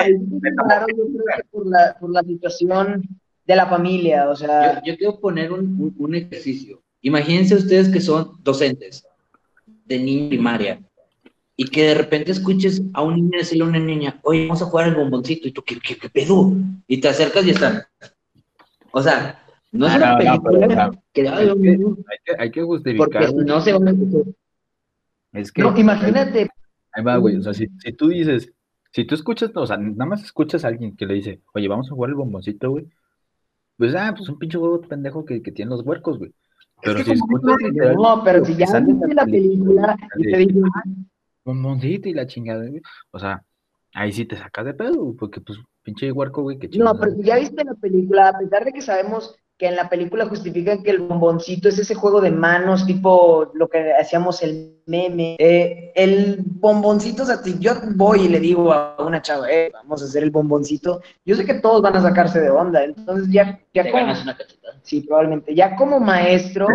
Claro, 0.66 0.86
yo 0.88 1.04
creo 1.04 1.24
que 1.36 1.44
por 1.48 1.64
la, 1.64 1.96
por 2.00 2.10
la 2.10 2.24
situación 2.24 3.08
de 3.46 3.54
la 3.54 3.66
familia, 3.68 4.28
o 4.30 4.34
sea... 4.34 4.82
Yo, 4.84 4.96
quiero 4.96 5.20
poner 5.20 5.52
un, 5.52 5.94
un, 5.96 6.14
ejercicio. 6.16 6.82
Imagínense 7.02 7.54
ustedes 7.54 7.88
que 7.88 8.00
son 8.00 8.32
docentes 8.42 9.06
de 9.84 10.00
niña 10.00 10.28
primaria 10.30 10.80
y 11.54 11.66
que 11.66 11.84
de 11.84 11.94
repente 11.94 12.32
escuches 12.32 12.82
a 12.92 13.02
un 13.02 13.14
niño 13.14 13.38
decirle 13.38 13.62
a 13.62 13.68
una 13.68 13.78
niña, 13.78 14.18
oye, 14.24 14.42
vamos 14.42 14.60
a 14.62 14.64
jugar 14.64 14.88
el 14.88 14.96
bomboncito, 14.96 15.46
y 15.46 15.52
tú, 15.52 15.62
¿qué, 15.62 15.78
qué, 15.78 15.96
qué 15.96 16.10
pedo? 16.10 16.52
Y 16.88 17.00
te 17.00 17.10
acercas 17.10 17.46
y 17.46 17.50
están... 17.50 17.84
O 18.90 19.00
sea, 19.00 19.40
no 19.70 19.86
es 19.86 19.94
una 19.94 20.18
película 20.18 20.90
que, 21.12 21.28
hay, 21.28 21.46
que, 22.24 22.36
hay, 22.36 22.50
que, 22.50 22.62
justificar. 22.62 23.26
Porque 23.26 23.44
no 23.44 23.60
se 23.60 23.72
van 23.72 23.86
a 23.86 23.92
Es 25.32 25.52
que... 25.52 25.62
No, 25.62 25.76
imagínate... 25.76 26.48
Ahí 26.92 27.04
va, 27.04 27.16
güey, 27.16 27.36
o 27.36 27.42
sea, 27.42 27.54
si, 27.54 27.68
si 27.78 27.92
tú 27.92 28.08
dices... 28.08 28.52
Si 28.90 29.04
tú 29.04 29.14
escuchas, 29.14 29.50
o 29.54 29.66
sea, 29.66 29.76
nada 29.76 30.06
más 30.06 30.22
escuchas 30.22 30.64
a 30.64 30.68
alguien 30.68 30.96
que 30.96 31.04
le 31.04 31.14
dice, 31.14 31.42
oye, 31.54 31.68
vamos 31.68 31.88
a 31.88 31.94
jugar 31.94 32.08
el 32.08 32.16
bomboncito, 32.16 32.70
güey, 32.70 32.88
pues, 33.76 33.94
ah, 33.94 34.12
pues 34.16 34.28
un 34.28 34.38
pinche 34.38 34.58
huevo 34.58 34.80
pendejo 34.80 35.24
que, 35.24 35.40
que 35.40 35.52
tiene 35.52 35.70
los 35.70 35.86
huercos, 35.86 36.18
güey. 36.18 36.34
Pero 36.82 37.02
si 37.04 37.12
escuchas. 37.12 37.56
No, 37.96 38.22
pero 38.24 38.44
si 38.44 38.56
ya 38.56 38.80
viste 38.80 39.14
la 39.14 39.24
película 39.24 39.96
y 40.16 40.22
te 40.30 40.36
dicen. 40.38 40.64
Un 41.44 41.60
moncito 41.60 42.08
y 42.08 42.14
la 42.14 42.26
chingada, 42.26 42.66
güey. 42.66 42.82
O 43.10 43.18
sea, 43.18 43.42
ahí 43.94 44.12
sí 44.12 44.24
te 44.24 44.36
sacas 44.36 44.64
de 44.64 44.74
pedo, 44.74 45.14
porque 45.16 45.40
pues 45.40 45.58
pinche 45.82 46.12
huerco, 46.12 46.42
güey, 46.42 46.58
que 46.58 46.68
No, 46.76 46.98
pero 46.98 47.12
si 47.14 47.22
ya 47.22 47.38
viste 47.38 47.64
la 47.64 47.74
película, 47.74 48.28
a 48.28 48.38
pesar 48.38 48.64
de 48.64 48.72
que 48.72 48.82
sabemos 48.82 49.36
que 49.58 49.66
en 49.66 49.74
la 49.74 49.88
película 49.88 50.26
justifican 50.26 50.84
que 50.84 50.92
el 50.92 51.00
bomboncito 51.00 51.68
es 51.68 51.80
ese 51.80 51.96
juego 51.96 52.20
de 52.20 52.30
manos, 52.30 52.86
tipo 52.86 53.50
lo 53.54 53.68
que 53.68 53.92
hacíamos 53.92 54.40
el 54.44 54.76
meme. 54.86 55.34
Eh, 55.40 55.92
el 55.96 56.38
bomboncito, 56.40 57.24
o 57.24 57.26
sea, 57.26 57.38
si 57.38 57.58
yo 57.58 57.72
voy 57.96 58.20
y 58.20 58.28
le 58.28 58.38
digo 58.38 58.72
a 58.72 58.94
una 59.00 59.20
chava, 59.20 59.50
eh, 59.50 59.72
vamos 59.74 60.00
a 60.00 60.04
hacer 60.04 60.22
el 60.22 60.30
bomboncito, 60.30 61.02
yo 61.24 61.34
sé 61.34 61.44
que 61.44 61.54
todos 61.54 61.82
van 61.82 61.96
a 61.96 62.02
sacarse 62.02 62.40
de 62.40 62.50
onda, 62.50 62.84
entonces 62.84 63.28
ya, 63.32 63.60
ya 63.74 63.90
como, 63.90 64.14
Sí, 64.82 65.00
probablemente. 65.00 65.52
Ya 65.52 65.74
como 65.74 65.98
maestro, 65.98 66.68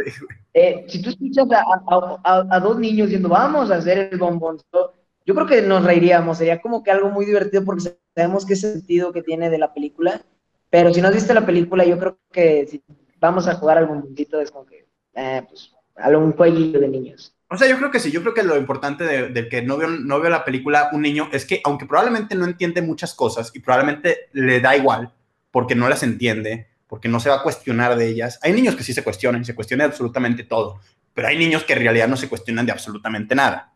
eh, 0.54 0.86
si 0.88 1.02
tú 1.02 1.10
escuchas 1.10 1.46
a, 1.52 2.20
a, 2.24 2.60
dos 2.60 2.78
niños 2.78 3.08
diciendo, 3.08 3.28
vamos 3.28 3.70
a 3.70 3.76
hacer 3.76 4.08
el 4.12 4.18
bomboncito, 4.18 4.94
yo 5.26 5.34
creo 5.34 5.46
que 5.46 5.60
nos 5.60 5.84
reiríamos, 5.84 6.38
sería 6.38 6.58
como 6.62 6.82
que 6.82 6.90
algo 6.90 7.10
muy 7.10 7.26
divertido 7.26 7.66
porque 7.66 7.92
sabemos 8.16 8.46
qué 8.46 8.56
sentido 8.56 9.12
que 9.12 9.22
tiene 9.22 9.50
de 9.50 9.58
la 9.58 9.74
película 9.74 10.22
pero 10.70 10.94
si 10.94 11.02
no 11.02 11.10
viste 11.10 11.34
la 11.34 11.44
película, 11.44 11.84
yo 11.84 11.98
creo 11.98 12.18
que 12.32 12.66
si 12.66 12.82
vamos 13.20 13.46
a 13.48 13.54
jugar 13.54 13.78
algún 13.78 13.98
momentito 13.98 14.40
es 14.40 14.50
como 14.50 14.64
que, 14.64 14.86
eh, 15.14 15.42
pues, 15.48 15.72
algún 15.96 16.32
jueguillo 16.32 16.80
de 16.80 16.88
niños. 16.88 17.34
O 17.48 17.58
sea, 17.58 17.68
yo 17.68 17.76
creo 17.78 17.90
que 17.90 17.98
sí, 17.98 18.12
yo 18.12 18.22
creo 18.22 18.32
que 18.32 18.44
lo 18.44 18.56
importante 18.56 19.04
del 19.04 19.48
que 19.48 19.60
no 19.60 19.76
veo, 19.76 19.88
no 19.88 20.20
veo 20.20 20.30
la 20.30 20.44
película 20.44 20.88
un 20.92 21.02
niño 21.02 21.28
es 21.32 21.44
que 21.44 21.60
aunque 21.64 21.84
probablemente 21.84 22.36
no 22.36 22.44
entiende 22.44 22.80
muchas 22.80 23.12
cosas 23.12 23.50
y 23.52 23.58
probablemente 23.58 24.28
le 24.32 24.60
da 24.60 24.76
igual 24.76 25.12
porque 25.50 25.74
no 25.74 25.88
las 25.88 26.04
entiende, 26.04 26.68
porque 26.86 27.08
no 27.08 27.18
se 27.18 27.28
va 27.28 27.36
a 27.36 27.42
cuestionar 27.42 27.96
de 27.96 28.08
ellas, 28.08 28.38
hay 28.42 28.52
niños 28.52 28.76
que 28.76 28.84
sí 28.84 28.92
se 28.92 29.02
cuestionan, 29.02 29.44
se 29.44 29.56
cuestionan 29.56 29.88
absolutamente 29.88 30.44
todo, 30.44 30.78
pero 31.12 31.26
hay 31.26 31.36
niños 31.36 31.64
que 31.64 31.72
en 31.72 31.80
realidad 31.80 32.06
no 32.06 32.16
se 32.16 32.28
cuestionan 32.28 32.66
de 32.66 32.72
absolutamente 32.72 33.34
nada. 33.34 33.72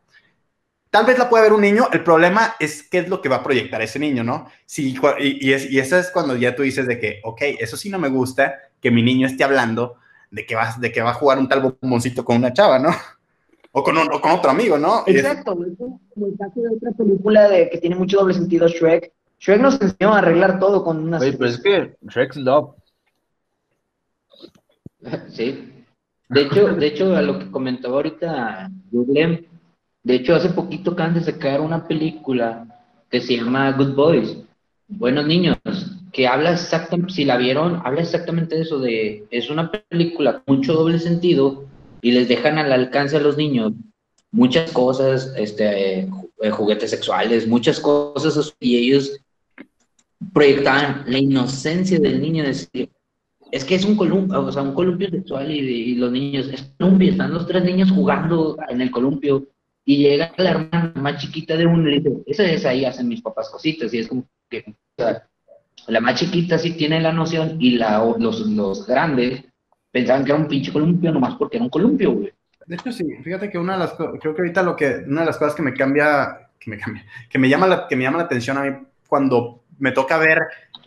Tal 0.95 1.07
vez 1.07 1.18
la 1.18 1.28
puede 1.28 1.42
ver 1.42 1.53
un 1.53 1.62
niño, 1.62 1.88
el 1.92 2.05
problema 2.05 2.55
es 2.61 2.88
qué 2.88 2.99
es 2.99 3.09
lo 3.09 3.20
que 3.20 3.28
va 3.28 3.36
a 3.38 3.42
proyectar 3.42 3.82
ese 3.82 3.99
niño, 3.99 4.22
¿no? 4.22 4.47
Sí, 4.64 4.97
y, 5.18 5.51
es, 5.51 5.68
y 5.68 5.80
eso 5.80 5.99
es 5.99 6.12
cuando 6.12 6.36
ya 6.36 6.55
tú 6.55 6.62
dices 6.62 6.86
de 6.86 7.01
que, 7.01 7.20
ok, 7.24 7.42
eso 7.59 7.76
sí 7.76 7.90
no 7.90 7.99
me 7.99 8.09
gusta, 8.09 8.61
que 8.80 8.92
mi 8.92 9.03
niño 9.03 9.26
esté 9.26 9.42
hablando 9.42 9.97
de 10.30 10.47
que, 10.47 10.55
va, 10.55 10.72
de 10.78 10.92
que 10.92 11.03
va 11.03 11.11
a 11.11 11.14
jugar 11.14 11.40
un 11.40 11.49
tal 11.49 11.76
bomboncito 11.80 12.24
con 12.24 12.36
una 12.36 12.53
chava, 12.53 12.78
¿no? 12.78 12.90
O 13.72 13.82
con, 13.82 13.97
con 13.97 14.30
otro 14.30 14.53
amigo, 14.53 14.78
¿no? 14.78 15.03
Exacto, 15.09 15.59
es 15.66 15.76
como 15.76 16.26
el 16.28 16.38
caso 16.38 16.61
de 16.61 16.76
otra 16.76 16.92
película 16.92 17.49
de, 17.49 17.70
que 17.70 17.78
tiene 17.78 17.97
mucho 17.97 18.18
doble 18.18 18.34
sentido, 18.34 18.68
Shrek. 18.68 19.11
Shrek 19.40 19.61
nos 19.61 19.80
enseñó 19.80 20.14
a 20.14 20.18
arreglar 20.18 20.61
todo 20.61 20.84
con 20.84 20.99
una... 20.99 21.18
Oye, 21.18 21.32
pero 21.32 21.51
es 21.51 21.59
que 21.59 21.97
Shrek's 22.09 22.36
love. 22.36 22.76
Sí. 25.28 25.72
De 26.28 26.42
hecho, 26.42 26.68
de 26.68 26.86
hecho, 26.86 27.16
a 27.16 27.22
lo 27.22 27.40
que 27.40 27.51
comentaba 27.51 27.97
ahorita 27.97 28.70
Google, 28.92 29.49
de 30.05 30.16
hecho, 30.16 30.34
hace 30.34 30.50
poquito 30.50 30.92
acaban 30.92 31.14
de 31.14 31.22
sacar 31.22 31.62
una 31.62 31.88
película 31.88 32.66
que 33.11 33.22
se 33.22 33.38
llama 33.38 33.72
Good 33.72 33.94
Boys, 33.94 34.36
Buenos 34.86 35.26
Niños, 35.26 35.57
que 36.12 36.28
habla 36.28 36.52
exactamente, 36.52 37.14
si 37.14 37.24
la 37.24 37.38
vieron, 37.38 37.80
habla 37.84 38.02
exactamente 38.02 38.55
de 38.55 38.62
eso, 38.62 38.78
de, 38.78 39.24
es 39.30 39.48
una 39.48 39.70
película 39.70 40.42
con 40.44 40.57
mucho 40.57 40.74
doble 40.74 40.98
sentido 40.98 41.64
y 42.02 42.12
les 42.12 42.28
dejan 42.28 42.59
al 42.59 42.70
alcance 42.70 43.16
a 43.16 43.20
los 43.20 43.38
niños 43.38 43.72
muchas 44.30 44.70
cosas, 44.72 45.32
este, 45.36 46.00
eh, 46.00 46.50
juguetes 46.50 46.90
sexuales, 46.90 47.48
muchas 47.48 47.80
cosas, 47.80 48.55
y 48.61 48.76
ellos 48.76 49.18
proyectaban 50.34 51.05
la 51.07 51.18
inocencia 51.18 51.98
del 51.98 52.20
niño, 52.20 52.44
decir, 52.44 52.90
es 53.50 53.64
que 53.64 53.76
es 53.76 53.84
un 53.86 53.96
columpio, 53.96 54.44
o 54.44 54.52
sea, 54.52 54.62
un 54.62 54.74
columpio 54.74 55.09
sexual 55.09 55.50
y, 55.50 55.61
y 55.61 55.94
los 55.94 56.12
niños, 56.12 56.48
es 56.52 56.74
columpio, 56.76 57.12
están 57.12 57.32
los 57.32 57.46
tres 57.46 57.64
niños 57.64 57.90
jugando 57.90 58.59
en 58.68 58.82
el 58.82 58.90
columpio, 58.90 59.46
y 59.85 59.99
llega 59.99 60.32
la 60.37 60.51
hermana 60.51 60.93
más 60.97 61.20
chiquita 61.20 61.57
de 61.57 61.66
uno 61.66 61.89
y 61.89 62.01
dice, 62.01 62.22
esa 62.26 62.45
es 62.45 62.64
ahí 62.64 62.85
hacen 62.85 63.09
mis 63.09 63.22
papás 63.22 63.51
cositas, 63.51 63.93
y 63.93 63.99
es 63.99 64.09
como 64.09 64.26
que, 64.49 64.64
o 64.68 65.03
sea, 65.03 65.26
la 65.87 66.01
más 66.01 66.18
chiquita 66.18 66.59
sí 66.59 66.72
tiene 66.72 67.01
la 67.01 67.12
noción, 67.12 67.57
y 67.61 67.72
la, 67.72 67.99
los, 68.18 68.41
los 68.41 68.87
grandes 68.87 69.45
pensaban 69.91 70.24
que 70.24 70.32
era 70.32 70.41
un 70.41 70.49
pinche 70.49 70.72
columpio 70.72 71.12
nomás 71.12 71.37
porque 71.37 71.57
era 71.57 71.64
un 71.64 71.70
columpio, 71.70 72.12
güey. 72.12 72.32
De 72.66 72.76
hecho, 72.76 72.93
sí, 72.93 73.05
fíjate 73.22 73.51
que 73.51 73.59
una 73.59 73.74
de 73.74 73.78
las 73.80 73.93
creo 73.93 74.35
que 74.35 74.41
ahorita 74.41 74.62
lo 74.62 74.74
que, 74.74 75.05
una 75.07 75.20
de 75.20 75.26
las 75.26 75.37
cosas 75.37 75.55
que 75.55 75.62
me 75.62 75.74
cambia, 75.74 76.49
que 76.59 76.70
me 76.70 76.78
cambia, 76.78 77.05
que 77.28 77.39
me 77.39 77.49
llama 77.49 77.66
la, 77.66 77.87
que 77.87 77.95
me 77.95 78.05
llama 78.05 78.18
la 78.18 78.24
atención 78.24 78.57
a 78.57 78.62
mí 78.62 78.76
cuando 79.07 79.64
me 79.78 79.93
toca 79.93 80.16
ver 80.18 80.39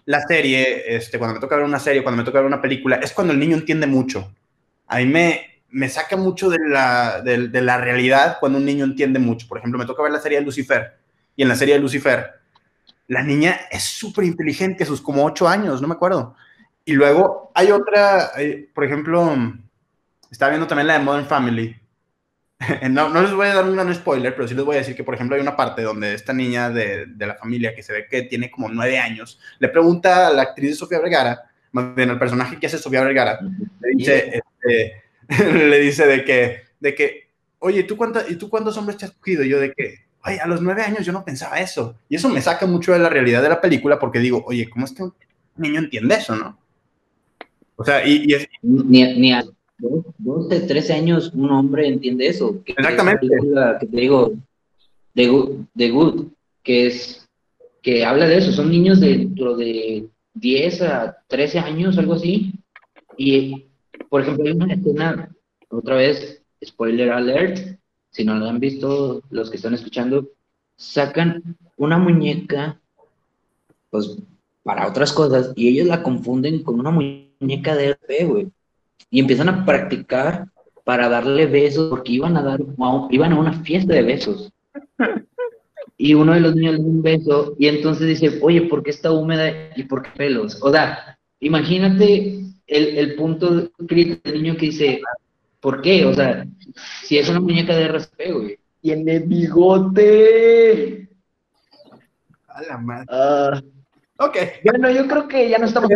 la 0.05 0.21
serie, 0.21 0.95
este, 0.95 1.19
cuando 1.19 1.35
me 1.35 1.39
toca 1.39 1.55
ver 1.55 1.65
una 1.65 1.79
serie, 1.79 2.01
cuando 2.01 2.17
me 2.17 2.25
toca 2.25 2.39
ver 2.39 2.47
una 2.47 2.61
película, 2.61 2.95
es 2.95 3.13
cuando 3.13 3.33
el 3.33 3.39
niño 3.39 3.57
entiende 3.57 3.85
mucho. 3.85 4.33
A 4.87 4.97
mí 4.97 5.05
me, 5.05 5.56
me 5.69 5.89
saca 5.89 6.15
mucho 6.15 6.49
de 6.49 6.57
la, 6.59 7.21
de, 7.21 7.61
la 7.61 7.77
realidad 7.77 8.37
cuando 8.39 8.57
un 8.57 8.65
niño 8.65 8.85
entiende 8.85 9.19
mucho. 9.19 9.47
Por 9.47 9.57
ejemplo, 9.57 9.77
me 9.77 9.85
toca 9.85 10.03
ver 10.03 10.11
la 10.11 10.19
serie 10.19 10.39
de 10.39 10.45
Lucifer 10.45 10.97
y 11.35 11.43
en 11.43 11.49
la 11.49 11.55
serie 11.55 11.75
de 11.75 11.79
Lucifer 11.79 12.37
la 13.07 13.23
niña 13.23 13.59
es 13.71 13.83
súper 13.83 14.25
inteligente 14.25 14.85
sus 14.85 15.01
como 15.01 15.25
ocho 15.25 15.47
años, 15.47 15.81
no 15.81 15.87
me 15.87 15.93
acuerdo. 15.93 16.35
Y 16.83 16.93
luego 16.93 17.51
hay 17.53 17.71
otra, 17.71 18.31
por 18.73 18.83
ejemplo, 18.83 19.35
estaba 20.29 20.51
viendo 20.51 20.67
también 20.67 20.87
la 20.87 20.93
de 20.97 21.05
Modern 21.05 21.25
Family. 21.25 21.75
no, 22.89 23.09
no 23.09 23.21
les 23.21 23.33
voy 23.33 23.47
a 23.47 23.55
dar 23.55 23.65
un 23.65 23.95
spoiler, 23.95 24.35
pero 24.35 24.47
sí 24.47 24.55
les 24.55 24.65
voy 24.65 24.75
a 24.75 24.79
decir 24.79 24.95
que, 24.95 25.03
por 25.03 25.13
ejemplo, 25.13 25.35
hay 25.35 25.41
una 25.41 25.55
parte 25.55 25.83
donde 25.83 26.13
esta 26.13 26.33
niña 26.33 26.69
de, 26.69 27.05
de 27.07 27.27
la 27.27 27.35
familia 27.35 27.75
que 27.75 27.83
se 27.83 27.93
ve 27.93 28.07
que 28.09 28.23
tiene 28.23 28.49
como 28.49 28.69
nueve 28.69 28.97
años, 28.97 29.39
le 29.59 29.69
pregunta 29.69 30.27
a 30.27 30.33
la 30.33 30.41
actriz 30.41 30.77
Sofía 30.77 30.99
Vergara, 30.99 31.43
más 31.71 31.95
bien 31.95 32.09
al 32.09 32.19
personaje 32.19 32.59
que 32.59 32.67
hace 32.67 32.77
Sofía 32.77 33.03
Vergara, 33.03 33.39
le 33.41 33.89
dice, 33.95 34.41
este, 34.41 35.03
le 35.53 35.79
dice 35.79 36.05
de 36.05 36.23
que, 36.23 36.61
de 36.79 36.95
que, 36.95 37.29
oye, 37.59 37.83
¿tú, 37.83 37.97
¿y 38.29 38.35
tú 38.35 38.49
cuántos 38.49 38.77
hombres 38.77 38.97
te 38.97 39.05
has 39.05 39.11
cogido? 39.11 39.43
Y 39.43 39.49
yo 39.49 39.59
de 39.59 39.73
que, 39.73 39.95
oye, 40.25 40.39
a 40.39 40.47
los 40.47 40.61
nueve 40.61 40.83
años 40.83 41.05
yo 41.05 41.11
no 41.11 41.25
pensaba 41.25 41.59
eso. 41.59 41.95
Y 42.09 42.15
eso 42.15 42.29
me 42.29 42.41
saca 42.41 42.65
mucho 42.65 42.93
de 42.93 42.99
la 42.99 43.09
realidad 43.09 43.41
de 43.41 43.49
la 43.49 43.61
película 43.61 43.99
porque 43.99 44.19
digo, 44.19 44.43
oye, 44.47 44.69
¿cómo 44.69 44.85
es 44.85 44.91
que 44.91 45.03
un 45.03 45.13
niño 45.57 45.79
entiende 45.79 46.15
eso, 46.15 46.35
no? 46.35 46.57
O 47.75 47.85
sea, 47.85 48.05
y, 48.05 48.33
es... 48.33 48.47
Ni, 48.61 49.33
a 49.33 49.43
12, 49.77 50.61
13 50.61 50.93
años 50.93 51.31
un 51.33 51.51
hombre 51.51 51.87
entiende 51.87 52.27
eso. 52.27 52.59
Exactamente. 52.65 53.27
que 53.79 53.85
te 53.85 53.97
digo, 53.97 54.33
de 55.13 55.27
Good, 55.27 55.65
Good, 55.75 56.25
que 56.63 56.87
es, 56.87 57.27
que 57.81 58.03
habla 58.03 58.27
de 58.27 58.37
eso, 58.37 58.51
son 58.51 58.69
niños 58.69 58.99
dentro 58.99 59.55
de 59.55 60.07
10 60.35 60.81
a 60.81 61.17
13 61.27 61.59
años, 61.59 61.97
algo 61.97 62.13
así, 62.13 62.53
y 63.17 63.65
por 64.09 64.21
ejemplo, 64.21 64.45
hay 64.45 64.51
una 64.51 64.73
escena, 64.73 65.29
otra 65.69 65.95
vez, 65.95 66.41
spoiler 66.63 67.11
alert, 67.11 67.77
si 68.11 68.23
no 68.23 68.35
lo 68.35 68.47
han 68.47 68.59
visto 68.59 69.21
los 69.29 69.49
que 69.49 69.57
están 69.57 69.73
escuchando, 69.73 70.29
sacan 70.75 71.57
una 71.75 71.97
muñeca, 71.97 72.79
pues, 73.89 74.17
para 74.63 74.87
otras 74.87 75.13
cosas, 75.13 75.53
y 75.55 75.69
ellos 75.69 75.87
la 75.87 76.03
confunden 76.03 76.63
con 76.63 76.79
una 76.79 76.91
muñeca 76.91 77.75
de 77.75 77.89
RP, 77.91 78.25
güey. 78.25 78.47
Y 79.09 79.19
empiezan 79.19 79.49
a 79.49 79.65
practicar 79.65 80.47
para 80.83 81.09
darle 81.09 81.45
besos, 81.45 81.89
porque 81.89 82.13
iban 82.13 82.37
a 82.37 82.43
dar, 82.43 82.59
iban 83.09 83.33
a 83.33 83.39
una 83.39 83.53
fiesta 83.53 83.93
de 83.93 84.03
besos. 84.03 84.51
Y 85.99 86.13
uno 86.13 86.33
de 86.33 86.41
los 86.41 86.55
niños 86.55 86.75
le 86.75 86.83
da 86.83 86.85
un 86.85 87.01
beso, 87.01 87.55
y 87.57 87.65
entonces 87.65 88.07
dice, 88.07 88.39
oye, 88.43 88.61
¿por 88.61 88.83
qué 88.83 88.91
está 88.91 89.11
húmeda 89.11 89.71
y 89.75 89.81
por 89.81 90.03
qué 90.03 90.11
pelos? 90.15 90.61
O 90.61 90.71
sea, 90.71 91.17
imagínate 91.39 92.43
el, 92.67 92.97
el 92.97 93.15
punto 93.15 93.71
crítico 93.87 94.29
del 94.29 94.43
niño 94.43 94.57
que 94.57 94.67
dice, 94.67 95.01
¿por 95.59 95.81
qué? 95.81 96.05
O 96.05 96.13
sea, 96.13 96.45
si 97.03 97.17
es 97.17 97.29
una 97.29 97.39
muñeca 97.39 97.75
de 97.75 97.87
RSP, 97.87 98.31
güey. 98.31 98.59
Tiene 98.81 99.19
bigote. 99.19 101.09
A 102.47 102.61
la 102.61 102.77
madre. 102.77 103.07
Ah. 103.09 103.61
ok. 104.19 104.37
Bueno, 104.63 104.91
yo 104.91 105.07
creo 105.07 105.27
que 105.27 105.49
ya 105.49 105.57
no 105.57 105.65
estamos 105.65 105.89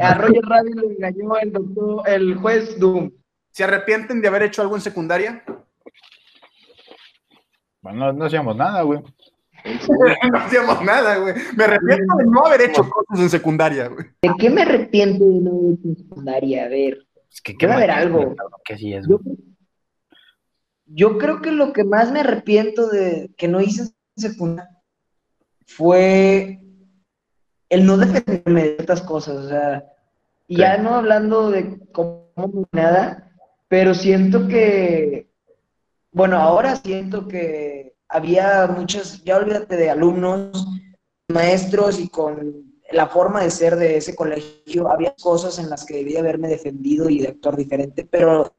A 0.00 0.14
Roger 0.14 0.42
Rabbit 0.42 0.74
le 0.74 0.94
engañó 0.94 1.36
el 1.38 1.52
doctor, 1.52 2.08
el 2.08 2.34
juez 2.36 2.78
Doom. 2.78 3.12
¿Se 3.50 3.64
arrepienten 3.64 4.22
de 4.22 4.28
haber 4.28 4.44
hecho 4.44 4.62
algo 4.62 4.76
en 4.76 4.80
secundaria? 4.80 5.44
Bueno, 7.82 8.12
no 8.12 8.24
hacíamos 8.24 8.56
nada, 8.56 8.82
güey. 8.82 9.00
no 10.32 10.38
hacíamos 10.38 10.84
nada, 10.84 11.18
güey. 11.18 11.34
Me 11.56 11.64
arrepiento 11.64 12.16
de 12.16 12.24
no 12.24 12.46
haber 12.46 12.62
hecho 12.62 12.88
cosas 12.88 13.20
en 13.20 13.30
secundaria, 13.30 13.88
güey. 13.88 14.06
¿De 14.22 14.30
qué 14.38 14.50
me 14.50 14.62
arrepiento 14.62 15.24
de 15.24 15.40
no 15.40 15.50
haber 15.50 15.72
hecho 15.74 15.88
en 15.88 15.96
secundaria? 15.96 16.64
A 16.64 16.68
ver. 16.68 17.06
Es 17.30 17.40
que 17.40 17.56
quiero 17.56 17.76
ver 17.76 17.90
algo. 17.90 18.34
es, 18.68 19.06
yo, 19.08 19.20
yo, 20.86 21.18
creo 21.18 21.40
que 21.40 21.50
lo 21.50 21.72
que 21.72 21.84
más 21.84 22.12
me 22.12 22.20
arrepiento 22.20 22.88
de 22.88 23.30
que 23.36 23.48
no 23.48 23.60
hice 23.60 23.82
en 23.82 23.92
secundaria 24.16 24.82
fue 25.66 26.60
el 27.70 27.86
no 27.86 27.96
defenderme 27.96 28.62
de 28.62 28.76
estas 28.78 29.00
cosas. 29.00 29.36
O 29.36 29.48
sea, 29.48 29.84
y 30.46 30.58
ya 30.58 30.76
no 30.76 30.94
hablando 30.94 31.50
de 31.50 31.80
cómo 31.92 32.28
nada, 32.72 33.30
pero 33.68 33.94
siento 33.94 34.48
que, 34.48 35.30
bueno, 36.10 36.36
ahora 36.36 36.76
siento 36.76 37.26
que 37.26 37.91
había 38.12 38.66
muchos, 38.66 39.24
ya 39.24 39.38
olvídate 39.38 39.76
de 39.76 39.90
alumnos, 39.90 40.66
maestros 41.28 41.98
y 41.98 42.08
con 42.08 42.72
la 42.92 43.06
forma 43.06 43.42
de 43.42 43.50
ser 43.50 43.76
de 43.76 43.96
ese 43.96 44.14
colegio, 44.14 44.92
había 44.92 45.14
cosas 45.20 45.58
en 45.58 45.70
las 45.70 45.86
que 45.86 45.94
debía 45.94 46.20
haberme 46.20 46.48
defendido 46.48 47.08
y 47.08 47.20
de 47.20 47.28
actuar 47.28 47.56
diferente, 47.56 48.06
pero 48.08 48.54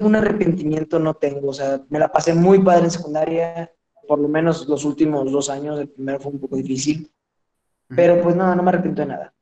un 0.00 0.16
arrepentimiento 0.16 0.98
no 0.98 1.14
tengo, 1.14 1.50
o 1.50 1.54
sea, 1.54 1.80
me 1.88 2.00
la 2.00 2.10
pasé 2.10 2.34
muy 2.34 2.58
padre 2.58 2.84
en 2.84 2.90
secundaria, 2.90 3.72
por 4.08 4.18
lo 4.18 4.26
menos 4.26 4.68
los 4.68 4.84
últimos 4.84 5.30
dos 5.30 5.48
años, 5.48 5.78
el 5.78 5.88
primero 5.88 6.18
fue 6.18 6.32
un 6.32 6.40
poco 6.40 6.56
difícil, 6.56 7.08
pero 7.88 8.20
pues 8.20 8.34
no, 8.34 8.52
no 8.54 8.62
me 8.64 8.70
arrepiento 8.70 9.02
de 9.02 9.08
nada. 9.08 9.34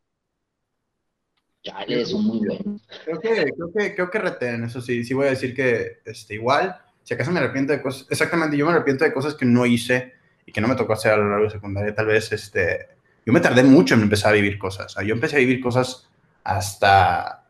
Chale, 1.63 2.05
son 2.05 2.25
muy 2.25 2.39
buenos. 2.41 2.83
Creo 3.05 3.21
que, 3.21 3.53
creo 3.53 3.73
que, 3.73 3.95
creo 3.95 4.11
que 4.11 4.19
reten, 4.19 4.65
eso 4.65 4.83
sí, 4.83 5.03
sí 5.05 5.15
voy 5.15 5.29
a 5.29 5.31
decir 5.31 5.55
que 5.55 5.99
este, 6.05 6.35
igual, 6.35 6.77
si 7.03 7.15
acaso 7.15 7.31
me 7.31 7.41
arrepiento 7.41 7.73
de 7.73 7.83
cosas, 7.83 8.07
exactamente, 8.11 8.57
yo 8.57 8.67
me 8.67 8.73
arrepiento 8.73 9.05
de 9.05 9.13
cosas 9.13 9.35
que 9.35 9.45
no 9.45 9.67
hice 9.67 10.15
y 10.47 10.53
que 10.53 10.61
no 10.61 10.69
me 10.69 10.77
tocó 10.77 10.93
hacer 10.93 11.13
a 11.13 11.17
lo 11.17 11.29
largo 11.29 11.45
de 11.45 11.51
secundaria, 11.51 11.95
tal 11.95 12.07
vez, 12.07 12.33
este, 12.33 12.89
yo 13.25 13.33
me 13.33 13.41
tardé 13.41 13.63
mucho 13.63 13.95
en 13.95 14.03
empezar 14.03 14.33
a 14.33 14.35
vivir 14.35 14.59
cosas, 14.59 14.95
yo 15.05 15.15
empecé 15.15 15.37
a 15.37 15.41
vivir 15.41 15.61
cosas 15.61 16.09
hasta 16.45 17.41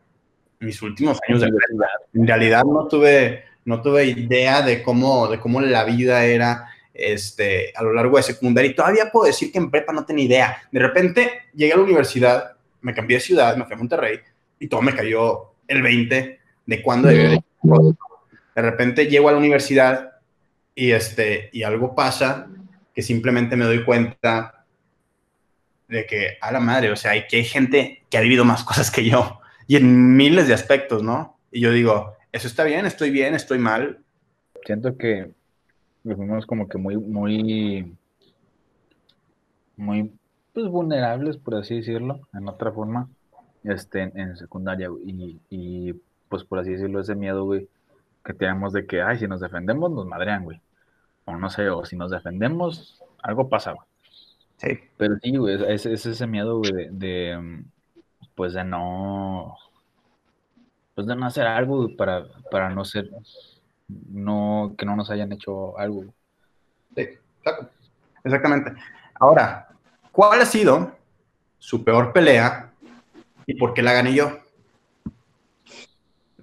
mis 0.61 0.81
últimos 0.81 1.19
años 1.27 1.41
de 1.41 1.47
vida. 1.47 1.87
En 2.13 2.27
realidad 2.27 2.63
no 2.63 2.87
tuve, 2.87 3.43
no 3.65 3.81
tuve 3.81 4.05
idea 4.05 4.61
de 4.61 4.83
cómo, 4.83 5.27
de 5.27 5.39
cómo 5.39 5.59
la 5.59 5.83
vida 5.83 6.23
era 6.23 6.67
este, 6.93 7.73
a 7.75 7.83
lo 7.83 7.93
largo 7.93 8.17
de 8.17 8.23
secundaria 8.23 8.71
y 8.71 8.75
todavía 8.75 9.11
puedo 9.11 9.25
decir 9.25 9.51
que 9.51 9.57
en 9.57 9.71
prepa 9.71 9.91
no 9.91 10.05
tenía 10.05 10.25
idea. 10.25 10.57
De 10.71 10.79
repente 10.79 11.31
llegué 11.53 11.73
a 11.73 11.77
la 11.77 11.83
universidad, 11.83 12.53
me 12.81 12.93
cambié 12.93 13.17
de 13.17 13.21
ciudad, 13.21 13.55
me 13.57 13.65
fui 13.65 13.73
a 13.73 13.77
Monterrey 13.77 14.19
y 14.59 14.67
todo 14.67 14.81
me 14.81 14.95
cayó 14.95 15.53
el 15.67 15.81
20 15.81 16.39
de 16.65 16.81
cuándo 16.81 17.07
de... 17.07 17.41
De 18.55 18.61
repente 18.61 19.07
llego 19.07 19.29
a 19.29 19.31
la 19.31 19.37
universidad 19.37 20.13
y, 20.75 20.91
este, 20.91 21.49
y 21.53 21.63
algo 21.63 21.95
pasa 21.95 22.47
que 22.93 23.01
simplemente 23.01 23.55
me 23.55 23.65
doy 23.65 23.83
cuenta 23.83 24.65
de 25.87 26.05
que, 26.05 26.37
a 26.41 26.51
la 26.51 26.59
madre, 26.59 26.91
o 26.91 26.95
sea, 26.95 27.11
que 27.27 27.37
hay 27.37 27.43
gente 27.43 28.03
que 28.09 28.17
ha 28.17 28.21
vivido 28.21 28.45
más 28.45 28.63
cosas 28.63 28.91
que 28.91 29.05
yo 29.05 29.39
y 29.67 29.75
en 29.75 30.15
miles 30.15 30.47
de 30.47 30.53
aspectos, 30.53 31.03
¿no? 31.03 31.37
Y 31.51 31.61
yo 31.61 31.71
digo, 31.71 32.15
eso 32.31 32.47
está 32.47 32.63
bien, 32.63 32.85
estoy 32.85 33.09
bien, 33.09 33.33
estoy 33.33 33.59
mal. 33.59 33.99
Siento 34.65 34.97
que 34.97 35.31
fuimos 36.03 36.45
como 36.45 36.67
que 36.67 36.77
muy, 36.77 36.97
muy, 36.97 37.95
muy, 39.77 40.11
pues 40.53 40.67
vulnerables, 40.67 41.37
por 41.37 41.55
así 41.55 41.77
decirlo, 41.77 42.27
en 42.33 42.47
otra 42.47 42.71
forma, 42.71 43.09
este, 43.63 44.01
en, 44.01 44.35
secundaria, 44.37 44.89
y, 45.05 45.39
y, 45.49 45.93
pues 46.29 46.43
por 46.43 46.59
así 46.59 46.71
decirlo, 46.71 47.01
ese 47.01 47.15
miedo, 47.15 47.45
güey, 47.45 47.67
que 48.23 48.33
tenemos 48.33 48.73
de 48.73 48.85
que, 48.85 49.01
ay, 49.01 49.17
si 49.17 49.27
nos 49.27 49.41
defendemos, 49.41 49.91
nos 49.91 50.05
madrean, 50.05 50.43
güey. 50.43 50.61
O 51.25 51.35
no 51.35 51.49
sé, 51.49 51.69
o 51.69 51.85
si 51.85 51.95
nos 51.95 52.11
defendemos, 52.11 53.01
algo 53.21 53.49
pasa, 53.49 53.73
güey. 53.73 53.87
Sí. 54.57 54.79
Pero 54.97 55.15
sí, 55.21 55.35
güey, 55.37 55.73
es, 55.73 55.85
es 55.85 56.05
ese 56.05 56.27
miedo, 56.27 56.59
güey, 56.59 56.71
de, 56.71 56.89
de, 56.91 57.63
pues 58.35 58.53
de 58.53 58.63
no, 58.63 59.57
pues 60.95 61.07
de 61.07 61.15
no 61.15 61.25
hacer 61.25 61.47
algo 61.47 61.95
para, 61.95 62.25
para 62.49 62.69
no 62.69 62.85
ser, 62.85 63.09
no, 63.87 64.75
que 64.77 64.85
no 64.85 64.95
nos 64.95 65.09
hayan 65.09 65.31
hecho 65.31 65.77
algo. 65.79 66.05
Sí, 66.95 67.07
exactamente. 68.23 68.73
Ahora, 69.19 69.67
¿cuál 70.11 70.41
ha 70.41 70.45
sido 70.45 70.95
su 71.57 71.83
peor 71.83 72.13
pelea 72.13 72.71
y 73.45 73.55
por 73.55 73.73
qué 73.73 73.81
la 73.81 73.93
gané 73.93 74.13
yo? 74.13 74.40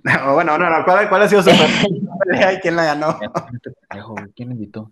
bueno, 0.35 0.59
no, 0.59 0.71
no, 0.71 0.85
¿cuál, 0.85 1.09
cuál 1.09 1.23
ha 1.23 1.29
sido 1.29 1.43
su 1.43 1.51
pelea 2.25 2.55
y 2.55 2.61
quién 2.61 2.77
la 2.77 2.85
ganó? 2.85 3.19
¿Quién 4.35 4.53
invitó? 4.53 4.91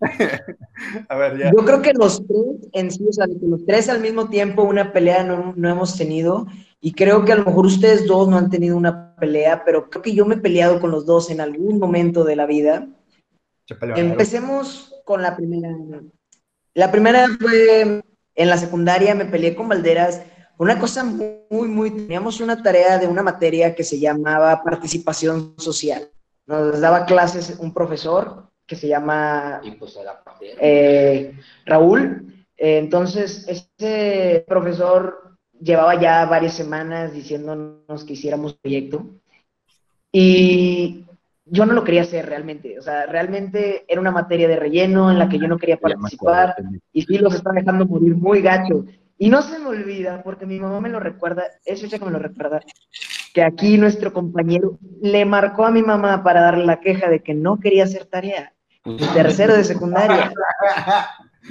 A 1.08 1.16
ver, 1.16 1.38
ya. 1.38 1.50
Yo 1.50 1.64
creo 1.64 1.82
que 1.82 1.92
los 1.92 2.24
tres 2.26 2.70
en 2.72 2.90
sí, 2.90 3.04
o 3.08 3.12
sea, 3.12 3.26
los 3.26 3.66
tres 3.66 3.88
al 3.88 4.00
mismo 4.00 4.28
tiempo 4.28 4.62
una 4.62 4.92
pelea 4.92 5.24
no, 5.24 5.52
no, 5.56 5.68
hemos 5.68 5.96
tenido. 5.96 6.46
Y 6.80 6.92
creo 6.92 7.24
que 7.24 7.32
a 7.32 7.36
lo 7.36 7.44
mejor 7.44 7.66
ustedes 7.66 8.06
dos 8.06 8.28
no 8.28 8.36
han 8.36 8.50
tenido 8.50 8.76
una 8.76 9.16
pelea, 9.16 9.64
pero 9.64 9.90
creo 9.90 10.02
que 10.02 10.14
yo 10.14 10.24
me 10.24 10.36
he 10.36 10.38
peleado 10.38 10.80
con 10.80 10.92
los 10.92 11.04
dos 11.04 11.30
en 11.30 11.40
algún 11.40 11.78
momento 11.80 12.22
de 12.22 12.36
la 12.36 12.46
vida. 12.46 12.86
Empecemos 13.96 14.94
con 15.04 15.20
la 15.22 15.36
primera. 15.36 15.76
La 16.74 16.92
primera 16.92 17.26
fue 17.40 18.02
en 18.34 18.48
la 18.48 18.56
secundaria, 18.56 19.16
me 19.16 19.24
peleé 19.24 19.56
con 19.56 19.68
Valderas. 19.68 20.22
Una 20.58 20.78
cosa 20.78 21.04
muy, 21.04 21.68
muy. 21.68 21.90
Teníamos 21.90 22.40
una 22.40 22.60
tarea 22.62 22.98
de 22.98 23.06
una 23.06 23.22
materia 23.22 23.74
que 23.74 23.84
se 23.84 23.98
llamaba 23.98 24.62
participación 24.62 25.54
social. 25.56 26.10
Nos 26.46 26.80
daba 26.80 27.06
clases 27.06 27.56
un 27.58 27.72
profesor 27.72 28.48
que 28.66 28.76
se 28.76 28.88
llama 28.88 29.60
pues, 29.78 29.96
eh, 30.60 31.32
Raúl. 31.64 32.44
Entonces, 32.56 33.46
este 33.48 34.44
profesor 34.48 35.36
llevaba 35.60 36.00
ya 36.00 36.26
varias 36.26 36.54
semanas 36.54 37.12
diciéndonos 37.12 38.04
que 38.04 38.12
hiciéramos 38.14 38.54
proyecto 38.54 39.06
y 40.12 41.04
yo 41.44 41.66
no 41.66 41.72
lo 41.72 41.84
quería 41.84 42.02
hacer 42.02 42.26
realmente, 42.26 42.78
o 42.78 42.82
sea, 42.82 43.06
realmente 43.06 43.84
era 43.88 44.00
una 44.00 44.10
materia 44.10 44.48
de 44.48 44.56
relleno 44.56 45.10
en 45.10 45.18
la 45.18 45.28
que 45.28 45.38
yo 45.38 45.48
no 45.48 45.56
quería 45.56 45.78
participar 45.78 46.56
y 46.92 47.02
sí 47.02 47.18
los 47.18 47.34
estaba 47.34 47.56
dejando 47.56 47.86
morir 47.86 48.16
muy 48.16 48.42
gacho. 48.42 48.84
Y 49.18 49.30
no 49.30 49.42
se 49.42 49.58
me 49.58 49.66
olvida, 49.66 50.22
porque 50.22 50.46
mi 50.46 50.60
mamá 50.60 50.80
me 50.80 50.88
lo 50.88 51.00
recuerda, 51.00 51.44
es 51.64 51.80
fecha 51.80 51.98
que 51.98 52.04
me 52.04 52.12
lo 52.12 52.20
recuerda, 52.20 52.60
que 53.34 53.42
aquí 53.42 53.76
nuestro 53.76 54.12
compañero 54.12 54.78
le 55.02 55.24
marcó 55.24 55.66
a 55.66 55.70
mi 55.70 55.82
mamá 55.82 56.22
para 56.22 56.42
darle 56.42 56.64
la 56.64 56.80
queja 56.80 57.10
de 57.10 57.20
que 57.20 57.34
no 57.34 57.58
quería 57.58 57.84
hacer 57.84 58.06
tarea 58.06 58.54
tercero 59.14 59.54
de 59.54 59.64
secundaria. 59.64 60.32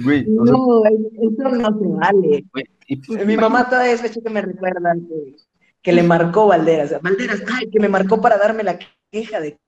no, 0.00 0.82
eso 0.84 1.48
no 1.48 1.78
se 1.78 1.86
vale. 1.86 2.44
Mi 3.24 3.36
mamá 3.36 3.68
todavía 3.68 3.92
es 3.92 4.04
hecho 4.04 4.20
que 4.22 4.30
me 4.30 4.42
recuerda 4.42 4.96
que, 5.82 5.92
le 5.92 6.02
marcó 6.02 6.46
Valderas. 6.46 7.00
Valderas, 7.00 7.42
ay, 7.54 7.70
que 7.70 7.80
me 7.80 7.88
marcó 7.88 8.20
para 8.20 8.38
darme 8.38 8.62
la 8.62 8.78
queja 9.10 9.40
de... 9.40 9.58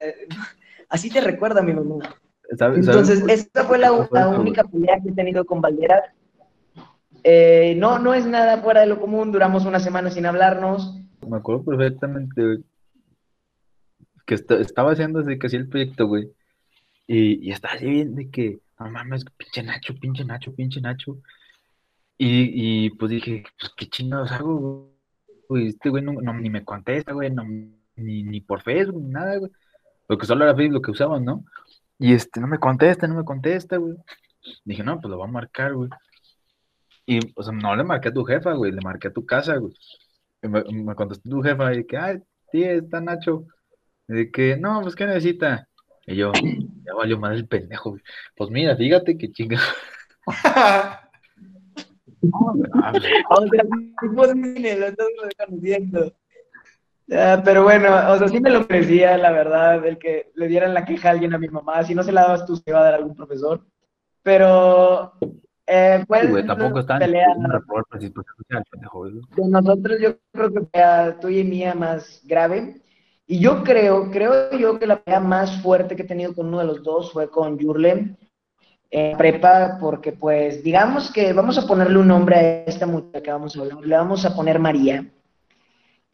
Así 0.88 1.10
te 1.10 1.20
recuerda 1.20 1.62
mi 1.62 1.72
mamá. 1.72 1.96
Entonces, 2.50 3.22
esta 3.28 3.64
fue 3.64 3.78
la, 3.78 3.92
única 3.92 4.64
pelea 4.64 4.98
que 5.02 5.10
he 5.10 5.14
tenido 5.14 5.44
con 5.44 5.60
Valderas. 5.60 6.02
Eh, 7.22 7.74
no, 7.76 7.98
no 7.98 8.14
es 8.14 8.26
nada 8.26 8.58
fuera 8.58 8.80
de 8.80 8.86
lo 8.86 9.00
común, 9.00 9.32
duramos 9.32 9.64
una 9.64 9.80
semana 9.80 10.10
sin 10.10 10.26
hablarnos. 10.26 10.98
Me 11.26 11.36
acuerdo 11.36 11.64
perfectamente 11.64 12.60
que 14.26 14.34
estaba 14.34 14.92
haciendo 14.92 15.20
así 15.20 15.38
casi 15.38 15.56
el 15.56 15.68
proyecto, 15.68 16.06
güey. 16.06 16.30
Y, 17.06 17.50
estaba 17.50 17.74
así 17.74 17.86
bien 17.86 18.14
de 18.14 18.30
que, 18.30 18.60
no 18.78 18.90
mames, 18.90 19.24
pinche 19.36 19.62
Nacho, 19.62 19.94
pinche 19.94 20.24
Nacho, 20.24 20.54
pinche 20.54 20.80
Nacho. 20.80 21.18
Y, 22.16 22.86
y 22.86 22.90
pues 22.90 23.10
dije, 23.10 23.44
pues 23.58 23.72
qué 23.76 23.86
chingados 23.86 24.30
hago, 24.30 24.92
güey. 25.48 25.68
Este 25.68 25.88
güey 25.88 26.04
no, 26.04 26.12
ni 26.12 26.50
me 26.50 26.64
contesta, 26.64 27.12
güey, 27.12 27.30
ni, 27.96 28.22
ni 28.22 28.40
por 28.40 28.62
Facebook, 28.62 29.02
ni 29.02 29.10
nada, 29.10 29.38
güey. 29.38 29.50
Lo 30.08 30.16
que 30.16 30.26
solo 30.26 30.44
era 30.44 30.54
Facebook 30.54 30.74
lo 30.74 30.82
que 30.82 30.90
usaban, 30.92 31.24
¿no? 31.24 31.44
Y 31.98 32.14
este, 32.14 32.40
no 32.40 32.46
me 32.46 32.58
contesta, 32.58 33.06
no 33.08 33.16
me 33.16 33.24
contesta, 33.24 33.76
güey. 33.76 33.96
Dije, 34.64 34.82
no, 34.82 35.00
pues 35.00 35.10
lo 35.10 35.18
voy 35.18 35.28
a 35.28 35.32
marcar, 35.32 35.74
güey. 35.74 35.90
Y, 37.10 37.18
o 37.34 37.42
sea, 37.42 37.52
no 37.52 37.74
le 37.74 37.82
marqué 37.82 38.10
a 38.10 38.12
tu 38.12 38.22
jefa, 38.22 38.52
güey, 38.52 38.70
le 38.70 38.80
marqué 38.82 39.08
a 39.08 39.12
tu 39.12 39.26
casa, 39.26 39.56
güey. 39.56 39.74
Me, 40.42 40.62
me 40.72 40.94
contestó 40.94 41.28
tu 41.28 41.42
jefa 41.42 41.74
y 41.74 41.84
que, 41.84 41.96
ay, 41.96 42.22
tía, 42.52 42.74
está 42.74 43.00
Nacho. 43.00 43.46
Y 44.06 44.14
de 44.14 44.30
que, 44.30 44.56
no, 44.56 44.80
pues, 44.82 44.94
¿qué 44.94 45.06
necesita? 45.06 45.66
Y 46.06 46.14
yo, 46.14 46.30
ya 46.32 46.94
valió 46.94 47.18
más 47.18 47.34
el 47.34 47.48
pendejo. 47.48 47.96
Pues 48.36 48.50
mira, 48.50 48.76
fíjate 48.76 49.18
que 49.18 49.32
chinga. 49.32 49.58
pero 57.44 57.64
bueno, 57.64 58.12
o 58.12 58.18
sea, 58.18 58.28
sí 58.28 58.40
me 58.40 58.50
lo 58.50 58.66
merecía, 58.68 59.18
la 59.18 59.32
verdad, 59.32 59.84
el 59.84 59.98
que 59.98 60.30
le 60.36 60.46
dieran 60.46 60.74
la 60.74 60.84
queja 60.84 61.08
a 61.08 61.10
alguien 61.10 61.34
a 61.34 61.38
mi 61.38 61.48
mamá. 61.48 61.82
Si 61.82 61.92
no 61.92 62.04
se 62.04 62.12
la 62.12 62.22
dabas 62.22 62.46
tú, 62.46 62.54
se 62.54 62.62
iba 62.68 62.78
a 62.78 62.84
dar 62.84 62.94
a 62.94 62.98
algún 62.98 63.16
profesor. 63.16 63.66
Pero, 64.22 65.14
eh, 65.72 66.04
pues, 66.08 66.22
sí, 66.26 66.46
tampoco 66.46 66.80
está 66.80 66.98
pelea, 66.98 67.28
de 67.28 67.40
nosotros, 69.48 70.00
yo 70.00 70.16
creo 70.32 70.52
que 70.52 70.60
pelea 70.62 71.20
tuya 71.20 71.40
y 71.40 71.44
mía 71.44 71.74
más 71.74 72.22
grave. 72.24 72.80
Y 73.28 73.38
yo 73.38 73.62
creo, 73.62 74.10
creo 74.10 74.50
yo 74.58 74.80
que 74.80 74.88
la 74.88 75.00
pelea 75.00 75.20
más 75.20 75.62
fuerte 75.62 75.94
que 75.94 76.02
he 76.02 76.06
tenido 76.06 76.34
con 76.34 76.48
uno 76.48 76.58
de 76.58 76.64
los 76.64 76.82
dos 76.82 77.12
fue 77.12 77.30
con 77.30 77.56
Jurlen 77.60 78.18
en 78.90 79.16
prepa, 79.16 79.78
porque 79.80 80.10
pues 80.10 80.64
digamos 80.64 81.12
que 81.12 81.32
vamos 81.32 81.56
a 81.56 81.66
ponerle 81.68 81.98
un 81.98 82.08
nombre 82.08 82.34
a 82.34 82.64
esta 82.64 82.86
muchacha 82.86 83.22
que 83.22 83.30
vamos 83.30 83.56
a 83.56 83.60
hablar, 83.60 83.78
le 83.86 83.96
vamos 83.96 84.24
a 84.24 84.34
poner 84.34 84.58
María. 84.58 85.06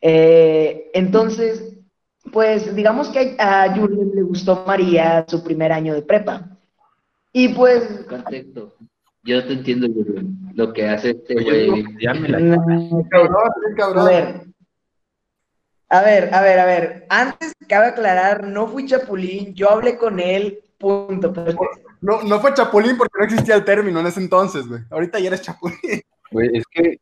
Eh, 0.02 0.90
entonces, 0.92 1.78
pues 2.30 2.76
digamos 2.76 3.08
que 3.08 3.36
a 3.38 3.74
Jurlen 3.74 4.10
le 4.14 4.22
gustó 4.22 4.64
María 4.66 5.24
su 5.26 5.42
primer 5.42 5.72
año 5.72 5.94
de 5.94 6.02
prepa. 6.02 6.58
Y 7.32 7.48
pues... 7.48 8.04
Perfecto. 8.06 8.74
Yo 9.26 9.44
te 9.44 9.54
entiendo, 9.54 9.88
lo 10.54 10.72
que 10.72 10.88
hace 10.88 11.10
este 11.10 11.34
güey. 11.34 11.84
Ya 12.00 12.14
me 12.14 12.28
la... 12.28 12.38
cabrón, 13.10 13.94
A 13.98 14.04
ver, 14.04 14.48
a 15.88 16.00
ver, 16.00 16.32
a 16.32 16.42
ver, 16.42 16.58
a 16.60 16.64
ver. 16.64 17.06
Antes 17.08 17.52
cabe 17.68 17.88
aclarar, 17.88 18.46
no 18.46 18.68
fui 18.68 18.86
chapulín, 18.86 19.52
yo 19.54 19.70
hablé 19.70 19.98
con 19.98 20.20
él, 20.20 20.60
punto. 20.78 21.34
No, 22.00 22.22
no 22.22 22.40
fue 22.40 22.54
chapulín 22.54 22.96
porque 22.96 23.18
no 23.18 23.24
existía 23.24 23.56
el 23.56 23.64
término 23.64 23.98
en 24.00 24.06
ese 24.06 24.20
entonces, 24.20 24.68
güey. 24.68 24.82
Ahorita 24.90 25.18
ya 25.18 25.26
eres 25.26 25.42
chapulín. 25.42 26.02
Güey, 26.30 26.50
es 26.54 26.64
que, 26.70 27.00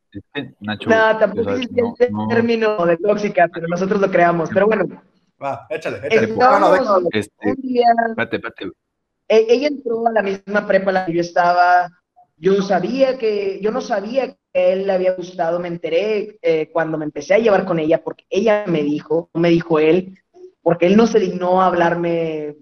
Nacho. 0.60 0.88
No, 0.88 1.18
tampoco 1.18 1.50
existía 1.50 1.82
el 1.98 2.28
término 2.28 2.84
de 2.86 2.96
tóxica, 2.98 3.48
pero 3.52 3.68
nosotros 3.68 4.00
lo 4.00 4.10
creamos. 4.10 4.50
Pero 4.52 4.66
bueno. 4.66 5.02
Va, 5.42 5.66
échale, 5.70 5.98
échale. 6.06 6.32
Estábamos, 6.32 7.08
este, 7.12 7.50
espérate, 7.50 8.36
espérate. 8.36 8.70
E, 9.28 9.46
ella 9.48 9.68
entró 9.68 10.06
a 10.06 10.12
la 10.12 10.22
misma 10.22 10.66
prepa 10.66 10.90
en 10.90 10.94
la 10.94 11.06
que 11.06 11.14
yo 11.14 11.20
estaba. 11.20 11.90
Yo 12.36 12.62
sabía 12.62 13.18
que, 13.18 13.60
yo 13.60 13.70
no 13.70 13.80
sabía 13.80 14.32
que 14.32 14.38
a 14.54 14.60
él 14.72 14.86
le 14.86 14.92
había 14.92 15.14
gustado, 15.14 15.60
me 15.60 15.68
enteré 15.68 16.38
eh, 16.42 16.70
cuando 16.72 16.98
me 16.98 17.04
empecé 17.04 17.34
a 17.34 17.38
llevar 17.38 17.64
con 17.64 17.78
ella, 17.78 18.02
porque 18.02 18.24
ella 18.28 18.64
me 18.66 18.82
dijo, 18.82 19.30
no 19.32 19.40
me 19.40 19.50
dijo 19.50 19.78
él, 19.78 20.18
porque 20.62 20.86
él 20.86 20.96
no 20.96 21.06
se 21.06 21.20
dignó 21.20 21.60
a 21.60 21.66
hablarme, 21.66 22.56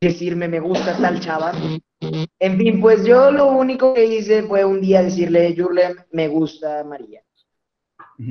decirme 0.00 0.48
me 0.48 0.60
gusta 0.60 0.96
tal 0.96 1.20
chava. 1.20 1.52
En 2.38 2.56
fin, 2.56 2.80
pues 2.80 3.04
yo 3.04 3.30
lo 3.30 3.48
único 3.48 3.92
que 3.92 4.06
hice 4.06 4.42
fue 4.44 4.64
un 4.64 4.80
día 4.80 5.02
decirle, 5.02 5.54
Jurlen, 5.56 5.96
me 6.12 6.28
gusta 6.28 6.82
María. 6.84 7.22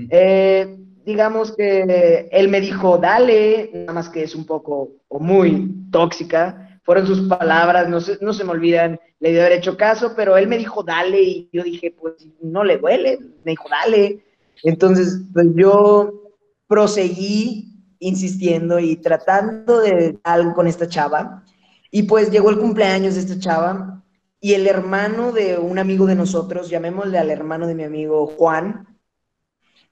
Eh, 0.10 0.76
digamos 1.06 1.56
que 1.56 2.28
él 2.32 2.50
me 2.50 2.62
dijo, 2.62 2.98
dale, 2.98 3.70
nada 3.74 3.94
más 3.94 4.10
que 4.10 4.24
es 4.24 4.36
un 4.36 4.46
poco 4.46 4.92
o 5.08 5.20
muy 5.20 5.72
tóxica, 5.92 6.69
fueron 6.90 7.06
sus 7.06 7.28
palabras, 7.28 7.88
no 7.88 8.02
se, 8.02 8.18
no 8.20 8.34
se 8.34 8.44
me 8.44 8.50
olvidan, 8.50 9.00
le 9.20 9.30
dio 9.30 9.42
haber 9.42 9.60
hecho 9.60 9.78
caso, 9.78 10.14
pero 10.16 10.38
él 10.38 10.48
me 10.48 10.58
dijo, 10.58 10.82
dale, 10.82 11.22
y 11.22 11.50
yo 11.54 11.62
dije, 11.62 11.92
pues 11.92 12.16
no 12.42 12.64
le 12.64 12.80
duele, 12.80 13.20
me 13.44 13.52
dijo, 13.52 13.70
dale. 13.70 14.26
Entonces, 14.64 15.22
pues 15.32 15.46
yo 15.54 16.34
proseguí 16.66 17.76
insistiendo 18.00 18.80
y 18.80 18.96
tratando 18.96 19.82
de 19.82 20.18
algo 20.24 20.56
con 20.56 20.66
esta 20.66 20.90
chava, 20.90 21.44
y 21.92 22.02
pues 22.04 22.32
llegó 22.32 22.50
el 22.50 22.58
cumpleaños 22.58 23.14
de 23.14 23.20
esta 23.20 23.38
chava, 23.38 24.04
y 24.42 24.56
el 24.56 24.66
hermano 24.66 25.32
de 25.32 25.60
un 25.60 25.78
amigo 25.78 26.08
de 26.08 26.16
nosotros, 26.16 26.72
llamémosle 26.72 27.20
al 27.20 27.30
hermano 27.30 27.68
de 27.68 27.76
mi 27.76 27.84
amigo 27.84 28.26
Juan, 28.36 28.88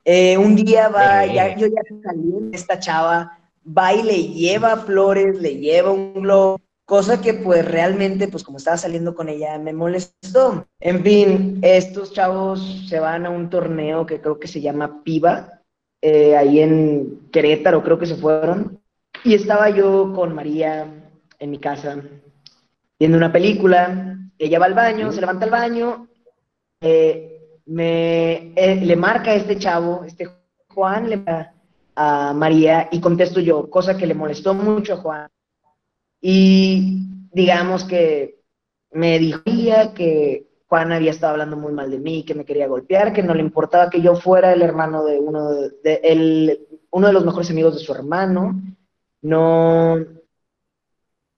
eh, 0.03 0.35
un 0.35 0.55
día 0.55 0.89
va, 0.89 1.27
ya, 1.27 1.55
yo 1.55 1.67
ya 1.67 1.81
salí 2.03 2.49
de 2.49 2.57
esta 2.57 2.79
chava, 2.79 3.37
va 3.67 3.93
y 3.93 4.01
le 4.01 4.23
lleva 4.29 4.77
flores, 4.77 5.39
le 5.39 5.57
lleva 5.57 5.91
un 5.91 6.23
globo, 6.23 6.59
cosa 6.87 7.21
que 7.21 7.33
pues 7.33 7.65
realmente, 7.65 8.29
pues 8.29 8.45
como 8.45 8.59
estaba 8.59 8.77
saliendo 8.77 9.13
con 9.13 9.27
ella, 9.27 9.59
me 9.59 9.73
molestó. 9.73 10.65
En 10.79 11.03
fin, 11.03 11.59
estos 11.61 12.13
chavos 12.13 12.87
se 12.87 12.97
van 13.01 13.25
a 13.25 13.29
un 13.29 13.49
torneo 13.49 14.05
que 14.05 14.21
creo 14.21 14.39
que 14.39 14.47
se 14.47 14.61
llama 14.61 15.03
Piva, 15.03 15.61
eh, 16.01 16.37
ahí 16.37 16.61
en 16.61 17.27
Querétaro 17.29 17.83
creo 17.83 17.99
que 17.99 18.05
se 18.05 18.15
fueron, 18.15 18.79
y 19.25 19.33
estaba 19.33 19.69
yo 19.69 20.13
con 20.15 20.33
María 20.33 20.87
en 21.39 21.51
mi 21.51 21.59
casa 21.59 22.01
viendo 22.97 23.17
una 23.17 23.33
película, 23.33 24.17
ella 24.39 24.57
va 24.57 24.67
al 24.67 24.73
baño, 24.73 25.11
se 25.11 25.19
levanta 25.19 25.43
al 25.43 25.51
baño, 25.51 26.07
eh, 26.79 27.59
me, 27.65 28.53
eh, 28.55 28.79
le 28.81 28.95
marca 28.95 29.31
a 29.31 29.35
este 29.35 29.57
chavo, 29.57 30.05
este 30.05 30.29
Juan, 30.69 31.09
le 31.09 31.21
a 31.97 32.31
María 32.31 32.87
y 32.91 33.01
contesto 33.01 33.41
yo, 33.41 33.69
cosa 33.69 33.97
que 33.97 34.07
le 34.07 34.13
molestó 34.13 34.53
mucho 34.53 34.93
a 34.93 34.97
Juan 34.97 35.27
y 36.21 37.27
digamos 37.31 37.83
que 37.83 38.39
me 38.91 39.19
dijo 39.19 39.41
que 39.95 40.47
Juan 40.67 40.91
había 40.91 41.11
estado 41.11 41.33
hablando 41.33 41.55
muy 41.55 41.71
mal 41.71 41.89
de 41.89 41.99
mí, 41.99 42.23
que 42.25 42.35
me 42.35 42.45
quería 42.45 42.67
golpear, 42.67 43.13
que 43.13 43.23
no 43.23 43.33
le 43.33 43.41
importaba 43.41 43.89
que 43.89 44.01
yo 44.01 44.15
fuera 44.15 44.51
el 44.51 44.61
hermano 44.61 45.05
de 45.05 45.19
uno 45.19 45.51
de, 45.51 46.01
el, 46.03 46.67
uno 46.91 47.07
de 47.07 47.13
los 47.13 47.25
mejores 47.25 47.49
amigos 47.49 47.75
de 47.75 47.79
su 47.79 47.93
hermano. 47.93 48.61
No, 49.21 49.97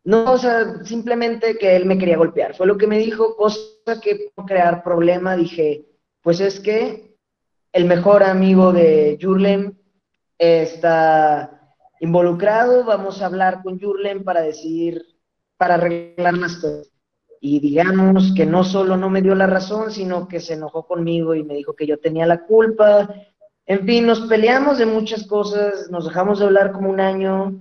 no, 0.04 0.32
o 0.32 0.38
sea, 0.38 0.84
simplemente 0.84 1.58
que 1.58 1.76
él 1.76 1.86
me 1.86 1.98
quería 1.98 2.18
golpear. 2.18 2.56
Fue 2.56 2.66
lo 2.66 2.78
que 2.78 2.88
me 2.88 2.98
dijo, 2.98 3.36
cosa 3.36 4.02
que 4.02 4.32
por 4.34 4.46
crear 4.46 4.84
problema 4.84 5.36
dije, 5.36 5.86
pues 6.22 6.40
es 6.40 6.60
que 6.60 7.16
el 7.72 7.86
mejor 7.86 8.24
amigo 8.24 8.74
de 8.74 9.20
Jurlem 9.22 9.76
está 10.38 11.59
involucrado, 12.00 12.84
vamos 12.84 13.22
a 13.22 13.26
hablar 13.26 13.62
con 13.64 13.80
Jurlen 13.80 14.24
para 14.24 14.42
decir, 14.42 15.06
para 15.58 15.76
arreglar 15.76 16.34
las 16.36 16.56
cosas. 16.56 16.92
Y 17.42 17.60
digamos 17.60 18.34
que 18.36 18.46
no 18.46 18.64
solo 18.64 18.98
no 18.98 19.10
me 19.10 19.22
dio 19.22 19.34
la 19.34 19.48
razón, 19.48 19.92
sino 19.92 20.28
que 20.28 20.40
se 20.40 20.54
enojó 20.54 20.86
conmigo 20.86 21.36
y 21.36 21.44
me 21.44 21.56
dijo 21.56 21.74
que 21.74 21.88
yo 21.88 22.00
tenía 22.00 22.26
la 22.26 22.46
culpa. 22.46 23.14
En 23.66 23.86
fin, 23.86 24.06
nos 24.06 24.22
peleamos 24.22 24.78
de 24.78 24.86
muchas 24.86 25.26
cosas, 25.26 25.90
nos 25.90 26.06
dejamos 26.06 26.40
de 26.40 26.46
hablar 26.46 26.72
como 26.74 26.90
un 26.90 27.00
año 27.00 27.58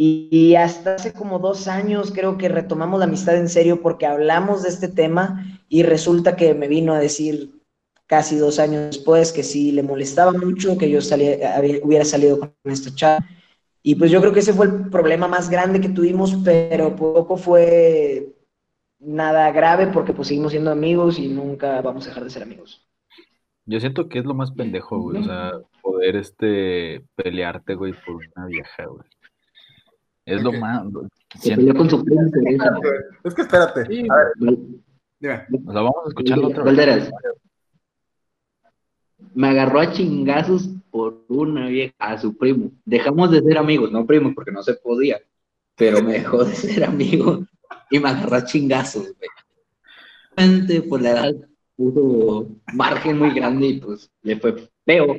y, 0.00 0.54
hasta 0.54 0.94
hace 0.94 1.12
como 1.12 1.40
dos 1.40 1.66
años 1.66 2.12
creo 2.12 2.38
que 2.38 2.48
retomamos 2.48 3.00
la 3.00 3.06
amistad 3.06 3.36
en 3.36 3.48
serio 3.48 3.82
porque 3.82 4.06
hablamos 4.06 4.62
de 4.62 4.68
este 4.68 4.86
tema 4.86 5.44
y 5.68 5.82
resulta 5.82 6.36
que 6.36 6.54
me 6.54 6.68
vino 6.68 6.94
a 6.94 7.00
decir 7.00 7.60
casi 8.06 8.36
dos 8.36 8.60
años 8.60 8.96
después 8.96 9.32
que 9.32 9.42
sí 9.42 9.72
le 9.72 9.82
molestaba 9.82 10.32
mucho 10.32 10.78
que 10.78 10.88
yo 10.88 11.00
hubiera 11.82 12.04
salido 12.04 12.38
con 12.38 12.52
esta 12.64 12.94
chava 12.94 13.26
y 13.88 13.94
pues 13.94 14.10
yo 14.10 14.20
creo 14.20 14.34
que 14.34 14.40
ese 14.40 14.52
fue 14.52 14.66
el 14.66 14.90
problema 14.90 15.28
más 15.28 15.48
grande 15.48 15.80
que 15.80 15.88
tuvimos, 15.88 16.36
pero 16.44 16.94
poco 16.94 17.38
fue 17.38 18.34
nada 18.98 19.50
grave 19.50 19.86
porque 19.86 20.12
pues 20.12 20.28
seguimos 20.28 20.52
siendo 20.52 20.70
amigos 20.70 21.18
y 21.18 21.28
nunca 21.28 21.80
vamos 21.80 22.04
a 22.04 22.10
dejar 22.10 22.24
de 22.24 22.28
ser 22.28 22.42
amigos. 22.42 22.86
Yo 23.64 23.80
siento 23.80 24.10
que 24.10 24.18
es 24.18 24.26
lo 24.26 24.34
más 24.34 24.50
pendejo, 24.50 25.00
güey, 25.00 25.22
o 25.22 25.24
sea, 25.24 25.52
poder 25.80 26.16
este 26.16 27.02
pelearte, 27.14 27.76
güey, 27.76 27.94
por 28.04 28.16
una 28.16 28.46
vieja, 28.46 28.84
güey. 28.84 29.08
Es 30.26 30.42
lo 30.42 30.52
más. 30.52 30.82
Se 31.36 31.56
con 31.74 31.88
su 31.88 32.04
Es 33.24 33.34
que 33.34 33.40
espérate. 33.40 33.80
A 33.80 33.84
ver. 33.84 34.32
Dime. 35.18 35.46
O 35.66 35.72
sea, 35.72 35.80
vamos 35.80 36.04
a 36.04 36.08
escucharlo 36.08 36.48
otra 36.48 36.62
vez. 36.64 37.10
Me 39.32 39.48
agarró 39.48 39.80
a 39.80 39.90
chingazos 39.92 40.77
por 40.90 41.24
una 41.28 41.68
vieja, 41.68 41.94
a 41.98 42.18
su 42.18 42.36
primo. 42.36 42.70
Dejamos 42.84 43.30
de 43.30 43.42
ser 43.42 43.58
amigos, 43.58 43.90
no 43.90 44.06
primos, 44.06 44.34
porque 44.34 44.52
no 44.52 44.62
se 44.62 44.74
podía, 44.74 45.20
pero 45.76 46.02
me 46.02 46.14
dejó 46.14 46.44
de 46.44 46.54
ser 46.54 46.84
amigo 46.84 47.44
y 47.90 47.98
me 47.98 48.08
agarró 48.08 48.40
chingazos, 48.44 49.12
güey. 49.16 49.28
Por 50.88 51.02
la 51.02 51.10
edad 51.10 51.34
puso 51.76 52.48
margen 52.74 53.18
muy 53.18 53.30
grande 53.34 53.66
y 53.66 53.80
pues 53.80 54.10
le 54.22 54.36
fue 54.36 54.68
feo, 54.84 55.16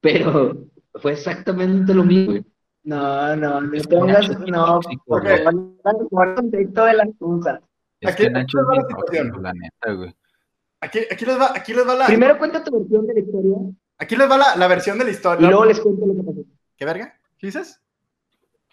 pero 0.00 0.66
fue 0.94 1.12
exactamente 1.12 1.92
lo 1.94 2.04
mismo, 2.04 2.32
güey. 2.32 2.44
No, 2.84 3.34
no, 3.34 3.60
no 3.60 3.82
pongas, 3.90 4.38
no, 4.46 4.80
porque 5.06 5.42
van 5.42 5.76
a 5.84 6.34
contexto 6.34 6.84
de 6.84 6.94
las 6.94 7.08
cosas. 7.18 7.60
Es 8.00 8.14
que 8.14 8.30
Nacho 8.30 8.58
es 9.10 9.40
la 9.40 9.52
neta, 9.52 9.92
güey. 9.92 10.14
Aquí, 10.80 11.00
aquí, 11.10 11.24
les 11.24 11.40
va, 11.40 11.52
aquí 11.56 11.74
les 11.74 11.88
va 11.88 11.94
la. 11.94 12.06
Primero 12.06 12.38
cuenta 12.38 12.62
tu 12.62 12.78
versión 12.78 13.06
de 13.06 13.14
la 13.14 13.20
historia. 13.20 13.56
Aquí 13.98 14.16
les 14.16 14.30
va 14.30 14.36
la, 14.36 14.56
la, 14.56 14.66
versión 14.66 14.98
de 14.98 15.04
la 15.04 15.10
historia. 15.10 15.46
Y 15.46 15.48
luego 15.48 15.64
les 15.64 15.80
cuento 15.80 16.06
lo 16.06 16.14
que 16.14 16.22
pasó. 16.22 16.44
¿Qué 16.76 16.84
verga? 16.84 17.18
¿Qué 17.38 17.46
dices? 17.46 17.80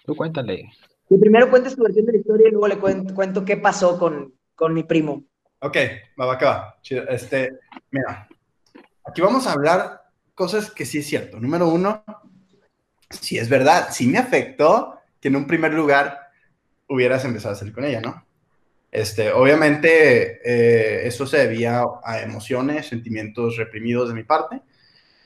Tú 0.05 0.15
cuéntale. 0.15 0.69
Que 1.07 1.17
primero 1.17 1.49
cuentes 1.49 1.76
tu 1.76 1.84
versión 1.84 2.05
de 2.05 2.13
la 2.13 2.17
historia 2.17 2.47
y 2.47 2.51
luego 2.51 2.67
le 2.67 2.78
cuento, 2.78 3.13
cuento 3.13 3.45
qué 3.45 3.57
pasó 3.57 3.97
con, 3.97 4.34
con 4.55 4.74
mi 4.74 4.84
primo. 4.84 5.24
Ok, 5.59 5.78
va, 6.19 6.26
va, 6.26 6.38
que 6.38 6.45
va. 6.45 6.78
Este, 7.09 7.59
mira, 7.91 8.28
aquí 9.05 9.21
vamos 9.21 9.47
a 9.47 9.53
hablar 9.53 10.01
cosas 10.36 10.69
que 10.71 10.86
sí 10.86 10.97
es 10.97 11.07
cierto. 11.07 11.39
Número 11.39 11.69
uno, 11.69 12.03
sí 13.09 13.38
es 13.38 13.47
verdad, 13.47 13.88
sí 13.91 14.07
me 14.07 14.17
afectó 14.17 14.99
que 15.21 15.30
en 15.30 15.38
un 15.38 15.47
primer 15.47 15.74
lugar 15.74 16.19
hubieras 16.89 17.24
empezado 17.24 17.53
a 17.53 17.57
salir 17.57 17.74
con 17.74 17.86
ella, 17.86 18.01
¿no? 18.01 18.26
Este, 18.91 19.32
obviamente, 19.32 20.41
eh, 20.43 21.07
eso 21.07 21.26
se 21.26 21.38
debía 21.38 21.84
a 22.03 22.19
emociones, 22.19 22.88
sentimientos 22.88 23.55
reprimidos 23.55 24.09
de 24.09 24.15
mi 24.15 24.24
parte 24.24 24.61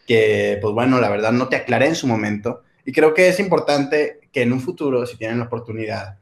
que, 0.07 0.57
pues 0.61 0.73
bueno, 0.73 0.99
la 0.99 1.09
verdad 1.09 1.33
no 1.33 1.49
te 1.49 1.57
aclaré 1.57 1.87
en 1.87 1.95
su 1.95 2.07
momento. 2.07 2.63
Y 2.85 2.93
creo 2.93 3.13
que 3.13 3.27
es 3.27 3.39
importante 3.39 4.21
que 4.31 4.41
en 4.41 4.53
un 4.53 4.61
futuro, 4.61 5.05
si 5.05 5.17
tienen 5.17 5.39
la 5.39 5.45
oportunidad, 5.45 6.17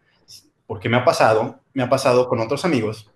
porque 0.66 0.90
me 0.90 0.98
ha 0.98 1.06
pasado, 1.06 1.62
me 1.74 1.84
ha 1.84 1.90
pasado 1.90 2.28
con 2.28 2.40
otros 2.40 2.66
amigos, 2.66 3.12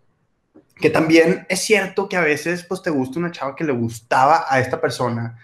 que 0.75 0.89
también 0.89 1.45
es 1.49 1.61
cierto 1.61 2.07
que 2.07 2.15
a 2.15 2.21
veces 2.21 2.63
pues 2.63 2.81
te 2.81 2.91
gusta 2.91 3.19
una 3.19 3.31
chava 3.31 3.55
que 3.55 3.63
le 3.63 3.73
gustaba 3.73 4.45
a 4.47 4.59
esta 4.59 4.79
persona 4.79 5.37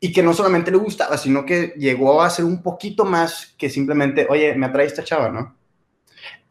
y 0.00 0.12
que 0.12 0.22
no 0.22 0.34
solamente 0.34 0.70
le 0.70 0.76
gustaba, 0.76 1.16
sino 1.16 1.46
que 1.46 1.72
llegó 1.78 2.20
a 2.20 2.28
ser 2.28 2.44
un 2.44 2.62
poquito 2.62 3.04
más 3.04 3.54
que 3.56 3.70
simplemente, 3.70 4.26
oye, 4.28 4.54
me 4.54 4.66
atrae 4.66 4.86
esta 4.86 5.04
chava, 5.04 5.30
¿no? 5.30 5.56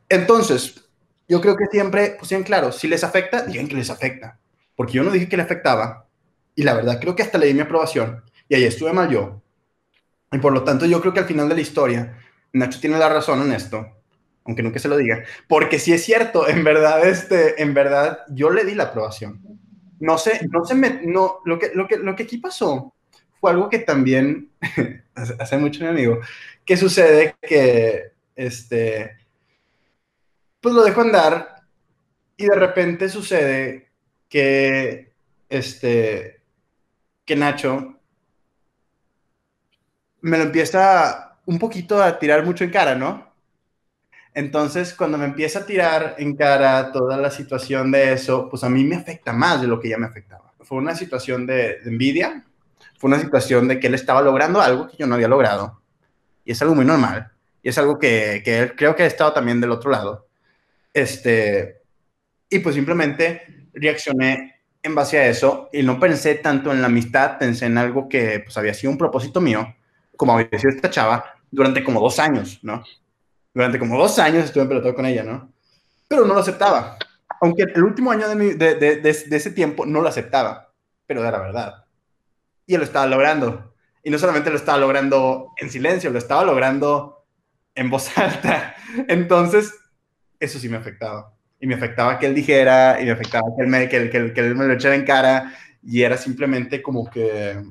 Entonces, 0.09 0.87
yo 1.27 1.41
creo 1.41 1.55
que 1.55 1.65
siempre, 1.67 2.15
pues 2.17 2.29
bien 2.29 2.43
claro, 2.43 2.71
si 2.71 2.87
les 2.87 3.03
afecta, 3.03 3.43
digan 3.43 3.67
que 3.67 3.75
les 3.75 3.89
afecta, 3.89 4.39
porque 4.75 4.93
yo 4.93 5.03
no 5.03 5.11
dije 5.11 5.29
que 5.29 5.37
le 5.37 5.43
afectaba, 5.43 6.04
y 6.55 6.63
la 6.63 6.73
verdad, 6.73 6.99
creo 6.99 7.15
que 7.15 7.23
hasta 7.23 7.37
le 7.37 7.47
di 7.47 7.53
mi 7.53 7.61
aprobación. 7.61 8.23
Y 8.47 8.55
ahí 8.55 8.63
estuve 8.63 8.93
mal 8.93 9.09
yo. 9.09 9.41
Y 10.31 10.37
por 10.39 10.53
lo 10.53 10.63
tanto, 10.63 10.85
yo 10.85 11.01
creo 11.01 11.13
que 11.13 11.19
al 11.19 11.25
final 11.25 11.49
de 11.49 11.55
la 11.55 11.61
historia, 11.61 12.17
Nacho 12.53 12.79
tiene 12.79 12.97
la 12.97 13.09
razón 13.09 13.41
en 13.41 13.51
esto, 13.51 13.85
aunque 14.45 14.63
nunca 14.63 14.79
se 14.79 14.87
lo 14.87 14.97
diga. 14.97 15.23
Porque 15.47 15.79
si 15.79 15.93
es 15.93 16.03
cierto, 16.03 16.47
en 16.47 16.63
verdad, 16.63 17.05
este, 17.07 17.61
en 17.61 17.73
verdad, 17.73 18.19
yo 18.29 18.49
le 18.49 18.63
di 18.63 18.75
la 18.75 18.85
aprobación. 18.85 19.41
No 19.99 20.17
sé, 20.17 20.47
no 20.49 20.65
se 20.65 20.75
no, 20.75 21.39
lo 21.45 21.59
que, 21.59 21.71
lo 21.73 21.87
que, 21.87 21.97
lo 21.97 22.15
que 22.15 22.23
aquí 22.23 22.37
pasó 22.37 22.93
fue 23.39 23.51
algo 23.51 23.69
que 23.69 23.79
también, 23.79 24.49
hace 25.15 25.57
mucho 25.57 25.81
mi 25.81 25.87
amigo, 25.87 26.19
que 26.65 26.77
sucede 26.77 27.35
que, 27.41 28.11
este, 28.35 29.17
pues 30.61 30.73
lo 30.73 30.83
dejo 30.83 31.01
andar 31.01 31.61
y 32.37 32.45
de 32.45 32.55
repente 32.55 33.07
sucede 33.09 33.89
que, 34.27 35.13
este, 35.49 36.34
que 37.25 37.35
Nacho 37.35 37.95
me 40.21 40.37
lo 40.37 40.43
empieza 40.43 41.37
un 41.45 41.59
poquito 41.59 42.01
a 42.01 42.17
tirar 42.17 42.45
mucho 42.45 42.63
en 42.63 42.71
cara, 42.71 42.95
¿no? 42.95 43.33
Entonces, 44.33 44.93
cuando 44.93 45.17
me 45.17 45.25
empieza 45.25 45.59
a 45.59 45.65
tirar 45.65 46.15
en 46.17 46.35
cara 46.35 46.91
toda 46.91 47.17
la 47.17 47.31
situación 47.31 47.91
de 47.91 48.13
eso, 48.13 48.49
pues 48.49 48.63
a 48.63 48.69
mí 48.69 48.83
me 48.83 48.95
afecta 48.95 49.31
más 49.31 49.61
de 49.61 49.67
lo 49.67 49.79
que 49.79 49.89
ya 49.89 49.97
me 49.97 50.07
afectaba. 50.07 50.53
Fue 50.59 50.77
una 50.77 50.95
situación 50.95 51.45
de, 51.45 51.77
envidia, 51.85 52.43
fue 52.97 53.07
una 53.09 53.19
situación 53.19 53.67
de 53.67 53.79
que 53.79 53.87
él 53.87 53.93
estaba 53.93 54.21
logrando 54.21 54.59
algo 54.61 54.87
que 54.87 54.97
yo 54.97 55.07
no 55.07 55.15
había 55.15 55.27
logrado. 55.27 55.81
Y 56.43 56.51
es 56.51 56.61
algo 56.61 56.75
muy 56.75 56.85
normal. 56.85 57.31
Y 57.63 57.69
es 57.69 57.77
algo 57.77 57.97
que, 57.97 58.41
que 58.43 58.59
él 58.59 58.75
creo 58.75 58.95
que 58.95 59.03
ha 59.03 59.07
estado 59.07 59.31
también 59.31 59.61
del 59.61 59.71
otro 59.71 59.89
lado. 59.89 60.27
Este, 60.93 61.81
y 62.49 62.59
pues 62.59 62.75
simplemente 62.75 63.69
reaccioné 63.73 64.54
en 64.85 64.95
base 64.95 65.17
a 65.19 65.27
eso 65.27 65.69
y 65.73 65.83
no 65.83 65.99
pensé 65.99 66.35
tanto 66.35 66.71
en 66.71 66.81
la 66.81 66.87
amistad, 66.87 67.37
pensé 67.37 67.65
en 67.65 67.77
algo 67.77 68.07
que 68.07 68.41
pues 68.41 68.57
había 68.57 68.73
sido 68.73 68.91
un 68.91 68.97
propósito 68.97 69.41
mío, 69.41 69.75
como 70.15 70.33
había 70.33 70.59
sido 70.59 70.73
esta 70.73 70.89
chava, 70.89 71.25
durante 71.51 71.83
como 71.83 71.99
dos 71.99 72.19
años, 72.19 72.59
¿no? 72.61 72.83
Durante 73.53 73.79
como 73.79 73.97
dos 73.97 74.19
años 74.19 74.45
estuve 74.45 74.65
pelotón 74.65 74.93
con 74.93 75.05
ella, 75.05 75.23
¿no? 75.23 75.51
Pero 76.07 76.25
no 76.25 76.33
lo 76.33 76.39
aceptaba. 76.39 76.97
Aunque 77.41 77.63
el 77.63 77.83
último 77.83 78.11
año 78.11 78.27
de, 78.29 78.55
de, 78.55 78.75
de, 78.75 78.97
de, 78.97 79.09
ese 79.09 79.51
tiempo 79.51 79.85
no 79.85 80.01
lo 80.01 80.07
aceptaba, 80.07 80.71
pero 81.07 81.25
era 81.27 81.39
verdad. 81.39 81.85
Y 82.65 82.75
él 82.75 82.79
lo 82.79 82.85
estaba 82.85 83.07
logrando. 83.07 83.73
Y 84.03 84.09
no 84.11 84.19
solamente 84.19 84.49
lo 84.49 84.57
estaba 84.57 84.77
logrando 84.77 85.53
en 85.57 85.69
silencio, 85.69 86.11
lo 86.11 86.19
estaba 86.19 86.43
logrando 86.43 87.25
en 87.73 87.89
voz 87.89 88.15
alta. 88.17 88.75
Entonces, 89.07 89.73
eso 90.39 90.59
sí 90.59 90.69
me 90.69 90.77
afectaba. 90.77 91.34
Y 91.59 91.67
me 91.67 91.75
afectaba 91.75 92.19
que 92.19 92.25
él 92.25 92.35
dijera, 92.35 92.97
y 93.01 93.05
me 93.05 93.11
afectaba 93.11 93.47
que 93.55 93.63
él 93.63 93.69
me, 93.69 93.89
que, 93.89 94.09
que, 94.09 94.33
que 94.33 94.41
él 94.41 94.55
me 94.55 94.65
lo 94.65 94.73
echara 94.73 94.95
en 94.95 95.05
cara. 95.05 95.53
Y 95.83 96.01
era 96.01 96.17
simplemente 96.17 96.81
como 96.81 97.09
que 97.09 97.63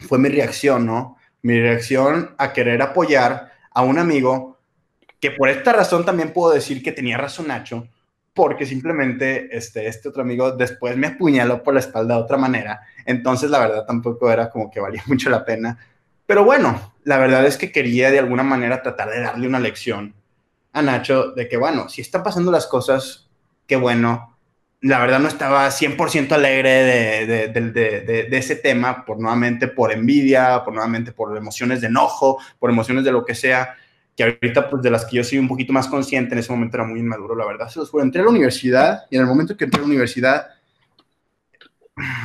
fue 0.00 0.18
mi 0.18 0.28
reacción, 0.28 0.86
¿no? 0.86 1.16
Mi 1.42 1.60
reacción 1.60 2.34
a 2.38 2.52
querer 2.52 2.82
apoyar 2.82 3.52
a 3.70 3.82
un 3.82 3.98
amigo 3.98 4.58
que 5.20 5.30
por 5.30 5.48
esta 5.48 5.72
razón 5.72 6.04
también 6.04 6.32
puedo 6.32 6.52
decir 6.52 6.82
que 6.82 6.92
tenía 6.92 7.16
razón 7.16 7.48
Nacho, 7.48 7.88
porque 8.34 8.66
simplemente 8.66 9.56
este, 9.56 9.86
este 9.86 10.08
otro 10.08 10.22
amigo 10.22 10.52
después 10.52 10.96
me 10.96 11.06
apuñaló 11.06 11.62
por 11.62 11.72
la 11.74 11.80
espalda 11.80 12.16
de 12.16 12.22
otra 12.22 12.36
manera. 12.36 12.82
Entonces, 13.06 13.48
la 13.48 13.60
verdad, 13.60 13.86
tampoco 13.86 14.30
era 14.30 14.50
como 14.50 14.70
que 14.70 14.80
valía 14.80 15.02
mucho 15.06 15.30
la 15.30 15.44
pena. 15.44 15.78
Pero 16.26 16.44
bueno, 16.44 16.94
la 17.04 17.18
verdad 17.18 17.46
es 17.46 17.56
que 17.56 17.72
quería 17.72 18.10
de 18.10 18.18
alguna 18.18 18.42
manera 18.42 18.82
tratar 18.82 19.10
de 19.10 19.20
darle 19.20 19.46
una 19.46 19.60
lección 19.60 20.14
a 20.74 20.82
Nacho 20.82 21.30
de 21.30 21.48
que, 21.48 21.56
bueno, 21.56 21.88
si 21.88 22.02
están 22.02 22.22
pasando 22.22 22.52
las 22.52 22.66
cosas, 22.66 23.30
qué 23.66 23.76
bueno. 23.76 24.36
La 24.82 24.98
verdad 24.98 25.18
no 25.18 25.28
estaba 25.28 25.70
100% 25.70 26.32
alegre 26.32 26.70
de, 27.26 27.48
de, 27.48 27.70
de, 28.28 28.36
ese 28.36 28.56
tema, 28.56 29.06
por 29.06 29.18
nuevamente 29.18 29.68
por 29.68 29.92
envidia, 29.92 30.62
por 30.62 30.74
nuevamente 30.74 31.12
por 31.12 31.34
emociones 31.34 31.80
de 31.80 31.86
enojo, 31.86 32.38
por 32.58 32.68
emociones 32.68 33.02
de 33.04 33.12
lo 33.12 33.24
que 33.24 33.34
sea 33.34 33.76
que 34.16 34.22
ahorita, 34.22 34.70
pues 34.70 34.82
de 34.82 34.90
las 34.90 35.04
que 35.04 35.16
yo 35.16 35.24
soy 35.24 35.38
un 35.38 35.48
poquito 35.48 35.72
más 35.72 35.88
consciente, 35.88 36.34
en 36.34 36.38
ese 36.38 36.52
momento 36.52 36.76
era 36.76 36.86
muy 36.86 37.00
inmaduro, 37.00 37.34
la 37.34 37.46
verdad. 37.46 37.68
Se 37.68 37.78
los 37.78 37.90
fue. 37.90 38.02
Entré 38.02 38.20
a 38.20 38.24
la 38.24 38.30
universidad 38.30 39.04
y 39.10 39.16
en 39.16 39.22
el 39.22 39.28
momento 39.28 39.56
que 39.56 39.64
entré 39.64 39.78
a 39.78 39.82
la 39.82 39.88
universidad, 39.88 40.46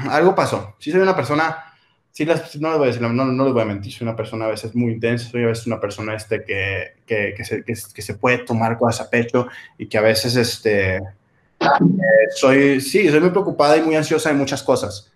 algo 0.09 0.35
pasó. 0.35 0.75
Sí 0.79 0.91
soy 0.91 1.01
una 1.01 1.15
persona, 1.15 1.68
sí 2.19 2.25
las, 2.25 2.53
no, 2.57 2.67
les 2.67 2.77
voy 2.77 2.83
a 2.83 2.91
decir, 2.91 3.01
no, 3.01 3.13
no, 3.13 3.43
les 3.45 3.53
voy 3.53 3.61
a 3.61 3.65
mentir, 3.65 3.93
soy 3.93 4.05
una 4.05 4.15
persona 4.17 4.43
a 4.43 4.49
veces 4.49 4.75
muy 4.75 4.91
intensa, 4.91 5.29
soy 5.29 5.43
a 5.45 5.47
veces 5.47 5.67
una 5.67 5.79
persona 5.79 6.15
este, 6.15 6.43
que, 6.43 6.95
que, 7.05 7.33
que, 7.33 7.45
se, 7.45 7.63
que, 7.63 8.01
se 8.01 8.13
puede 8.15 8.39
tomar 8.39 8.77
cosas 8.77 9.07
a 9.07 9.09
pecho 9.09 9.47
y 9.77 9.87
que 9.87 9.97
a 9.97 10.01
veces 10.01 10.35
este, 10.35 10.97
eh, 10.97 11.01
soy, 12.35 12.81
sí, 12.81 13.07
soy 13.07 13.21
muy 13.21 13.29
preocupada 13.29 13.77
y 13.77 13.83
muy 13.83 13.95
ansiosa 13.95 14.31
de 14.31 14.35
muchas 14.35 14.61
cosas. 14.63 15.13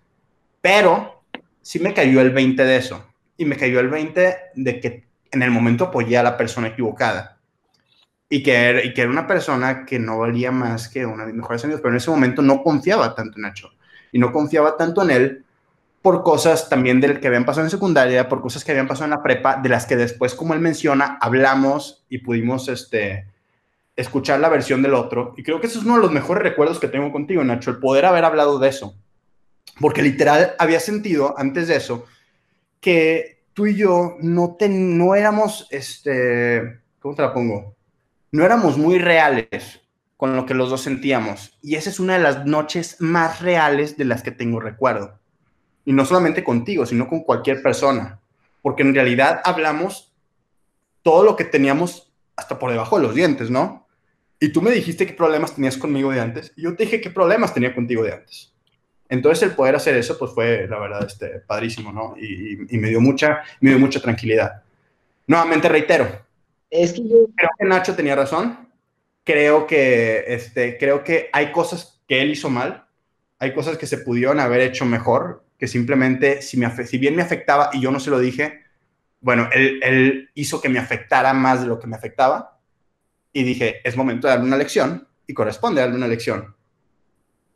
Pero 0.62 1.22
sí 1.60 1.78
me 1.78 1.92
cayó 1.92 2.22
el 2.22 2.30
20 2.30 2.64
de 2.64 2.76
eso. 2.76 3.04
Y 3.36 3.44
me 3.44 3.58
cayó 3.58 3.80
el 3.80 3.88
20 3.90 4.36
de 4.54 4.80
que 4.80 5.04
en 5.30 5.42
el 5.42 5.50
momento 5.50 5.84
apoyé 5.84 6.16
a 6.16 6.22
la 6.22 6.38
persona 6.38 6.68
equivocada. 6.68 7.36
Y 8.30 8.42
que, 8.42 8.54
era, 8.54 8.82
y 8.82 8.94
que 8.94 9.02
era 9.02 9.10
una 9.10 9.26
persona 9.26 9.84
que 9.84 9.98
no 9.98 10.20
valía 10.20 10.50
más 10.52 10.88
que 10.88 11.04
una 11.04 11.26
de 11.26 11.32
mis 11.34 11.42
mejores 11.42 11.62
amigos, 11.64 11.82
pero 11.82 11.92
en 11.92 11.98
ese 11.98 12.10
momento 12.10 12.40
no 12.40 12.62
confiaba 12.62 13.14
tanto 13.14 13.36
en 13.36 13.42
Nacho. 13.42 13.72
Y 14.10 14.18
no 14.18 14.32
confiaba 14.32 14.78
tanto 14.78 15.02
en 15.02 15.10
él 15.10 15.43
por 16.04 16.22
cosas 16.22 16.68
también 16.68 17.00
del 17.00 17.18
que 17.18 17.28
habían 17.28 17.46
pasado 17.46 17.64
en 17.66 17.70
secundaria, 17.70 18.28
por 18.28 18.42
cosas 18.42 18.62
que 18.62 18.72
habían 18.72 18.86
pasado 18.86 19.06
en 19.06 19.12
la 19.12 19.22
prepa, 19.22 19.56
de 19.56 19.70
las 19.70 19.86
que 19.86 19.96
después, 19.96 20.34
como 20.34 20.52
él 20.52 20.60
menciona, 20.60 21.16
hablamos 21.18 22.04
y 22.10 22.18
pudimos 22.18 22.68
este, 22.68 23.26
escuchar 23.96 24.38
la 24.38 24.50
versión 24.50 24.82
del 24.82 24.92
otro. 24.92 25.32
Y 25.38 25.42
creo 25.42 25.62
que 25.62 25.66
eso 25.66 25.78
es 25.78 25.86
uno 25.86 25.94
de 25.94 26.02
los 26.02 26.12
mejores 26.12 26.42
recuerdos 26.42 26.78
que 26.78 26.88
tengo 26.88 27.10
contigo, 27.10 27.42
Nacho, 27.42 27.70
el 27.70 27.78
poder 27.78 28.04
haber 28.04 28.26
hablado 28.26 28.58
de 28.58 28.68
eso. 28.68 28.94
Porque 29.80 30.02
literal 30.02 30.54
había 30.58 30.78
sentido 30.78 31.34
antes 31.38 31.68
de 31.68 31.76
eso 31.76 32.04
que 32.80 33.46
tú 33.54 33.64
y 33.64 33.74
yo 33.74 34.18
no, 34.20 34.58
no 34.60 35.14
éramos, 35.14 35.66
este, 35.70 36.80
¿cómo 36.98 37.14
te 37.14 37.22
la 37.22 37.32
pongo? 37.32 37.76
No 38.30 38.44
éramos 38.44 38.76
muy 38.76 38.98
reales 38.98 39.80
con 40.18 40.36
lo 40.36 40.44
que 40.44 40.52
los 40.52 40.68
dos 40.68 40.82
sentíamos. 40.82 41.56
Y 41.62 41.76
esa 41.76 41.88
es 41.88 41.98
una 41.98 42.18
de 42.18 42.22
las 42.22 42.44
noches 42.44 42.96
más 43.00 43.40
reales 43.40 43.96
de 43.96 44.04
las 44.04 44.22
que 44.22 44.32
tengo 44.32 44.60
recuerdo. 44.60 45.23
Y 45.84 45.92
no 45.92 46.04
solamente 46.04 46.42
contigo, 46.42 46.86
sino 46.86 47.08
con 47.08 47.24
cualquier 47.24 47.62
persona. 47.62 48.20
Porque 48.62 48.82
en 48.82 48.94
realidad 48.94 49.40
hablamos 49.44 50.12
todo 51.02 51.22
lo 51.24 51.36
que 51.36 51.44
teníamos 51.44 52.12
hasta 52.36 52.58
por 52.58 52.70
debajo 52.70 52.96
de 52.96 53.02
los 53.02 53.14
dientes, 53.14 53.50
¿no? 53.50 53.86
Y 54.40 54.48
tú 54.48 54.60
me 54.60 54.70
dijiste 54.70 55.06
qué 55.06 55.12
problemas 55.12 55.54
tenías 55.54 55.76
conmigo 55.76 56.10
de 56.10 56.20
antes. 56.20 56.52
Y 56.56 56.62
yo 56.62 56.74
te 56.74 56.84
dije 56.84 57.00
qué 57.00 57.10
problemas 57.10 57.54
tenía 57.54 57.74
contigo 57.74 58.02
de 58.02 58.12
antes. 58.12 58.52
Entonces 59.08 59.42
el 59.48 59.54
poder 59.54 59.76
hacer 59.76 59.96
eso, 59.96 60.18
pues 60.18 60.32
fue, 60.32 60.66
la 60.66 60.78
verdad, 60.78 61.06
este, 61.06 61.40
padrísimo, 61.40 61.92
¿no? 61.92 62.16
Y, 62.16 62.56
me, 62.76 62.88
dio 62.88 63.00
mucha, 63.00 63.42
me 63.60 63.70
dio 63.70 63.78
mucha 63.78 64.00
tranquilidad. 64.00 64.62
Nuevamente 65.26 65.68
reitero. 65.68 66.08
Es 66.70 66.92
que 66.92 67.02
yo... 67.08 67.28
Creo 67.36 67.50
que 67.58 67.64
Nacho 67.64 67.94
tenía 67.94 68.16
razón. 68.16 68.68
Creo 69.22 69.66
que, 69.66 70.24
este, 70.26 70.78
creo 70.78 71.04
que 71.04 71.30
hay 71.32 71.52
cosas 71.52 72.02
que 72.08 72.20
él 72.20 72.30
hizo 72.30 72.50
mal. 72.50 72.86
Hay 73.38 73.54
cosas 73.54 73.78
que 73.78 73.86
se 73.86 73.98
pudieron 73.98 74.40
haber 74.40 74.60
hecho 74.62 74.84
mejor, 74.84 75.43
que 75.58 75.68
simplemente, 75.68 76.42
si, 76.42 76.56
me, 76.56 76.70
si 76.86 76.98
bien 76.98 77.16
me 77.16 77.22
afectaba 77.22 77.70
y 77.72 77.80
yo 77.80 77.90
no 77.90 78.00
se 78.00 78.10
lo 78.10 78.18
dije, 78.18 78.60
bueno, 79.20 79.48
él, 79.52 79.80
él 79.82 80.30
hizo 80.34 80.60
que 80.60 80.68
me 80.68 80.78
afectara 80.78 81.32
más 81.32 81.62
de 81.62 81.66
lo 81.66 81.78
que 81.78 81.86
me 81.86 81.96
afectaba. 81.96 82.58
Y 83.32 83.42
dije, 83.42 83.80
es 83.88 83.96
momento 83.96 84.26
de 84.26 84.32
darle 84.32 84.46
una 84.46 84.56
lección 84.56 85.08
y 85.26 85.34
corresponde 85.34 85.80
darle 85.80 85.96
una 85.96 86.08
lección 86.08 86.54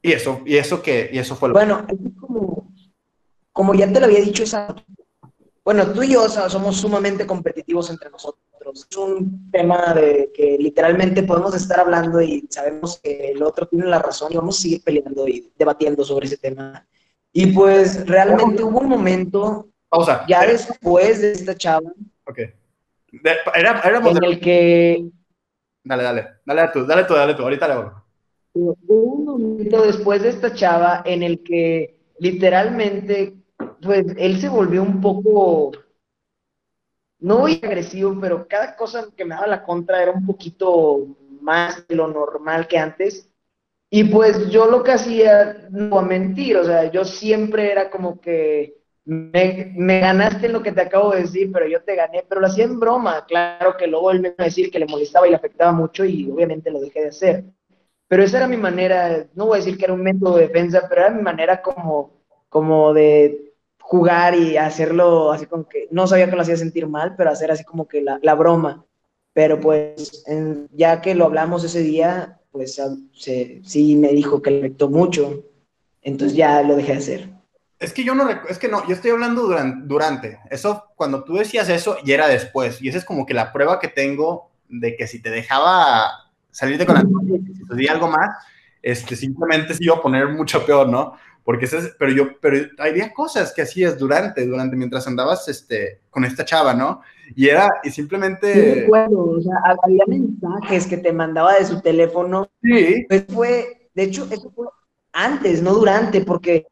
y 0.03 0.13
eso, 0.13 0.43
y 0.47 0.57
eso 0.57 0.83
que, 0.83 1.11
y 1.13 1.19
eso 1.19 1.35
fue 1.35 1.49
lo 1.49 1.55
Bueno, 1.55 1.87
como, 2.21 2.73
como 3.53 3.75
ya 3.75 3.93
te 3.93 4.01
lo 4.01 4.07
había 4.07 4.21
dicho 4.21 4.45
esa 4.45 4.75
bueno, 5.65 5.93
tú 5.93 6.03
y 6.03 6.13
yo 6.13 6.27
somos 6.31 6.79
sumamente 6.79 7.27
competitivos 7.27 7.91
entre 7.91 8.09
nosotros. 8.09 8.41
Es 8.91 8.97
un 8.97 9.51
tema 9.51 9.93
de 9.93 10.33
que 10.35 10.57
literalmente 10.59 11.25
podemos 11.25 11.55
estar 11.55 11.81
hablando 11.81 12.23
y 12.23 12.47
sabemos 12.49 12.99
que 13.03 13.33
el 13.33 13.43
otro 13.43 13.69
tiene 13.69 13.85
la 13.85 13.99
razón 13.99 14.33
y 14.33 14.37
vamos 14.37 14.59
a 14.59 14.63
seguir 14.63 14.83
peleando 14.83 15.29
y 15.29 15.53
debatiendo 15.59 16.07
sobre 16.07 16.27
ese 16.27 16.39
tema. 16.39 16.87
Y 17.41 17.47
pues 17.53 18.05
realmente 18.05 18.65
hubo 18.65 18.81
un 18.81 18.89
momento, 18.89 19.69
Pausa. 19.89 20.25
ya 20.27 20.45
después 20.45 21.21
de 21.21 21.31
esta 21.33 21.55
chava, 21.55 21.93
Ok. 22.27 22.41
era, 23.55 23.81
en 23.85 24.25
el 24.25 24.41
que... 24.41 25.09
Dale, 25.85 26.03
dale, 26.03 26.29
dale 26.45 26.69
tú, 26.73 26.85
dale 26.85 27.05
tú, 27.05 27.15
dale 27.15 27.35
tú, 27.35 27.43
ahorita 27.43 27.69
le 27.69 27.75
voy 27.77 27.85
un 28.55 29.25
momento 29.25 29.83
después 29.83 30.23
de 30.23 30.31
esta 30.31 30.53
chava 30.53 31.03
en 31.05 31.23
el 31.23 31.45
que 31.45 32.01
literalmente, 32.19 33.37
pues 33.83 34.07
él 34.17 34.41
se 34.41 34.49
volvió 34.49 34.83
un 34.83 35.01
poco, 35.01 35.71
no 37.21 37.39
muy 37.39 37.61
agresivo, 37.63 38.19
pero 38.21 38.49
cada 38.49 38.75
cosa 38.75 39.07
que 39.17 39.25
me 39.25 39.37
daba 39.37 39.47
la 39.47 39.63
contra 39.63 40.03
era 40.03 40.11
un 40.11 40.27
poquito 40.27 41.07
más 41.41 41.87
de 41.87 41.95
lo 41.95 42.09
normal 42.09 42.67
que 42.67 42.79
antes. 42.79 43.28
Y 43.91 44.05
pues 44.05 44.51
yo 44.51 44.71
lo 44.71 44.83
que 44.83 44.93
hacía, 44.93 45.67
no 45.71 45.99
a 45.99 46.03
mentir, 46.03 46.57
o 46.59 46.65
sea, 46.65 46.91
yo 46.91 47.05
siempre 47.05 47.73
era 47.73 47.91
como 47.91 48.21
que 48.21 48.79
me, 49.09 50.01
ganaste 50.01 50.47
en 50.47 50.53
lo 50.53 50.63
que 50.63 50.73
te 50.73 50.83
acabo 50.83 51.13
de 51.13 51.23
decir, 51.23 51.51
pero 51.51 51.67
yo 51.67 51.83
te 51.83 51.97
gané, 51.97 52.25
pero 52.29 52.43
lo 52.43 52.47
hacía 52.47 52.65
en 52.65 52.79
broma. 52.79 53.25
Claro 53.27 53.77
que 53.79 53.87
luego 53.87 54.11
él 54.11 54.21
me 54.21 54.29
iba 54.29 54.37
a 54.39 54.45
decir 54.45 54.71
que 54.71 54.79
le 54.79 54.87
molestaba 54.87 55.27
y 55.27 55.31
le 55.31 55.37
afectaba 55.37 55.73
mucho 55.73 56.05
y 56.05 56.31
obviamente 56.31 56.71
lo 56.71 56.81
dejé 56.81 57.01
de 57.03 57.09
hacer. 57.09 57.45
Pero 58.07 58.23
esa 58.23 58.39
era 58.39 58.49
mi 58.49 58.59
manera, 58.59 59.27
no 59.35 59.47
voy 59.47 59.57
a 59.57 59.65
decir 59.65 59.79
que 59.79 59.87
era 59.87 59.95
un 59.95 60.03
método 60.03 60.37
de 60.37 60.49
defensa, 60.49 60.87
pero 60.89 61.03
era 61.03 61.11
mi 61.11 61.23
manera 61.23 61.63
como, 61.63 62.21
como 62.51 62.93
de 62.93 63.55
jugar 63.81 64.35
y 64.35 64.59
hacerlo 64.59 65.33
así 65.33 65.47
como 65.47 65.67
que, 65.67 65.89
no 65.91 66.07
sabía 66.07 66.29
que 66.29 66.37
lo 66.37 66.43
hacía 66.43 66.57
sentir 66.57 66.87
mal, 66.87 67.15
pero 67.17 67.31
hacer 67.31 67.51
así 67.51 67.65
como 67.65 67.89
que 67.89 68.03
la, 68.03 68.19
la 68.23 68.35
broma. 68.35 68.85
Pero 69.33 69.59
pues 69.61 70.25
ya 70.73 71.01
que 71.01 71.15
lo 71.15 71.25
hablamos 71.25 71.65
ese 71.65 71.81
día, 71.81 72.41
pues 72.59 72.81
se, 73.15 73.61
sí 73.65 73.97
me 73.97 74.09
dijo 74.09 74.43
que 74.43 74.51
le 74.51 74.59
afectó 74.59 74.89
mucho, 74.89 75.45
entonces 76.03 76.37
ya 76.37 76.63
lo 76.63 76.77
dejé 76.77 76.93
de 76.93 76.99
hacer. 76.99 77.29
Es 77.79 77.93
que 77.93 78.03
yo 78.03 78.15
no, 78.15 78.29
es 78.49 78.59
que 78.59 78.69
no, 78.69 78.87
yo 78.89 78.95
estoy 78.95 79.13
hablando 79.13 79.43
durante, 79.43 79.87
durante, 79.87 80.39
eso, 80.51 80.85
cuando 80.97 81.23
tú 81.23 81.35
decías 81.35 81.69
eso, 81.69 81.99
y 82.05 82.13
era 82.13 82.27
después, 82.27 82.83
y 82.83 82.89
esa 82.89 82.99
es 82.99 83.05
como 83.05 83.25
que 83.25 83.35
la 83.35 83.53
prueba 83.53 83.79
que 83.79 83.89
tengo 83.89 84.51
de 84.69 84.97
que 84.97 85.07
si 85.07 85.23
te 85.23 85.31
dejaba 85.31 86.11
salirte 86.51 86.85
con 86.85 86.97
la 86.97 87.05
si 87.77 87.87
algo 87.87 88.09
más, 88.09 88.31
este, 88.83 89.15
simplemente 89.15 89.75
se 89.75 89.85
iba 89.85 89.97
a 89.97 90.03
poner 90.03 90.29
mucho 90.29 90.67
peor, 90.67 90.89
¿no? 90.89 91.15
porque 91.49 91.65
es, 91.65 91.95
pero 91.99 92.13
yo, 92.13 92.39
pero 92.43 92.67
había 92.77 93.15
cosas 93.15 93.55
que 93.55 93.63
hacías 93.63 93.97
durante, 93.97 94.45
durante, 94.45 94.77
mientras 94.77 95.07
andabas, 95.07 95.49
este, 95.49 96.03
con 96.11 96.27
esta 96.27 96.45
chava, 96.45 96.75
¿no? 96.75 97.01
Y 97.35 97.49
era, 97.49 97.71
y 97.83 97.91
simplemente... 97.91 98.53
Sí, 98.53 98.81
recuerdo, 98.81 99.31
o 99.31 99.41
sea, 99.41 99.55
había 99.83 100.05
mensajes 100.07 100.87
que 100.87 100.97
te 100.97 101.13
mandaba 101.13 101.55
de 101.55 101.65
su 101.65 101.81
teléfono. 101.81 102.49
Sí. 102.63 103.05
Pues 103.09 103.25
fue, 103.29 103.91
de 103.95 104.03
hecho, 104.03 104.27
eso 104.31 104.51
fue 104.55 104.67
antes, 105.13 105.63
no 105.63 105.75
durante, 105.75 106.21
porque 106.23 106.67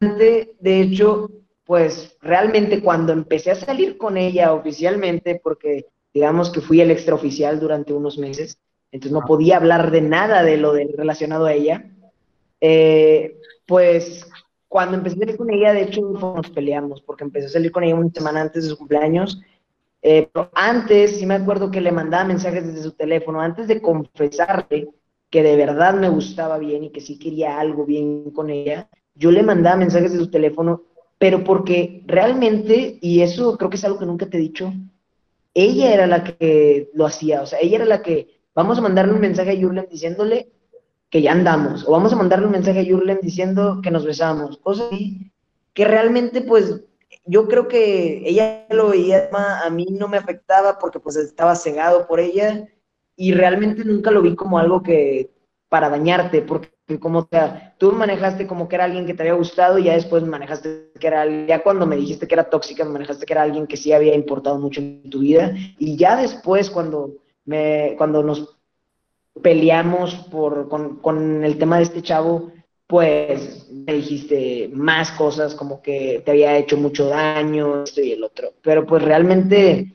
de, 0.00 0.54
de 0.58 0.80
hecho, 0.80 1.30
pues 1.64 2.16
realmente 2.20 2.82
cuando 2.82 3.12
empecé 3.12 3.50
a 3.50 3.56
salir 3.56 3.96
con 3.96 4.16
ella 4.16 4.52
oficialmente, 4.52 5.40
porque 5.42 5.86
digamos 6.12 6.50
que 6.50 6.60
fui 6.60 6.80
el 6.80 6.90
extraoficial 6.90 7.60
durante 7.60 7.92
unos 7.92 8.18
meses, 8.18 8.58
entonces 8.90 9.12
no 9.12 9.26
podía 9.26 9.56
hablar 9.56 9.90
de 9.90 10.02
nada 10.02 10.42
de 10.42 10.56
lo 10.56 10.72
de, 10.72 10.92
relacionado 10.96 11.46
a 11.46 11.52
ella, 11.54 11.90
eh, 12.60 13.38
pues 13.66 14.26
cuando 14.68 14.96
empecé 14.96 15.16
a 15.16 15.18
salir 15.20 15.36
con 15.36 15.50
ella, 15.50 15.72
de 15.74 15.82
hecho, 15.82 16.00
nos 16.00 16.50
peleamos, 16.50 17.02
porque 17.02 17.24
empecé 17.24 17.46
a 17.46 17.50
salir 17.50 17.70
con 17.70 17.84
ella 17.84 17.94
una 17.94 18.10
semana 18.10 18.40
antes 18.40 18.64
de 18.64 18.70
su 18.70 18.78
cumpleaños. 18.78 19.40
Eh, 20.02 20.28
pero 20.32 20.50
antes, 20.54 21.18
sí 21.18 21.26
me 21.26 21.34
acuerdo 21.34 21.70
que 21.70 21.80
le 21.80 21.92
mandaba 21.92 22.24
mensajes 22.24 22.66
desde 22.66 22.82
su 22.82 22.92
teléfono, 22.92 23.40
antes 23.40 23.68
de 23.68 23.80
confesarle 23.80 24.90
que 25.30 25.42
de 25.42 25.56
verdad 25.56 25.94
me 25.94 26.08
gustaba 26.08 26.58
bien 26.58 26.84
y 26.84 26.90
que 26.90 27.00
sí 27.00 27.18
quería 27.18 27.58
algo 27.58 27.86
bien 27.86 28.32
con 28.32 28.50
ella, 28.50 28.88
yo 29.14 29.30
le 29.30 29.42
mandaba 29.42 29.76
mensajes 29.76 30.12
de 30.12 30.18
su 30.18 30.30
teléfono, 30.30 30.82
pero 31.18 31.44
porque 31.44 32.02
realmente, 32.06 32.98
y 33.00 33.20
eso 33.22 33.56
creo 33.56 33.70
que 33.70 33.76
es 33.76 33.84
algo 33.84 33.98
que 33.98 34.06
nunca 34.06 34.26
te 34.26 34.36
he 34.36 34.40
dicho, 34.40 34.72
ella 35.54 35.94
era 35.94 36.06
la 36.06 36.24
que 36.24 36.90
lo 36.94 37.06
hacía, 37.06 37.42
o 37.42 37.46
sea, 37.46 37.60
ella 37.60 37.76
era 37.76 37.84
la 37.86 38.02
que, 38.02 38.40
vamos 38.54 38.78
a 38.78 38.82
mandarle 38.82 39.14
un 39.14 39.20
mensaje 39.20 39.50
a 39.50 39.54
Yurlen 39.54 39.86
diciéndole 39.90 40.50
que 41.08 41.22
ya 41.22 41.32
andamos, 41.32 41.86
o 41.86 41.92
vamos 41.92 42.12
a 42.12 42.16
mandarle 42.16 42.46
un 42.46 42.52
mensaje 42.52 42.80
a 42.80 42.84
Jurlen 42.84 43.20
diciendo 43.22 43.80
que 43.82 43.90
nos 43.90 44.04
besamos, 44.04 44.58
cosas 44.58 44.88
así, 44.92 45.30
que 45.74 45.84
realmente 45.84 46.42
pues 46.42 46.82
yo 47.24 47.48
creo 47.48 47.68
que 47.68 48.22
ella 48.28 48.66
lo 48.70 48.88
veía, 48.90 49.30
a 49.32 49.70
mí 49.70 49.86
no 49.90 50.08
me 50.08 50.16
afectaba 50.16 50.78
porque 50.78 51.00
pues 51.00 51.16
estaba 51.16 51.54
cegado 51.54 52.06
por 52.06 52.20
ella 52.20 52.68
y 53.16 53.32
realmente 53.32 53.84
nunca 53.84 54.10
lo 54.10 54.22
vi 54.22 54.34
como 54.34 54.58
algo 54.58 54.82
que 54.82 55.30
para 55.68 55.88
dañarte, 55.88 56.42
porque 56.42 56.72
como 57.00 57.26
sea, 57.30 57.74
tú 57.78 57.92
manejaste 57.92 58.46
como 58.46 58.68
que 58.68 58.76
era 58.76 58.84
alguien 58.84 59.06
que 59.06 59.14
te 59.14 59.22
había 59.22 59.34
gustado 59.34 59.78
y 59.78 59.84
ya 59.84 59.94
después 59.94 60.22
manejaste 60.22 60.92
que 60.98 61.06
era, 61.06 61.24
ya 61.46 61.62
cuando 61.62 61.86
me 61.86 61.96
dijiste 61.96 62.28
que 62.28 62.34
era 62.34 62.50
tóxica, 62.50 62.84
manejaste 62.84 63.24
que 63.24 63.32
era 63.32 63.42
alguien 63.42 63.66
que 63.66 63.76
sí 63.76 63.92
había 63.92 64.14
importado 64.14 64.58
mucho 64.58 64.80
en 64.80 65.08
tu 65.08 65.20
vida 65.20 65.54
y 65.78 65.96
ya 65.96 66.16
después 66.16 66.68
cuando 66.68 67.14
me, 67.44 67.94
cuando 67.96 68.22
nos 68.22 68.58
peleamos 69.40 70.14
por, 70.30 70.68
con, 70.68 71.44
el 71.44 71.56
tema 71.58 71.78
de 71.78 71.84
este 71.84 72.02
chavo, 72.02 72.52
pues 72.86 73.61
me 73.72 73.94
dijiste 73.94 74.70
más 74.74 75.10
cosas 75.12 75.54
como 75.54 75.82
que 75.82 76.22
te 76.24 76.30
había 76.30 76.56
hecho 76.56 76.76
mucho 76.76 77.08
daño, 77.08 77.84
esto 77.84 78.00
y 78.00 78.12
el 78.12 78.24
otro. 78.24 78.52
Pero 78.62 78.86
pues 78.86 79.02
realmente 79.02 79.94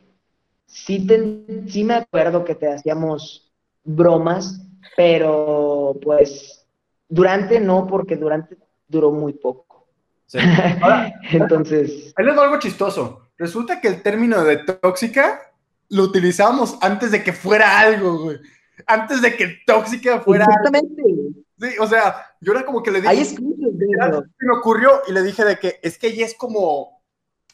sí, 0.65 1.05
te, 1.05 1.45
sí 1.67 1.84
me 1.84 1.95
acuerdo 1.95 2.43
que 2.43 2.55
te 2.55 2.71
hacíamos 2.71 3.51
bromas, 3.84 4.61
pero 4.95 5.97
pues 6.01 6.65
durante 7.07 7.59
no, 7.59 7.88
porque 7.88 8.15
durante 8.15 8.57
duró 8.88 9.11
muy 9.11 9.34
poco. 9.34 9.88
Entonces. 11.32 12.13
Ahí 12.15 12.25
les 12.25 12.38
algo 12.38 12.59
chistoso. 12.59 13.21
Resulta 13.38 13.80
que 13.80 13.88
el 13.88 14.01
término 14.01 14.43
de 14.43 14.57
tóxica 14.57 15.53
lo 15.89 16.03
utilizábamos 16.03 16.78
antes 16.82 17.11
de 17.11 17.23
que 17.23 17.32
fuera 17.32 17.80
algo, 17.80 18.19
güey 18.19 18.39
antes 18.86 19.21
de 19.21 19.36
que 19.36 19.57
Tóxica 19.65 20.19
fuera. 20.19 20.45
Exactamente. 20.45 21.03
Sí, 21.60 21.70
o 21.80 21.88
sea, 21.88 22.36
yo 22.39 22.51
era 22.51 22.66
como 22.66 22.84
que 22.84 22.91
le 22.91 23.01
dije. 23.01 23.10
Ahí 23.10 23.20
es 23.20 23.39
me 23.39 24.58
ocurrió 24.58 25.01
y 25.08 25.12
le 25.12 25.24
dije 25.24 25.43
de 25.43 25.58
que 25.58 25.80
es 25.82 25.97
que 25.97 26.08
ella 26.08 26.26
es 26.26 26.36
como. 26.36 27.01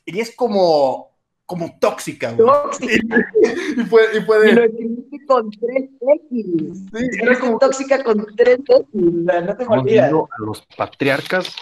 Ella 0.05 0.21
es 0.21 0.35
como. 0.35 1.11
Como 1.45 1.77
tóxica, 1.77 2.31
güey. 2.31 2.47
Tóxica. 2.47 3.17
Y, 3.77 3.81
fue, 3.85 4.03
y 4.17 4.21
fue 4.21 4.39
de. 4.39 4.51
Y 4.51 4.55
lo 4.55 4.63
escribiste 4.63 5.25
con 5.27 5.49
tres 5.49 5.89
X. 5.99 6.45
Sí, 6.93 7.07
era 7.21 7.39
como 7.39 7.57
tóxica 7.57 8.03
con 8.03 8.25
tres 8.35 8.59
X. 8.59 8.85
No 8.93 9.57
te 9.57 9.65
olvides. 9.65 10.03
A 10.03 10.41
los 10.45 10.65
patriarcas 10.77 11.55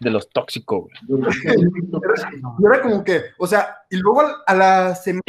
de 0.00 0.10
los 0.10 0.28
tóxicos, 0.30 0.84
güey. 0.84 0.94
Yo 1.08 2.68
era 2.72 2.82
como 2.82 3.04
que, 3.04 3.22
o 3.38 3.46
sea, 3.46 3.76
y 3.90 3.96
luego 3.96 4.22
a 4.46 4.54
la 4.54 4.94
semana, 4.94 5.22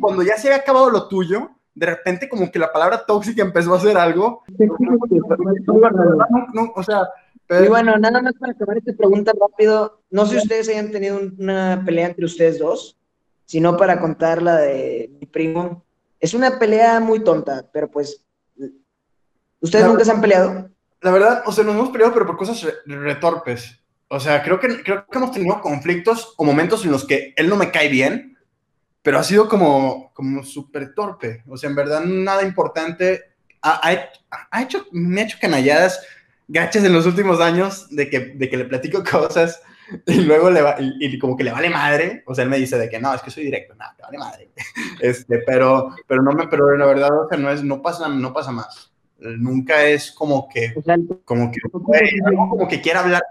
cuando 0.00 0.22
ya 0.22 0.36
se 0.36 0.48
había 0.48 0.60
acabado 0.60 0.90
lo 0.90 1.08
tuyo, 1.08 1.50
de 1.78 1.86
repente 1.86 2.28
como 2.28 2.50
que 2.50 2.58
la 2.58 2.72
palabra 2.72 3.04
tóxica 3.06 3.42
empezó 3.42 3.72
a 3.72 3.76
hacer 3.78 3.96
algo. 3.96 4.42
o 6.74 6.82
sea, 6.82 7.08
Y 7.64 7.68
bueno, 7.68 7.96
nada 7.98 8.20
más 8.20 8.34
para 8.34 8.52
acabar 8.52 8.78
esta 8.78 8.92
pregunta 8.94 9.32
rápido, 9.40 10.00
no 10.10 10.26
sé 10.26 10.32
si 10.32 10.38
ustedes 10.38 10.68
hayan 10.68 10.90
tenido 10.90 11.20
una 11.38 11.82
pelea 11.86 12.08
entre 12.08 12.24
ustedes 12.24 12.58
dos, 12.58 12.98
sino 13.44 13.76
para 13.76 14.00
contar 14.00 14.42
la 14.42 14.56
de 14.56 15.10
mi 15.20 15.26
primo. 15.26 15.84
Es 16.18 16.34
una 16.34 16.58
pelea 16.58 16.98
muy 16.98 17.20
tonta, 17.22 17.64
pero 17.72 17.88
pues, 17.88 18.24
¿ustedes 19.60 19.86
nunca 19.86 20.04
se 20.04 20.10
han 20.10 20.20
peleado? 20.20 20.68
La 21.00 21.12
verdad, 21.12 21.44
o 21.46 21.52
sea, 21.52 21.62
nos 21.62 21.76
hemos 21.76 21.90
peleado, 21.90 22.12
pero 22.12 22.26
por 22.26 22.36
cosas 22.36 22.66
retorpes. 22.86 23.80
O 24.08 24.18
sea, 24.18 24.42
creo 24.42 24.58
que, 24.58 24.82
creo 24.82 25.06
que 25.06 25.18
hemos 25.18 25.30
tenido 25.30 25.60
conflictos 25.60 26.34
o 26.36 26.44
momentos 26.44 26.84
en 26.84 26.90
los 26.90 27.04
que 27.04 27.34
él 27.36 27.48
no 27.48 27.56
me 27.56 27.70
cae 27.70 27.88
bien, 27.88 28.36
pero 29.08 29.20
ha 29.20 29.24
sido 29.24 29.48
como, 29.48 30.12
como 30.12 30.44
súper 30.44 30.92
torpe. 30.92 31.42
O 31.48 31.56
sea, 31.56 31.70
en 31.70 31.76
verdad, 31.76 32.04
nada 32.04 32.42
importante. 32.42 33.32
Ha, 33.62 33.80
ha, 34.50 34.62
hecho, 34.62 34.84
me 34.92 35.22
ha 35.22 35.24
hecho 35.24 35.38
canalladas 35.40 35.98
gachas 36.46 36.84
en 36.84 36.92
los 36.92 37.06
últimos 37.06 37.40
años 37.40 37.88
de 37.88 38.10
que, 38.10 38.20
de 38.20 38.50
que 38.50 38.58
le 38.58 38.66
platico 38.66 39.02
cosas 39.10 39.62
y 40.04 40.16
luego 40.16 40.50
le 40.50 40.60
va, 40.60 40.76
y, 40.78 41.18
como 41.18 41.38
que 41.38 41.44
le 41.44 41.52
vale 41.52 41.70
madre. 41.70 42.22
O 42.26 42.34
sea, 42.34 42.44
él 42.44 42.50
me 42.50 42.58
dice 42.58 42.76
de 42.76 42.90
que 42.90 43.00
no, 43.00 43.14
es 43.14 43.22
que 43.22 43.30
soy 43.30 43.44
directo, 43.44 43.74
nada, 43.76 43.94
te 43.96 44.02
vale 44.02 44.18
madre. 44.18 44.50
Este, 45.00 45.38
pero, 45.38 45.96
pero 46.06 46.20
no 46.20 46.32
me, 46.32 46.46
pero 46.46 46.76
la 46.76 46.84
verdad, 46.84 47.08
o 47.18 47.26
sea, 47.30 47.38
no 47.38 47.50
es, 47.50 47.64
no 47.64 47.80
pasa, 47.80 48.10
no 48.10 48.34
pasa 48.34 48.52
más 48.52 48.92
nunca 49.18 49.84
es 49.84 50.12
como 50.12 50.48
que, 50.48 50.74
como 51.24 51.50
que, 51.50 51.58
algo 52.24 52.48
como 52.48 52.68
que 52.68 52.80
quiera 52.80 53.00
hablar, 53.00 53.22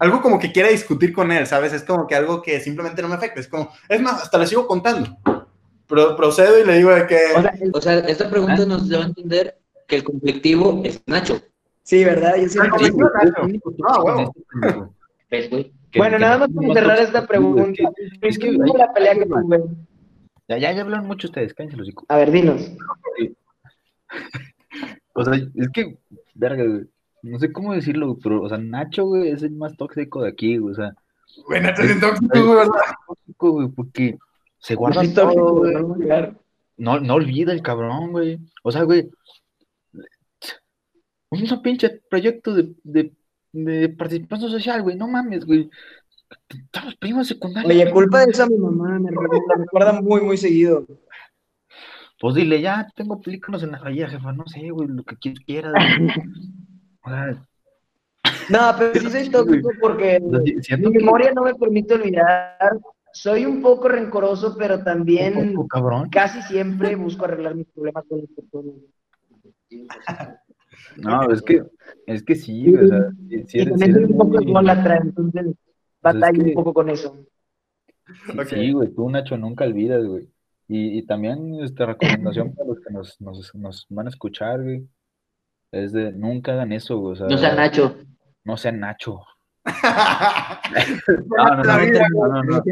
algo 0.00 0.20
como 0.20 0.38
que 0.38 0.52
quiera 0.52 0.68
discutir 0.68 1.12
con 1.12 1.32
él, 1.32 1.46
¿sabes? 1.46 1.72
Es 1.72 1.82
como 1.82 2.06
que 2.06 2.14
algo 2.14 2.42
que 2.42 2.60
simplemente 2.60 3.02
no 3.02 3.08
me 3.08 3.14
afecta, 3.14 3.40
es 3.40 3.48
como, 3.48 3.70
es 3.88 4.00
más, 4.00 4.22
hasta 4.22 4.38
le 4.38 4.46
sigo 4.46 4.66
contando. 4.66 5.16
Procedo 5.86 6.58
y 6.58 6.66
le 6.66 6.78
digo 6.78 6.90
de 6.90 7.06
que... 7.06 7.18
O 7.72 7.80
sea, 7.80 8.00
esta 8.00 8.28
pregunta 8.28 8.62
¿Ah? 8.62 8.66
nos 8.66 8.88
debe 8.88 9.04
entender 9.04 9.56
que 9.86 9.96
el 9.96 10.04
conflictivo 10.04 10.82
es 10.84 11.00
Nacho. 11.06 11.40
Sí, 11.82 12.04
¿verdad? 12.04 12.34
Yo 12.36 12.48
sí, 12.48 12.58
ah, 12.58 14.28
bueno, 15.96 16.18
nada 16.18 16.38
más 16.38 16.50
para 16.50 16.74
cerrar 16.74 16.98
esta 16.98 17.26
pregunta. 17.26 17.82
Es 18.20 18.38
que 18.38 18.50
la 18.52 18.92
pelea 18.92 19.14
que 19.14 19.26
tuve. 19.26 19.62
Ya, 20.48 20.58
ya, 20.58 20.72
ya 20.72 20.82
hablaron 20.82 21.06
mucho 21.06 21.28
ustedes, 21.28 21.54
cállense 21.54 21.76
los 21.76 21.88
A 22.08 22.16
ver, 22.16 22.30
dinos. 22.30 22.72
O 25.16 25.24
sea, 25.24 25.34
es 25.34 25.68
que, 25.70 25.96
verga, 26.34 26.64
no 27.22 27.38
sé 27.38 27.50
cómo 27.50 27.72
decirlo, 27.72 28.18
pero, 28.22 28.42
o 28.42 28.48
sea, 28.48 28.58
Nacho, 28.58 29.06
güey, 29.06 29.30
es 29.30 29.42
el 29.42 29.52
más 29.52 29.76
tóxico 29.76 30.22
de 30.22 30.28
aquí, 30.28 30.58
güey, 30.58 30.72
o 30.72 30.76
sea. 30.76 30.94
Güey, 31.46 31.62
Nacho 31.62 31.82
es 31.82 31.98
tóxico, 31.98 32.44
güey, 32.44 32.56
¿verdad? 32.56 32.80
Tóxico, 33.06 33.50
güey, 33.52 33.68
porque 33.68 34.18
se 34.58 34.74
guarda 34.74 35.02
todo, 35.14 35.56
güey. 35.56 35.74
No, 36.76 37.00
no 37.00 37.14
olvida 37.14 37.52
el 37.52 37.62
cabrón, 37.62 38.12
güey. 38.12 38.38
O 38.62 38.70
sea, 38.70 38.82
güey, 38.82 39.10
un 41.30 41.62
pinche 41.62 42.02
proyecto 42.10 42.54
de, 42.54 42.74
de, 42.84 43.12
de 43.52 43.88
participación 43.88 44.50
social, 44.50 44.82
güey, 44.82 44.96
no 44.96 45.08
mames, 45.08 45.46
güey. 45.46 45.70
Estamos 46.48 46.94
primos 46.96 47.28
secundarios. 47.28 47.72
Oye, 47.72 47.90
culpa 47.90 48.24
de 48.24 48.32
eso 48.32 48.46
mi 48.48 48.58
mamá, 48.58 48.98
me 48.98 49.10
recuerda 49.10 50.00
muy, 50.02 50.20
muy 50.20 50.36
seguido. 50.36 50.86
Pues 52.18 52.34
dile, 52.34 52.60
ya 52.62 52.86
tengo 52.94 53.20
películas 53.20 53.62
en 53.62 53.72
la 53.72 53.78
raya, 53.78 54.08
jefa, 54.08 54.32
no 54.32 54.46
sé, 54.46 54.70
güey, 54.70 54.88
lo 54.88 55.04
que 55.04 55.16
quieras. 55.46 55.74
no, 58.48 58.74
pero 58.78 59.00
sí 59.00 59.10
soy 59.10 59.28
tóxico 59.28 59.70
porque 59.80 60.18
mi 60.78 60.90
memoria 60.90 61.32
no 61.34 61.42
me 61.42 61.54
permite 61.54 61.94
olvidar. 61.94 62.78
Soy 63.12 63.44
un 63.46 63.62
poco 63.62 63.88
rencoroso, 63.88 64.56
pero 64.58 64.82
también 64.82 65.54
casi 66.10 66.42
siempre 66.42 66.96
busco 66.96 67.24
arreglar 67.24 67.54
mis 67.54 67.66
problemas 67.68 68.04
con 68.08 68.20
las 68.20 68.28
personas. 68.36 68.74
No, 70.96 71.30
es 71.30 71.42
que, 71.42 71.62
es 72.06 72.22
que 72.22 72.34
sí, 72.34 72.74
o 72.74 72.86
sea, 72.86 73.10
si 73.46 73.58
eres, 73.58 73.68
y 73.68 73.70
también 73.70 73.94
soy 73.94 74.04
un 74.04 74.16
poco 74.16 74.40
ególatra, 74.40 74.98
entonces 74.98 75.44
pues 75.44 75.56
batallo 76.00 76.44
un 76.44 76.54
poco 76.54 76.72
con 76.74 76.90
eso. 76.90 77.16
Sí, 78.48 78.72
güey, 78.72 78.88
tú, 78.94 79.10
Nacho, 79.10 79.36
nunca 79.36 79.64
olvidas, 79.64 80.04
güey. 80.04 80.28
Y, 80.68 81.06
también 81.06 81.62
esta 81.62 81.86
recomendación 81.86 82.52
para 82.54 82.68
los 82.68 82.80
que 82.80 82.92
nos, 82.92 83.20
nos, 83.20 83.54
nos, 83.54 83.86
van 83.88 84.06
a 84.06 84.10
escuchar, 84.10 84.62
güey, 84.62 84.88
es 85.70 85.92
de 85.92 86.12
nunca 86.12 86.52
hagan 86.52 86.72
eso, 86.72 86.98
güey. 86.98 87.12
O 87.12 87.16
sea, 87.16 87.28
no 87.28 87.38
sean 87.38 87.56
Nacho. 87.56 87.96
No 88.44 88.56
sean 88.56 88.80
Nacho. 88.80 89.20
no, 89.64 91.56
no, 91.56 91.62
no, 91.62 92.42
no, 92.42 92.62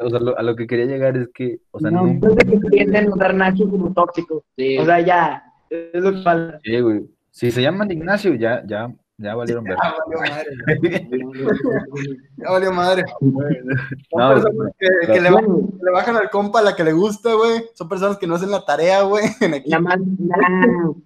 O 0.00 0.10
sea, 0.10 0.20
a 0.36 0.42
lo 0.42 0.56
que 0.56 0.66
quería 0.66 0.86
llegar 0.86 1.16
es 1.16 1.28
que, 1.34 1.60
o 1.70 1.80
sea, 1.80 1.90
no. 1.90 2.04
No 2.04 2.28
es 2.28 2.44
que 2.44 2.54
entienden 2.54 3.12
usar 3.12 3.34
Nacho 3.34 3.68
como 3.70 3.92
tóxico. 3.92 4.44
Sí. 4.56 4.78
O 4.78 4.84
sea, 4.84 5.00
ya, 5.00 5.44
es 5.70 6.02
lo 6.02 6.12
que 6.12 6.22
falta. 6.22 6.60
Sí, 6.62 6.80
güey. 6.80 7.06
Si 7.30 7.50
se 7.50 7.62
llaman 7.62 7.90
Ignacio, 7.90 8.34
ya, 8.34 8.62
ya, 8.66 8.94
Ya 9.16 9.34
valieron 9.34 9.64
ver. 9.64 9.76
Ya 9.82 9.94
valió 10.00 10.18
madre. 10.22 10.50
ya 12.36 12.50
valió 12.50 12.72
madre. 12.72 13.04
Son 14.10 14.34
personas 14.34 14.72
que, 14.78 15.12
que 15.12 15.20
le, 15.20 15.30
bajan, 15.30 15.56
le, 15.82 15.90
bajan, 15.92 16.16
al 16.16 16.30
compa 16.30 16.58
a 16.58 16.62
la 16.62 16.74
que 16.74 16.82
le 16.82 16.92
gusta, 16.92 17.32
güey. 17.34 17.64
Son 17.74 17.88
personas 17.88 18.18
que 18.18 18.26
no 18.26 18.34
hacen 18.34 18.50
la 18.50 18.64
tarea, 18.64 19.02
güey. 19.02 19.24
Nada 19.66 19.80
más, 19.80 19.98
no. 20.00 21.02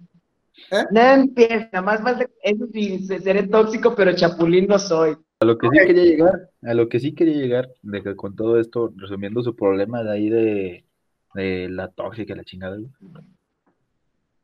¿Eh? 0.71 0.85
no 0.91 1.01
empieza, 1.01 1.69
nada 1.73 1.81
más 1.81 2.01
falta, 2.01 2.27
eso 2.43 2.67
sí, 2.71 2.99
seré 2.99 3.47
tóxico, 3.47 3.95
pero 3.95 4.13
chapulín 4.13 4.67
no 4.67 4.77
soy. 4.77 5.17
A 5.39 5.45
lo 5.45 5.57
que 5.57 5.67
sí 5.67 5.77
quería 5.85 6.03
llegar, 6.03 6.49
a 6.61 6.73
lo 6.73 6.89
que 6.89 6.99
sí 6.99 7.15
quería 7.15 7.37
llegar, 7.37 7.69
de 7.81 8.03
que 8.03 8.15
con 8.15 8.35
todo 8.35 8.59
esto, 8.59 8.93
resumiendo 8.95 9.41
su 9.41 9.55
problema 9.55 10.03
de 10.03 10.11
ahí 10.11 10.29
de, 10.29 10.85
de 11.33 11.69
la 11.69 11.87
tóxica, 11.87 12.35
la 12.35 12.43
chingada, 12.43 12.77
güey. 12.77 12.91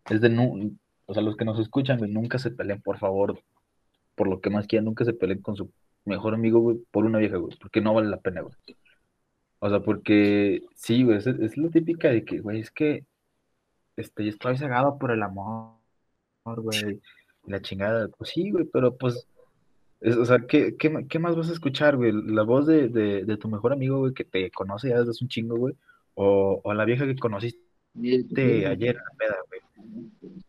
Es 0.09 0.22
de 0.22 0.30
no, 0.30 0.53
o 1.05 1.13
sea, 1.13 1.22
los 1.22 1.36
que 1.36 1.45
nos 1.45 1.59
escuchan, 1.59 1.97
güey, 1.99 2.11
nunca 2.11 2.39
se 2.39 2.51
peleen, 2.51 2.82
por 2.82 2.97
favor, 2.97 3.39
por 4.16 4.28
lo 4.28 4.41
que 4.41 4.49
más 4.49 4.68
quieran, 4.68 4.86
nunca 4.86 5.05
se 5.05 5.13
peleen 5.13 5.41
con 5.41 5.55
su 5.55 5.72
mejor 6.05 6.34
amigo, 6.34 6.59
güey, 6.59 6.78
por 6.91 7.05
una 7.05 7.20
vieja, 7.20 7.38
güey, 7.38 7.57
porque 7.59 7.82
no 7.82 7.93
vale 7.93 8.09
la 8.09 8.20
pena, 8.20 8.41
güey. 8.41 8.55
O 9.59 9.70
sea, 9.70 9.80
porque 9.82 10.61
sí, 10.76 11.03
güey, 11.03 11.18
es, 11.18 11.28
es 11.28 11.57
lo 11.57 11.70
típica 11.70 12.09
de 12.09 12.24
que, 12.24 12.39
güey, 12.39 12.59
es 12.59 12.72
que 12.72 13.05
este, 13.95 14.28
estoy 14.28 14.57
cegado 14.57 14.97
por 14.97 15.11
el 15.11 15.24
amor, 15.24 15.80
güey, 16.45 17.01
la 17.45 17.61
chingada, 17.61 18.07
pues 18.09 18.32
sí, 18.32 18.51
güey, 18.51 18.66
pero 18.66 18.95
pues, 18.97 19.28
o 20.01 20.26
sea, 20.26 20.39
¿qué, 20.47 20.76
qué, 20.78 21.05
qué 21.09 21.20
más 21.20 21.36
vas 21.36 21.49
a 21.49 21.53
escuchar, 21.53 21.95
güey? 21.97 22.11
¿La 22.11 22.43
voz 22.43 22.68
de, 22.68 22.89
de, 22.89 23.26
de 23.26 23.38
tu 23.38 23.47
mejor 23.49 23.74
amigo, 23.74 23.99
güey, 23.99 24.13
que 24.13 24.26
te 24.26 24.51
conoce 24.51 24.89
ya 24.89 24.99
desde 24.99 25.11
hace 25.11 25.24
un 25.24 25.30
chingo, 25.30 25.57
güey? 25.57 25.76
O, 26.13 26.61
o 26.63 26.74
la 26.74 26.86
vieja 26.86 27.05
que 27.05 27.16
conociste 27.16 27.59
ayer, 28.68 28.95
la 28.95 29.18
peda, 29.18 29.38
güey. 29.47 30.45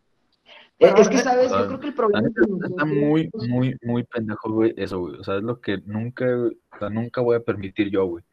Eh, 0.79 0.93
es 0.97 1.09
que, 1.09 1.18
¿sabes? 1.18 1.51
Yo 1.51 1.66
creo 1.66 1.81
que 1.81 1.87
el 1.89 1.95
problema 1.95 2.29
está 2.68 2.85
muy, 2.85 3.31
muy, 3.49 3.77
muy 3.83 4.05
pendejo, 4.05 4.53
güey, 4.53 4.74
eso, 4.77 5.01
güey. 5.01 5.18
O 5.18 5.24
sea, 5.24 5.37
es 5.37 5.43
lo 5.43 5.61
que 5.61 5.79
nunca, 5.87 6.27
o 6.27 6.79
sea, 6.79 6.91
nunca 6.91 7.22
voy 7.22 7.37
a 7.37 7.41
permitir 7.41 7.91
yo, 7.91 8.05
güey. 8.05 8.24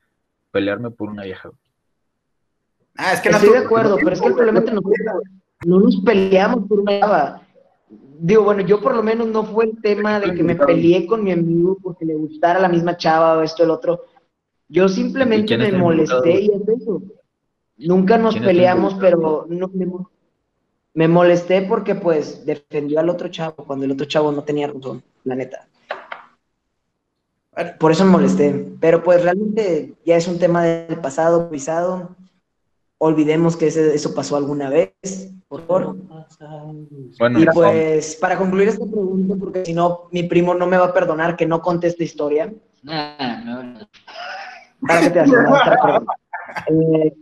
Pelearme 0.51 0.91
por 0.91 1.09
una 1.09 1.23
vieja, 1.23 1.49
güey. 1.49 1.59
Ah, 2.97 3.13
es 3.13 3.21
que 3.21 3.29
no 3.29 3.37
estoy 3.37 3.53
de 3.53 3.65
acuerdo, 3.65 3.95
pero 3.95 4.11
es 4.11 4.21
que 4.21 4.27
el 4.27 4.35
problema 4.35 4.59
es 4.59 4.65
que 4.65 4.71
nosotros 4.71 4.97
no 5.65 5.79
nos 5.79 5.97
peleamos 6.01 6.67
por 6.67 6.81
una 6.81 6.91
vieja. 6.91 7.41
Digo, 8.19 8.43
bueno, 8.43 8.61
yo 8.61 8.81
por 8.81 8.95
lo 8.95 9.03
menos 9.03 9.27
no 9.27 9.45
fue 9.45 9.65
el 9.65 9.81
tema 9.81 10.19
de 10.19 10.35
que 10.35 10.43
me 10.43 10.55
peleé 10.55 11.05
con 11.05 11.23
mi 11.23 11.31
amigo 11.31 11.77
porque 11.81 12.05
le 12.05 12.15
gustara 12.15 12.59
la 12.59 12.69
misma 12.69 12.97
chava 12.97 13.37
o 13.37 13.41
esto 13.41 13.63
o 13.63 13.65
el 13.65 13.71
otro. 13.71 14.05
Yo 14.67 14.87
simplemente 14.87 15.57
me 15.57 15.71
molesté 15.71 16.41
y 16.41 16.51
es 16.51 16.81
eso. 16.81 17.01
Nunca 17.77 18.17
nos 18.17 18.37
peleamos, 18.37 18.95
pero 18.95 19.45
no, 19.49 19.71
me 20.93 21.07
molesté 21.07 21.61
porque 21.63 21.95
pues 21.95 22.45
defendió 22.45 22.99
al 22.99 23.09
otro 23.09 23.27
chavo 23.29 23.55
cuando 23.55 23.85
el 23.85 23.91
otro 23.91 24.05
chavo 24.05 24.31
no 24.31 24.43
tenía 24.43 24.67
razón, 24.67 25.03
la 25.23 25.35
neta. 25.35 25.67
Por 27.79 27.91
eso 27.91 28.05
me 28.05 28.11
molesté. 28.11 28.65
Pero 28.79 29.03
pues 29.03 29.23
realmente 29.23 29.93
ya 30.05 30.15
es 30.15 30.27
un 30.27 30.39
tema 30.39 30.63
del 30.63 30.99
pasado, 30.99 31.49
pisado. 31.49 32.15
Olvidemos 32.97 33.57
que 33.57 33.67
eso 33.67 34.15
pasó 34.15 34.37
alguna 34.37 34.69
vez, 34.69 34.93
por 35.47 35.65
favor. 35.65 35.95
Bueno, 37.19 37.39
y 37.39 37.45
pues 37.53 38.15
para 38.15 38.37
concluir 38.37 38.69
esta 38.69 38.85
pregunta, 38.85 39.35
porque 39.37 39.65
si 39.65 39.73
no, 39.73 40.07
mi 40.11 40.23
primo 40.23 40.55
no 40.55 40.65
me 40.67 40.77
va 40.77 40.85
a 40.85 40.93
perdonar 40.93 41.35
que 41.35 41.45
no 41.45 41.61
conte 41.61 41.87
esta 41.87 42.03
historia. 42.03 42.53
no, 42.81 43.63
no. 43.63 43.79
Para 44.87 45.01
que 45.01 45.09
te 45.11 45.19
hagas, 45.19 46.03
eh, 46.67 47.13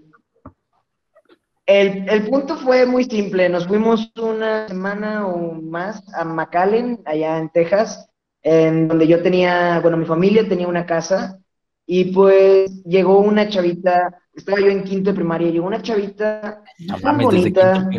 el, 1.65 2.09
el, 2.09 2.27
punto 2.27 2.57
fue 2.57 2.85
muy 2.85 3.03
simple. 3.05 3.49
Nos 3.49 3.67
fuimos 3.67 4.11
una 4.19 4.67
semana 4.67 5.27
o 5.27 5.53
más 5.53 6.03
a 6.13 6.23
McAllen, 6.23 7.01
allá 7.05 7.37
en 7.37 7.49
Texas, 7.49 8.09
en 8.41 8.87
donde 8.87 9.07
yo 9.07 9.21
tenía, 9.21 9.79
bueno, 9.81 9.97
mi 9.97 10.05
familia 10.05 10.47
tenía 10.47 10.67
una 10.67 10.85
casa 10.85 11.39
y 11.85 12.05
pues 12.05 12.83
llegó 12.83 13.19
una 13.19 13.49
chavita, 13.49 14.17
estaba 14.33 14.59
yo 14.59 14.67
en 14.67 14.83
quinto 14.83 15.09
de 15.09 15.15
primaria, 15.15 15.49
llegó 15.49 15.67
una 15.67 15.81
chavita 15.81 16.63
no, 16.79 16.97
mames, 17.03 17.25
bonita. 17.25 17.89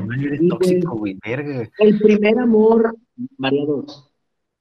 tóxico, 0.48 0.96
güey, 0.96 1.18
verga. 1.24 1.68
El 1.78 1.98
primer 1.98 2.38
amor, 2.38 2.96
María 3.36 3.66
2. 3.66 4.10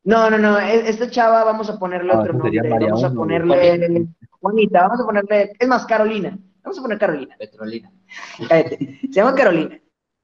No, 0.04 0.30
no, 0.30 0.38
no, 0.38 0.60
e, 0.60 0.90
esta 0.90 1.10
chava 1.10 1.44
vamos 1.44 1.70
a 1.70 1.78
ponerle 1.78 2.12
ah, 2.12 2.20
otro 2.20 2.34
nombre, 2.34 2.70
vamos 2.70 3.04
a 3.04 3.14
ponerle 3.14 4.08
Juanita, 4.42 4.88
vamos 4.88 5.02
a 5.02 5.06
ponerle, 5.06 5.54
es 5.58 5.68
más, 5.68 5.86
Carolina. 5.86 6.38
Vamos 6.64 6.80
a 6.80 6.82
poner 6.82 6.98
Carolina. 6.98 7.36
Petrolina. 7.38 7.92
Se 8.50 9.08
llama 9.10 9.36
Carolina. 9.36 9.80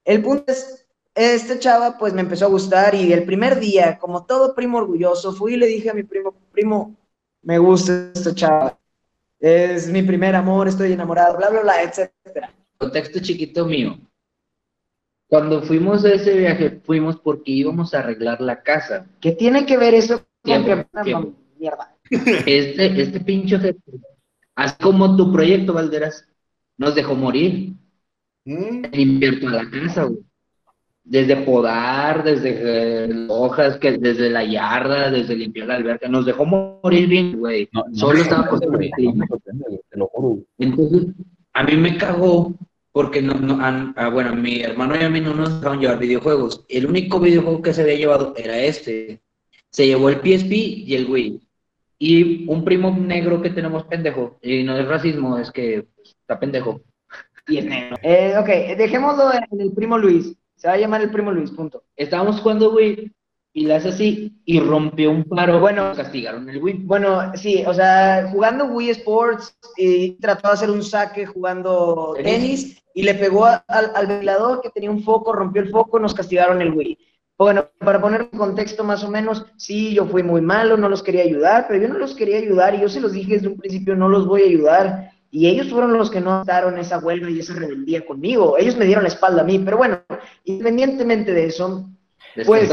El 0.05 0.21
punto 0.21 0.45
es, 0.47 0.87
esta 1.13 1.59
chava 1.59 1.97
pues 1.97 2.13
me 2.13 2.21
empezó 2.21 2.45
a 2.45 2.49
gustar 2.49 2.95
y 2.95 3.11
el 3.11 3.23
primer 3.23 3.59
día, 3.59 3.97
como 3.97 4.25
todo 4.25 4.55
primo 4.55 4.77
orgulloso, 4.77 5.33
fui 5.33 5.53
y 5.53 5.57
le 5.57 5.67
dije 5.67 5.89
a 5.89 5.93
mi 5.93 6.03
primo, 6.03 6.33
primo, 6.51 6.95
me 7.41 7.57
gusta 7.57 8.11
esta 8.13 8.33
chava. 8.33 8.79
Es 9.39 9.89
mi 9.89 10.01
primer 10.03 10.35
amor, 10.35 10.67
estoy 10.67 10.91
enamorado, 10.91 11.37
bla, 11.37 11.49
bla, 11.49 11.61
bla, 11.61 11.83
etcétera. 11.83 12.53
Contexto 12.77 13.19
chiquito 13.19 13.65
mío. 13.65 13.99
Cuando 15.27 15.61
fuimos 15.61 16.05
a 16.05 16.13
ese 16.13 16.37
viaje, 16.37 16.79
fuimos 16.83 17.19
porque 17.19 17.51
íbamos 17.51 17.93
a 17.93 17.99
arreglar 17.99 18.39
la 18.39 18.63
casa. 18.63 19.05
¿Qué 19.19 19.33
tiene 19.33 19.65
que 19.65 19.77
ver 19.77 19.93
eso 19.93 20.25
con 20.41 20.63
que... 20.63 20.85
Mierda. 21.59 21.95
Este, 22.09 23.01
este 23.01 23.19
pinche 23.19 23.75
Así 24.55 24.75
como 24.81 25.15
tu 25.15 25.31
proyecto, 25.31 25.73
Valderas, 25.73 26.26
nos 26.77 26.95
dejó 26.95 27.15
morir. 27.15 27.73
¿Mm? 28.45 28.83
Limpiar 28.91 29.39
toda 29.39 29.63
la 29.63 29.69
casa, 29.69 30.03
güey. 30.05 30.19
Desde 31.03 31.37
podar, 31.37 32.23
desde 32.23 33.05
eh, 33.05 33.27
hojas, 33.29 33.77
que, 33.77 33.97
desde 33.97 34.29
la 34.29 34.43
yarda, 34.43 35.09
desde 35.09 35.35
limpiar 35.35 35.67
la 35.67 35.75
alberca. 35.75 36.07
Nos 36.09 36.25
dejó 36.25 36.45
morir 36.45 37.07
bien, 37.07 37.39
güey. 37.39 37.69
Solo 37.93 38.19
estaba 38.19 38.49
por 38.49 38.83
el 38.83 38.91
Entonces, 40.57 41.07
a 41.53 41.63
mí 41.63 41.77
me 41.77 41.97
cagó 41.97 42.53
porque 42.91 43.21
no, 43.21 43.35
no 43.35 43.59
ah, 43.61 44.09
bueno, 44.09 44.35
mi 44.35 44.61
hermano 44.61 44.95
y 44.95 45.03
a 45.03 45.09
mí 45.09 45.21
no 45.21 45.33
nos 45.33 45.59
dejaron 45.59 45.79
llevar 45.79 45.99
videojuegos. 45.99 46.65
El 46.67 46.87
único 46.87 47.19
videojuego 47.19 47.61
que 47.61 47.73
se 47.73 47.83
había 47.83 47.95
llevado 47.95 48.33
era 48.35 48.57
este. 48.59 49.21
Se 49.69 49.85
llevó 49.85 50.09
el 50.09 50.15
PSP 50.15 50.51
y 50.51 50.95
el 50.95 51.05
Wii. 51.07 51.41
Y 51.99 52.49
un 52.49 52.65
primo 52.65 52.89
negro 52.91 53.41
que 53.41 53.49
tenemos 53.49 53.83
pendejo, 53.85 54.39
y 54.41 54.63
no 54.63 54.77
es 54.77 54.87
racismo, 54.87 55.37
es 55.37 55.51
que 55.51 55.85
está 56.27 56.39
pendejo. 56.39 56.81
Y 57.47 57.59
es 57.59 57.65
negro. 57.65 57.95
Eh, 58.03 58.35
ok, 58.37 58.77
dejémoslo 58.77 59.31
en 59.33 59.61
el 59.61 59.71
primo 59.71 59.97
Luis. 59.97 60.35
Se 60.57 60.67
va 60.67 60.73
a 60.73 60.77
llamar 60.77 61.01
el 61.01 61.09
primo 61.09 61.31
Luis, 61.31 61.51
punto. 61.51 61.83
Estábamos 61.95 62.41
jugando 62.41 62.73
Wii 62.73 63.13
y 63.53 63.65
le 63.65 63.75
hace 63.75 63.89
así 63.89 64.41
y 64.43 64.59
rompió 64.59 65.09
un 65.09 65.23
paro. 65.23 65.61
Bueno, 65.61 65.93
castigaron 65.95 66.49
el 66.49 66.61
Wii. 66.61 66.81
Bueno, 66.83 67.31
sí, 67.35 67.63
o 67.65 67.73
sea, 67.73 68.27
jugando 68.29 68.65
Wii 68.65 68.89
Sports 68.89 69.57
y 69.77 70.11
trató 70.19 70.49
de 70.49 70.53
hacer 70.55 70.69
un 70.69 70.83
saque 70.83 71.25
jugando 71.25 72.13
tenis, 72.21 72.83
y 72.93 73.03
le 73.03 73.13
pegó 73.13 73.45
al, 73.45 73.61
al 73.67 74.07
ventilador 74.07 74.59
que 74.61 74.69
tenía 74.69 74.91
un 74.91 75.03
foco, 75.03 75.31
rompió 75.31 75.61
el 75.61 75.69
foco, 75.69 75.99
nos 75.99 76.13
castigaron 76.13 76.61
el 76.61 76.73
Wii. 76.73 76.97
Bueno, 77.37 77.69
para 77.79 78.01
poner 78.01 78.27
un 78.31 78.39
contexto 78.39 78.83
más 78.83 79.03
o 79.03 79.09
menos, 79.09 79.45
sí, 79.55 79.93
yo 79.93 80.05
fui 80.07 80.23
muy 80.23 80.41
malo, 80.41 80.75
no 80.75 80.89
los 80.89 81.03
quería 81.03 81.23
ayudar, 81.23 81.65
pero 81.67 81.81
yo 81.81 81.87
no 81.87 81.99
los 81.99 82.15
quería 82.15 82.39
ayudar 82.39 82.73
y 82.75 82.81
yo 82.81 82.89
se 82.89 82.99
los 82.99 83.13
dije 83.13 83.35
desde 83.35 83.47
un 83.47 83.57
principio, 83.57 83.95
no 83.95 84.09
los 84.09 84.25
voy 84.25 84.41
a 84.41 84.45
ayudar. 84.47 85.11
Y 85.29 85.47
ellos 85.47 85.69
fueron 85.69 85.93
los 85.93 86.09
que 86.09 86.21
no 86.21 86.43
daron 86.45 86.77
esa 86.77 86.99
huelga 86.99 87.29
y 87.29 87.39
esa 87.39 87.53
rebeldía 87.53 88.05
conmigo. 88.05 88.57
Ellos 88.57 88.77
me 88.77 88.85
dieron 88.85 89.03
la 89.03 89.09
espalda 89.09 89.41
a 89.41 89.45
mí, 89.45 89.59
pero 89.59 89.77
bueno, 89.77 90.01
independientemente 90.45 91.33
de 91.33 91.45
eso, 91.45 91.89
pues 92.45 92.69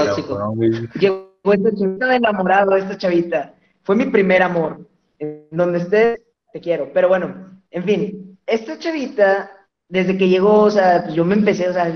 llegó 0.94 1.34
esta 1.44 1.74
chavita 1.74 2.16
enamorado, 2.16 2.76
esta 2.76 2.96
chavita. 2.96 3.54
Fue 3.82 3.96
mi 3.96 4.06
primer 4.06 4.42
amor. 4.42 4.88
En 5.18 5.46
donde 5.50 5.78
estés, 5.78 6.20
te 6.52 6.60
quiero. 6.60 6.90
Pero 6.92 7.08
bueno, 7.08 7.60
en 7.70 7.84
fin, 7.84 8.38
esta 8.46 8.78
chavita, 8.78 9.50
desde 9.88 10.16
que 10.16 10.28
llegó, 10.28 10.62
o 10.62 10.70
sea, 10.70 11.02
pues 11.04 11.14
yo 11.14 11.24
me 11.24 11.34
empecé, 11.34 11.68
o 11.68 11.72
sea, 11.72 11.94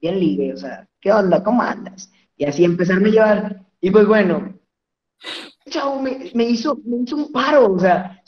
bien 0.00 0.20
libre, 0.20 0.52
o 0.52 0.56
sea, 0.56 0.86
¿qué 1.00 1.12
onda? 1.12 1.42
¿Cómo 1.42 1.62
andas? 1.62 2.10
Y 2.36 2.44
así 2.44 2.64
empezarme 2.64 3.08
a 3.08 3.12
llevar. 3.12 3.66
Y 3.80 3.90
pues 3.90 4.06
bueno, 4.06 4.58
chavo 5.70 6.00
me, 6.00 6.30
me, 6.34 6.44
hizo, 6.44 6.78
me 6.84 6.98
hizo 7.02 7.16
un 7.16 7.32
paro, 7.32 7.72
o 7.72 7.78
sea, 7.78 8.20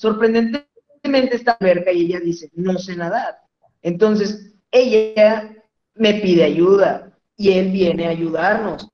está 1.15 1.57
cerca 1.61 1.93
y 1.93 2.07
ella 2.07 2.21
dice, 2.21 2.51
no 2.55 2.79
sé 2.79 2.97
nadar. 2.97 3.39
Entonces, 3.83 4.55
ella 4.71 5.55
me 5.95 6.15
pide 6.15 6.45
ayuda 6.45 7.19
y 7.37 7.53
él 7.53 7.71
viene 7.71 8.07
a 8.07 8.11
ayudarnos, 8.11 8.89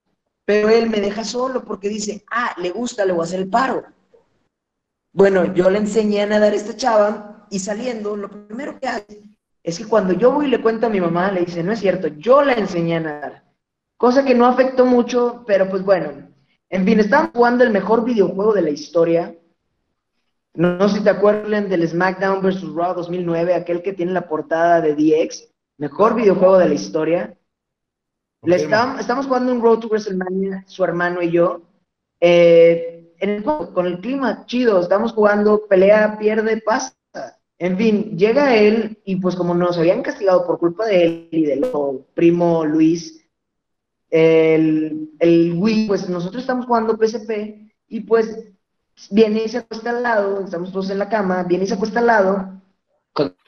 pero 0.45 0.69
él 0.69 0.91
me 0.91 1.01
deja 1.01 1.25
solo 1.25 1.65
porque 1.65 1.89
dice, 1.89 2.25
ah, 2.31 2.55
le 2.61 2.71
gusta, 2.71 3.05
le 3.05 3.12
voy 3.12 3.23
a 3.23 3.25
hacer 3.25 3.41
el 3.41 3.49
paro. 3.49 3.85
Bueno, 5.12 5.55
yo 5.55 5.71
le 5.71 5.79
enseñé 5.79 6.23
a 6.23 6.27
nadar 6.27 6.53
a 6.53 6.57
esta 6.57 6.77
chava 6.77 7.47
y 7.51 7.59
saliendo, 7.59 8.17
lo 8.17 8.29
primero 8.29 8.79
que 8.79 8.89
hace 8.89 9.23
es 9.62 9.79
que 9.79 9.87
cuando 9.87 10.12
yo 10.12 10.31
voy 10.33 10.47
y 10.47 10.51
le 10.51 10.61
cuento 10.61 10.87
a 10.87 10.91
mi 10.91 11.01
mamá, 11.01 11.33
le 11.33 11.45
dice, 11.45 11.62
no 11.62 11.73
es 11.73 11.81
cierto, 11.81 12.09
yo 12.09 12.43
la 12.43 12.53
enseñé 12.53 12.97
a 12.97 13.01
nadar. 13.01 13.45
Cosa 13.97 14.25
que 14.25 14.35
no 14.35 14.45
afectó 14.45 14.85
mucho, 14.85 15.43
pero 15.47 15.69
pues 15.71 15.83
bueno. 15.83 16.29
En 16.69 16.85
fin, 16.85 17.01
estaban 17.01 17.33
jugando 17.33 17.65
el 17.65 17.71
mejor 17.71 18.05
videojuego 18.05 18.53
de 18.53 18.62
la 18.62 18.71
historia. 18.71 19.35
No, 20.55 20.89
sé 20.89 20.99
si 20.99 21.05
te 21.05 21.11
acuerdan 21.11 21.69
del 21.69 21.87
SmackDown 21.87 22.41
vs. 22.41 22.63
Raw 22.75 22.95
2009, 22.95 23.55
aquel 23.55 23.83
que 23.83 23.93
tiene 23.93 24.13
la 24.13 24.29
portada 24.29 24.81
de 24.81 24.95
DX. 24.95 25.49
Mejor 25.79 26.15
videojuego 26.15 26.59
de 26.59 26.69
la 26.69 26.75
historia. 26.75 27.37
Le 28.43 28.57
estamos, 28.57 29.01
estamos 29.01 29.27
jugando 29.27 29.53
un 29.53 29.61
Road 29.61 29.81
to 29.81 29.89
WrestleMania, 29.89 30.65
su 30.67 30.85
hermano 30.85 31.23
y 31.23 31.33
yo. 31.33 31.63
eh, 32.21 32.91
con 33.75 33.87
el 33.87 34.01
clima 34.01 34.45
chido, 34.47 34.81
estamos 34.81 35.13
jugando, 35.13 35.67
pelea, 35.67 36.19
pierde, 36.19 36.61
pasa. 36.61 36.95
En 37.59 37.77
fin, 37.77 38.17
llega 38.19 38.55
él 38.57 38.99
y 39.05 39.17
pues 39.17 39.35
como 39.35 39.55
nos 39.55 39.79
habían 39.79 40.03
castigado 40.03 40.47
por 40.47 40.59
culpa 40.59 40.87
de 40.87 41.05
él 41.05 41.29
y 41.31 41.45
del 41.47 41.65
primo 42.13 42.65
Luis, 42.65 43.25
el, 44.11 45.11
el 45.19 45.55
Wii, 45.57 45.89
pues 45.89 46.09
nosotros 46.09 46.43
estamos 46.43 46.67
jugando 46.67 46.97
PSP 46.97 47.73
y 47.89 48.01
pues 48.01 48.54
viene 49.11 49.45
y 49.45 49.49
se 49.49 49.59
acuesta 49.59 49.90
al 49.90 50.03
lado, 50.03 50.45
estamos 50.45 50.72
todos 50.72 50.90
en 50.90 50.99
la 50.99 51.09
cama, 51.09 51.42
viene 51.45 51.64
y 51.64 51.66
se 51.66 51.74
acuesta 51.74 52.01
al 52.01 52.07
lado. 52.07 52.55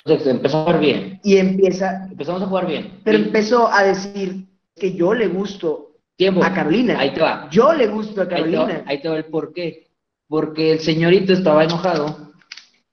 Empezó 0.05 0.59
a 0.59 0.63
jugar 0.63 0.81
bien. 0.81 1.21
Y 1.25 1.37
empieza. 1.37 2.07
Empezamos 2.11 2.43
a 2.43 2.47
jugar 2.47 2.67
bien. 2.67 3.01
Pero 3.03 3.19
empezó 3.19 3.69
a 3.73 3.83
decir 3.83 4.47
que 4.77 4.93
yo 4.93 5.13
le 5.15 5.27
gusto 5.27 5.97
Tiempo. 6.17 6.45
a 6.45 6.55
Carolina. 6.55 6.99
Ahí 6.99 7.13
te 7.13 7.21
va. 7.21 7.49
Yo 7.51 7.73
le 7.73 7.89
gusto 7.89 8.23
a 8.23 8.29
Carolina. 8.29 8.85
Ahí 8.87 9.01
te 9.01 9.09
va, 9.09 9.17
el 9.17 9.25
por 9.25 9.53
qué. 9.53 9.89
Porque 10.29 10.73
el 10.73 10.81
señorito 10.81 11.33
estaba 11.33 11.65
enojado 11.65 12.33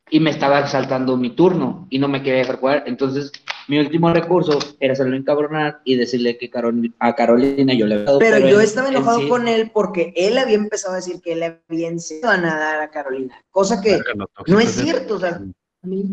y 0.10 0.20
me 0.20 0.32
estaba 0.32 0.66
saltando 0.68 1.18
mi 1.18 1.32
turno 1.32 1.88
y 1.90 2.00
no 2.00 2.08
me 2.08 2.24
quería 2.24 2.40
dejar 2.40 2.60
jugar. 2.60 2.84
Entonces, 2.88 3.32
mi 3.68 3.80
último 3.80 4.14
recurso 4.14 4.60
era 4.80 4.94
hacerlo 4.94 5.16
encabronar 5.16 5.82
y 5.84 5.96
decirle 5.96 6.38
que 6.38 6.52
a 7.00 7.16
Carolina 7.16 7.74
yo 7.74 7.86
le 7.86 7.96
había 7.96 8.06
dado. 8.06 8.20
Pero, 8.20 8.40
yo 8.40 8.60
estaba 8.60 8.90
enojado 8.90 9.28
con 9.30 9.48
él 9.48 9.72
porque 9.74 10.14
él 10.16 10.38
había 10.38 10.56
empezado 10.56 10.94
a 10.94 10.98
decir 10.98 11.22
que 11.22 11.34
él 11.34 11.44
había 11.70 11.88
enseñado 11.88 12.34
a 12.34 12.38
nadar 12.38 12.82
a 12.82 12.90
Carolina. 12.90 13.42
Cosa 13.52 13.82
que 13.82 14.00
no 14.48 14.60
es 14.60 14.72
cierto. 14.72 15.16
O 15.16 15.20
sea, 15.20 15.42
mi 15.84 16.04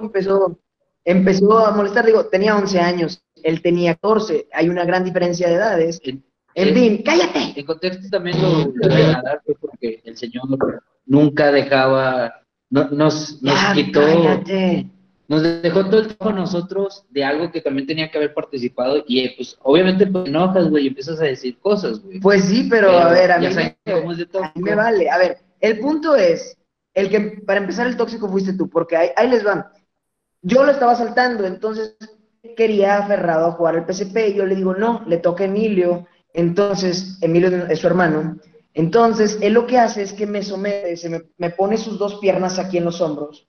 empezó, 0.00 0.58
empezó 1.04 1.66
a 1.66 1.72
molestar. 1.72 2.06
Digo, 2.06 2.26
tenía 2.26 2.56
11 2.56 2.80
años, 2.80 3.22
él 3.42 3.62
tenía 3.62 3.94
14. 3.94 4.48
Hay 4.52 4.68
una 4.68 4.84
gran 4.84 5.04
diferencia 5.04 5.48
de 5.48 5.54
edades. 5.54 6.00
En 6.54 6.74
fin, 6.74 7.02
cállate. 7.04 7.58
En 7.58 7.66
contexto 7.66 8.08
también 8.10 8.40
lo, 8.40 8.72
voy 8.72 9.02
a 9.02 9.22
dar 9.22 9.42
porque 9.60 10.00
el 10.04 10.16
Señor 10.16 10.44
nunca 11.06 11.52
dejaba, 11.52 12.42
nos, 12.70 12.92
nos 13.42 13.64
quitó, 13.74 14.00
nos 15.30 15.44
dejó 15.62 15.86
todo 15.86 16.00
el 16.00 16.08
trabajo 16.08 16.36
a 16.36 16.40
nosotros 16.40 17.04
de 17.08 17.24
algo 17.24 17.52
que 17.52 17.60
también 17.60 17.86
tenía 17.86 18.10
que 18.10 18.18
haber 18.18 18.34
participado 18.34 19.04
y 19.06 19.28
pues 19.36 19.56
obviamente 19.62 20.04
pues 20.04 20.26
enojas, 20.26 20.68
güey, 20.68 20.86
y 20.86 20.88
empiezas 20.88 21.20
a 21.20 21.24
decir 21.24 21.56
cosas, 21.60 22.00
güey. 22.00 22.18
Pues 22.18 22.46
sí, 22.46 22.66
pero, 22.68 22.90
a 22.98 23.12
ver, 23.12 23.30
a 23.30 23.38
mí, 23.38 23.46
me, 24.56 24.74
vale. 24.74 25.08
A 25.08 25.18
ver, 25.18 25.38
el 25.60 25.78
punto 25.78 26.16
es, 26.16 26.58
el 26.94 27.08
que 27.10 27.20
para 27.46 27.60
empezar 27.60 27.86
el 27.86 27.96
tóxico 27.96 28.28
fuiste 28.28 28.54
tú, 28.54 28.68
porque 28.68 28.96
ahí, 28.96 29.10
ahí 29.14 29.30
les 29.30 29.44
van. 29.44 29.66
Yo 30.42 30.64
lo 30.64 30.72
estaba 30.72 30.96
saltando, 30.96 31.46
entonces 31.46 31.96
quería 32.56 32.98
aferrado 32.98 33.46
a 33.46 33.52
jugar 33.52 33.76
el 33.76 33.86
PSP 33.86 34.30
y 34.30 34.34
yo 34.34 34.46
le 34.46 34.56
digo, 34.56 34.74
no, 34.74 35.04
le 35.06 35.18
toca 35.18 35.44
a 35.44 35.46
Emilio, 35.46 36.08
entonces, 36.34 37.18
Emilio 37.20 37.66
es 37.68 37.78
su 37.78 37.86
hermano. 37.86 38.36
Entonces, 38.74 39.38
él 39.40 39.52
lo 39.52 39.68
que 39.68 39.78
hace 39.78 40.02
es 40.02 40.12
que 40.12 40.26
me 40.26 40.42
somete, 40.42 40.96
se 40.96 41.08
me, 41.38 41.50
pone 41.50 41.76
sus 41.76 42.00
dos 42.00 42.16
piernas 42.16 42.58
aquí 42.58 42.78
en 42.78 42.84
los 42.84 43.00
hombros 43.00 43.46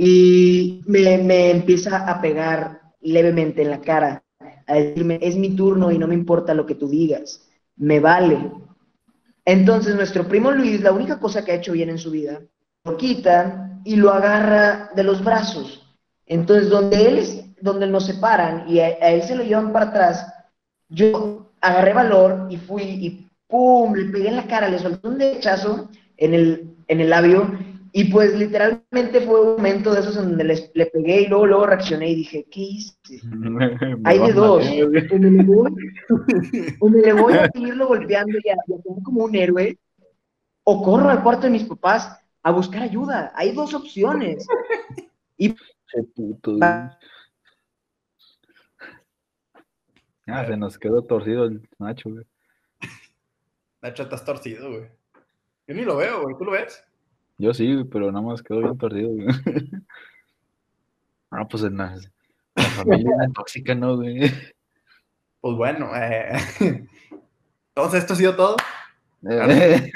y 0.00 0.80
me, 0.86 1.50
empieza 1.50 2.08
a 2.08 2.20
pegar 2.20 2.80
levemente 3.00 3.62
en 3.62 3.70
la 3.70 3.80
cara, 3.80 4.22
a 4.66 4.74
decirme, 4.74 5.18
es 5.20 5.36
mi 5.36 5.56
turno 5.56 5.90
y 5.90 5.98
no 5.98 6.06
me 6.06 6.14
importa 6.14 6.54
lo 6.54 6.64
que 6.64 6.76
tú 6.76 6.88
digas, 6.88 7.48
me 7.76 7.98
vale. 7.98 8.52
Entonces, 9.44 9.96
nuestro 9.96 10.28
primo 10.28 10.52
Luis, 10.52 10.80
la 10.80 10.92
única 10.92 11.18
cosa 11.18 11.44
que 11.44 11.50
ha 11.50 11.56
hecho 11.56 11.72
bien 11.72 11.90
en 11.90 11.98
su 11.98 12.12
vida, 12.12 12.40
lo 12.84 12.96
quita 12.96 13.80
y 13.84 13.96
lo 13.96 14.12
agarra 14.12 14.90
de 14.94 15.02
los 15.02 15.24
brazos. 15.24 15.84
Entonces, 16.26 16.70
donde 16.70 17.08
él 17.08 17.18
es, 17.18 17.44
donde 17.60 17.88
nos 17.88 18.06
separan 18.06 18.68
y 18.68 18.78
a 18.78 18.90
él 18.90 19.22
se 19.22 19.34
lo 19.34 19.42
llevan 19.42 19.72
para 19.72 19.86
atrás, 19.86 20.32
yo 20.88 21.50
agarré 21.60 21.92
valor 21.92 22.46
y 22.50 22.56
fui 22.56 22.82
y 22.82 23.28
¡pum! 23.48 23.94
Le 23.94 24.04
pegué 24.12 24.28
en 24.28 24.36
la 24.36 24.46
cara, 24.46 24.68
le 24.68 24.78
solté 24.78 25.08
un 25.08 25.18
derechazo 25.18 25.90
en 26.16 26.34
el, 26.34 26.76
en 26.86 27.00
el 27.00 27.10
labio 27.10 27.50
y 27.98 28.04
pues 28.12 28.32
literalmente 28.38 29.20
fue 29.22 29.40
un 29.40 29.56
momento 29.56 29.92
de 29.92 29.98
esos 29.98 30.16
en 30.16 30.28
donde 30.28 30.44
le, 30.72 30.86
pegué 30.86 31.22
y 31.22 31.26
luego, 31.26 31.46
luego 31.46 31.66
reaccioné 31.66 32.10
y 32.10 32.14
dije, 32.14 32.46
¿qué 32.48 32.60
hice? 32.60 32.94
Hay 34.04 34.20
de 34.20 34.32
dos. 34.32 34.64
O 34.64 34.88
me, 34.88 35.00
le 35.00 35.42
voy, 35.42 35.72
o 36.80 36.88
me 36.88 37.00
le 37.00 37.12
voy 37.12 37.32
a 37.32 37.50
seguirlo 37.50 37.88
golpeando 37.88 38.38
y 38.38 38.50
a, 38.50 38.56
como 39.02 39.24
un 39.24 39.34
héroe, 39.34 39.76
o 40.62 40.80
corro 40.84 41.08
al 41.08 41.24
cuarto 41.24 41.48
de 41.48 41.50
mis 41.50 41.64
papás 41.64 42.16
a 42.44 42.52
buscar 42.52 42.84
ayuda. 42.84 43.32
Hay 43.34 43.50
dos 43.50 43.74
opciones. 43.74 44.46
Y... 45.36 45.56
Ah, 50.28 50.46
se 50.46 50.56
nos 50.56 50.78
quedó 50.78 51.02
torcido 51.02 51.46
el 51.46 51.68
Nacho, 51.80 52.10
güey. 52.10 52.24
Nacho, 53.82 54.04
estás 54.04 54.24
torcido, 54.24 54.70
güey. 54.70 54.88
Yo 55.66 55.74
ni 55.74 55.82
lo 55.82 55.96
veo, 55.96 56.22
güey. 56.22 56.36
¿Tú 56.38 56.44
lo 56.44 56.52
ves? 56.52 56.84
Yo 57.38 57.54
sí, 57.54 57.84
pero 57.90 58.10
nada 58.10 58.24
más 58.26 58.42
quedó 58.42 58.60
bien 58.60 58.76
torcido, 58.76 59.10
güey. 59.10 59.26
Ah, 61.30 61.46
pues 61.46 61.62
en 61.62 61.76
la, 61.76 61.94
la 62.54 62.62
familia 62.62 63.12
tóxica, 63.34 63.74
¿no, 63.74 63.96
güey? 63.96 64.30
Pues 65.42 65.56
bueno, 65.58 65.90
eh. 65.94 66.38
Entonces, 67.74 68.00
¿esto 68.00 68.14
ha 68.14 68.16
sido 68.16 68.34
todo? 68.34 68.56
Eh. 69.28 69.92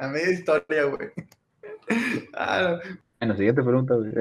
A 0.00 0.08
media 0.08 0.32
historia, 0.32 0.84
güey. 0.86 1.08
Ah, 2.34 2.80
bueno, 3.20 3.36
siguiente 3.36 3.62
pregunta, 3.62 3.94
güey. 3.94 4.12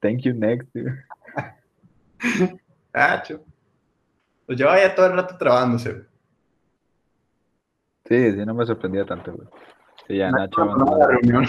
Thank 0.00 0.20
you, 0.20 0.32
next. 0.32 0.68
Nacho. 2.94 3.44
Pues 4.46 4.58
llevaba 4.58 4.80
ya 4.80 4.94
todo 4.94 5.06
el 5.06 5.14
rato 5.14 5.36
trabándose. 5.36 6.13
Sí, 8.06 8.32
sí, 8.32 8.44
no 8.44 8.54
me 8.54 8.66
sorprendía 8.66 9.04
tanto, 9.04 9.32
güey. 9.32 9.48
Sí, 10.06 10.16
ya 10.18 10.30
Nacho 10.30 10.62
abandonó 10.62 10.98
la 10.98 11.06
reunión. 11.06 11.46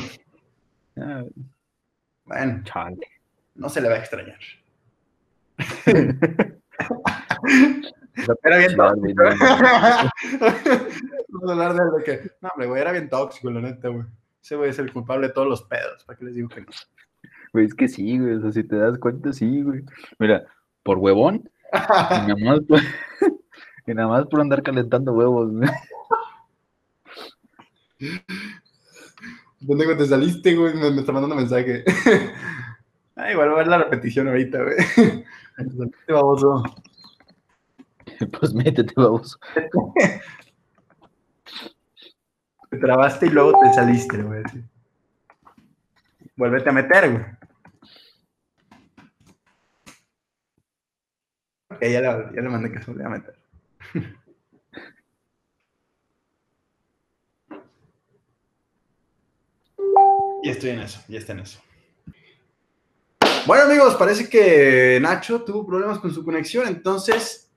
Bueno, 2.26 2.62
Chale. 2.64 3.08
no 3.56 3.70
se 3.70 3.82
le 3.82 3.90
va 3.90 3.96
a 3.96 4.00
extrañar. 4.00 4.40
era 8.44 8.58
bien 8.58 8.76
tóxico. 8.76 9.24
Vamos 11.30 11.50
a 11.50 11.68
hablar 11.68 11.92
de 11.92 12.04
que. 12.04 12.32
No, 12.42 12.50
güey, 12.56 12.82
era 12.82 12.92
bien 12.92 13.10
tóxico, 13.10 13.50
la 13.52 13.62
neta, 13.62 13.90
güey. 13.90 14.06
Ese 14.42 14.56
güey 14.56 14.70
es 14.70 14.80
el 14.80 14.94
culpable 14.94 15.28
de 15.28 15.34
todos 15.34 15.48
los 15.48 15.64
pedos. 15.64 16.04
¿Para 16.06 16.18
qué 16.18 16.26
les 16.26 16.36
digo 16.36 16.50
que 16.50 16.62
no? 16.62 16.68
Güey, 17.54 17.66
es 17.66 17.74
que 17.74 17.88
sí, 17.88 18.20
güey. 18.20 18.36
O 18.36 18.42
sea, 18.42 18.52
si 18.52 18.64
te 18.64 18.76
das 18.76 18.98
cuenta, 19.00 19.34
sí, 19.34 19.62
güey. 19.62 19.84
Mira, 20.20 20.46
por 20.84 20.98
huevón. 20.98 21.50
y, 21.74 21.78
nada 22.28 22.36
más 22.38 22.60
por, 22.62 22.80
y 23.88 23.94
nada 23.94 24.08
más 24.08 24.26
por 24.28 24.42
andar 24.42 24.64
calentando 24.64 25.14
huevos, 25.14 25.52
güey. 25.52 25.70
¿Dónde 29.60 29.96
te 29.96 30.06
saliste, 30.06 30.56
güey? 30.56 30.74
Me, 30.76 31.00
está 31.00 31.12
mandando 31.12 31.36
mensaje. 31.36 31.84
ah, 33.16 33.32
igual 33.32 33.50
voy 33.50 33.56
a 33.56 33.58
ver 33.60 33.68
la 33.68 33.78
repetición 33.80 34.28
ahorita, 34.28 34.62
güey. 34.62 34.76
Métete, 35.58 35.96
baboso. 36.14 36.64
Pues 38.40 38.54
métete, 38.54 38.94
baboso. 38.96 39.38
te 42.70 42.78
trabaste 42.78 43.26
y 43.26 43.30
luego 43.30 43.60
te 43.60 43.74
saliste, 43.74 44.22
güey. 44.22 44.44
Vuélvete 46.38 46.70
a 46.70 46.72
meter, 46.72 47.12
güey. 47.12 47.26
Ok, 51.72 51.82
ya 51.82 52.00
le, 52.00 52.36
ya 52.36 52.42
le 52.42 52.50
mandé 52.50 52.72
que 52.72 52.80
se 52.80 52.86
volviera 52.86 53.10
a 53.10 53.18
meter. 53.18 54.16
Ya 60.46 60.52
estoy 60.52 60.70
en 60.70 60.80
eso, 60.82 61.02
ya 61.08 61.18
está 61.18 61.34
en 61.34 61.40
eso. 61.40 61.60
Bueno 63.48 63.64
amigos, 63.64 63.96
parece 63.96 64.30
que 64.30 65.00
Nacho 65.02 65.42
tuvo 65.44 65.66
problemas 65.66 65.98
con 65.98 66.14
su 66.14 66.24
conexión, 66.24 66.68
entonces 66.68 67.52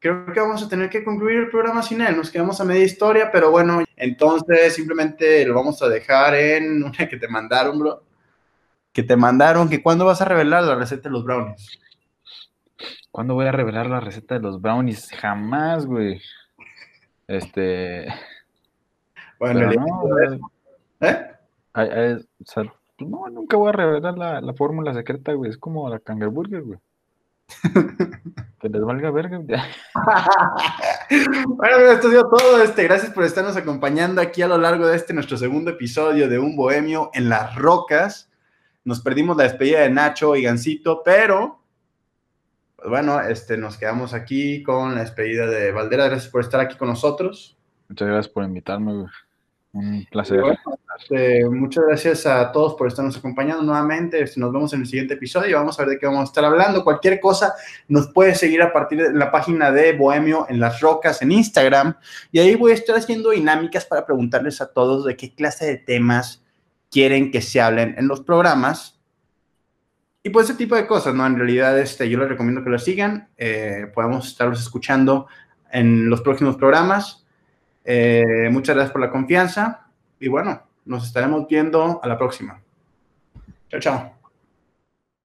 creo 0.00 0.26
que 0.26 0.40
vamos 0.40 0.64
a 0.64 0.68
tener 0.68 0.90
que 0.90 1.04
concluir 1.04 1.38
el 1.38 1.50
programa 1.50 1.80
sin 1.80 2.00
él. 2.00 2.16
Nos 2.16 2.28
quedamos 2.28 2.60
a 2.60 2.64
media 2.64 2.82
historia, 2.82 3.30
pero 3.30 3.52
bueno, 3.52 3.84
entonces 3.94 4.74
simplemente 4.74 5.46
lo 5.46 5.54
vamos 5.54 5.80
a 5.80 5.88
dejar 5.88 6.34
en 6.34 6.82
una 6.82 7.08
que 7.08 7.18
te 7.18 7.28
mandaron, 7.28 7.78
bro. 7.78 8.02
Que 8.92 9.04
te 9.04 9.14
mandaron, 9.14 9.70
que 9.70 9.80
cuándo 9.80 10.04
vas 10.04 10.20
a 10.22 10.24
revelar 10.24 10.64
la 10.64 10.74
receta 10.74 11.08
de 11.08 11.12
los 11.12 11.22
brownies. 11.22 11.78
¿Cuándo 13.12 13.34
voy 13.34 13.46
a 13.46 13.52
revelar 13.52 13.86
la 13.86 14.00
receta 14.00 14.34
de 14.34 14.40
los 14.40 14.60
brownies? 14.60 15.08
Jamás, 15.20 15.86
güey. 15.86 16.20
Este. 17.28 18.12
Bueno, 19.38 19.70
no, 19.70 20.18
¿eh? 21.00 21.31
O 21.74 22.44
sea, 22.44 22.64
no, 22.98 23.28
nunca 23.28 23.56
voy 23.56 23.70
a 23.70 23.72
revelar 23.72 24.16
la, 24.18 24.54
fórmula 24.54 24.94
secreta, 24.94 25.32
güey. 25.32 25.50
Es 25.50 25.58
como 25.58 25.88
la 25.88 25.98
Kangerburger, 25.98 26.62
güey. 26.62 26.78
que 28.60 28.68
les 28.68 28.82
valga 28.82 29.10
verga. 29.10 29.38
bueno, 31.46 31.76
esto 31.92 32.08
ha 32.08 32.10
sido 32.10 32.30
todo. 32.30 32.62
Este, 32.62 32.84
gracias 32.84 33.12
por 33.12 33.24
estarnos 33.24 33.56
acompañando 33.56 34.20
aquí 34.20 34.42
a 34.42 34.48
lo 34.48 34.58
largo 34.58 34.86
de 34.86 34.96
este 34.96 35.12
nuestro 35.12 35.36
segundo 35.36 35.70
episodio 35.72 36.28
de 36.28 36.38
Un 36.38 36.56
Bohemio 36.56 37.10
en 37.14 37.28
las 37.28 37.54
Rocas. 37.56 38.30
Nos 38.84 39.00
perdimos 39.00 39.36
la 39.36 39.44
despedida 39.44 39.80
de 39.80 39.90
Nacho 39.90 40.34
y 40.36 40.42
Gancito, 40.42 41.02
pero 41.04 41.60
pues 42.76 42.90
bueno, 42.90 43.20
este, 43.20 43.56
nos 43.56 43.76
quedamos 43.76 44.12
aquí 44.12 44.62
con 44.62 44.94
la 44.94 45.02
despedida 45.02 45.46
de 45.46 45.70
Valdera. 45.70 46.06
Gracias 46.06 46.30
por 46.30 46.40
estar 46.40 46.60
aquí 46.60 46.76
con 46.76 46.88
nosotros. 46.88 47.56
Muchas 47.88 48.08
gracias 48.08 48.32
por 48.32 48.44
invitarme, 48.44 49.06
Un 49.72 50.06
placer. 50.10 50.42
Este, 50.98 51.48
muchas 51.48 51.84
gracias 51.86 52.26
a 52.26 52.52
todos 52.52 52.74
por 52.74 52.88
estarnos 52.88 53.16
acompañando 53.16 53.62
nuevamente. 53.62 54.22
Este, 54.22 54.40
nos 54.40 54.52
vemos 54.52 54.72
en 54.72 54.80
el 54.80 54.86
siguiente 54.86 55.14
episodio 55.14 55.50
y 55.50 55.52
vamos 55.54 55.78
a 55.78 55.82
ver 55.82 55.94
de 55.94 55.98
qué 55.98 56.06
vamos 56.06 56.22
a 56.22 56.24
estar 56.24 56.44
hablando. 56.44 56.84
Cualquier 56.84 57.20
cosa 57.20 57.54
nos 57.88 58.08
puede 58.08 58.34
seguir 58.34 58.62
a 58.62 58.72
partir 58.72 59.02
de 59.02 59.12
la 59.12 59.30
página 59.30 59.70
de 59.70 59.92
Bohemio 59.92 60.46
en 60.48 60.60
las 60.60 60.80
Rocas 60.80 61.22
en 61.22 61.32
Instagram. 61.32 61.94
Y 62.30 62.40
ahí 62.40 62.54
voy 62.54 62.72
a 62.72 62.74
estar 62.74 62.96
haciendo 62.96 63.30
dinámicas 63.30 63.84
para 63.84 64.04
preguntarles 64.04 64.60
a 64.60 64.72
todos 64.72 65.04
de 65.04 65.16
qué 65.16 65.34
clase 65.34 65.66
de 65.66 65.76
temas 65.78 66.44
quieren 66.90 67.30
que 67.30 67.40
se 67.40 67.60
hablen 67.60 67.94
en 67.98 68.06
los 68.06 68.20
programas 68.20 69.02
y 70.24 70.30
pues 70.30 70.48
ese 70.48 70.56
tipo 70.56 70.76
de 70.76 70.86
cosas, 70.86 71.14
¿no? 71.14 71.26
En 71.26 71.36
realidad, 71.36 71.76
este, 71.78 72.08
yo 72.08 72.18
les 72.18 72.28
recomiendo 72.28 72.62
que 72.62 72.70
lo 72.70 72.78
sigan. 72.78 73.28
Eh, 73.36 73.90
podemos 73.92 74.28
estarlos 74.28 74.60
escuchando 74.60 75.26
en 75.70 76.08
los 76.08 76.20
próximos 76.20 76.56
programas. 76.56 77.26
Eh, 77.84 78.48
muchas 78.52 78.76
gracias 78.76 78.92
por 78.92 79.00
la 79.00 79.10
confianza. 79.10 79.88
Y 80.20 80.28
bueno, 80.28 80.62
nos 80.84 81.04
estaremos 81.04 81.46
viendo 81.48 82.00
a 82.02 82.08
la 82.08 82.16
próxima. 82.16 82.60
Chao, 83.68 83.80
chao. 83.80 84.21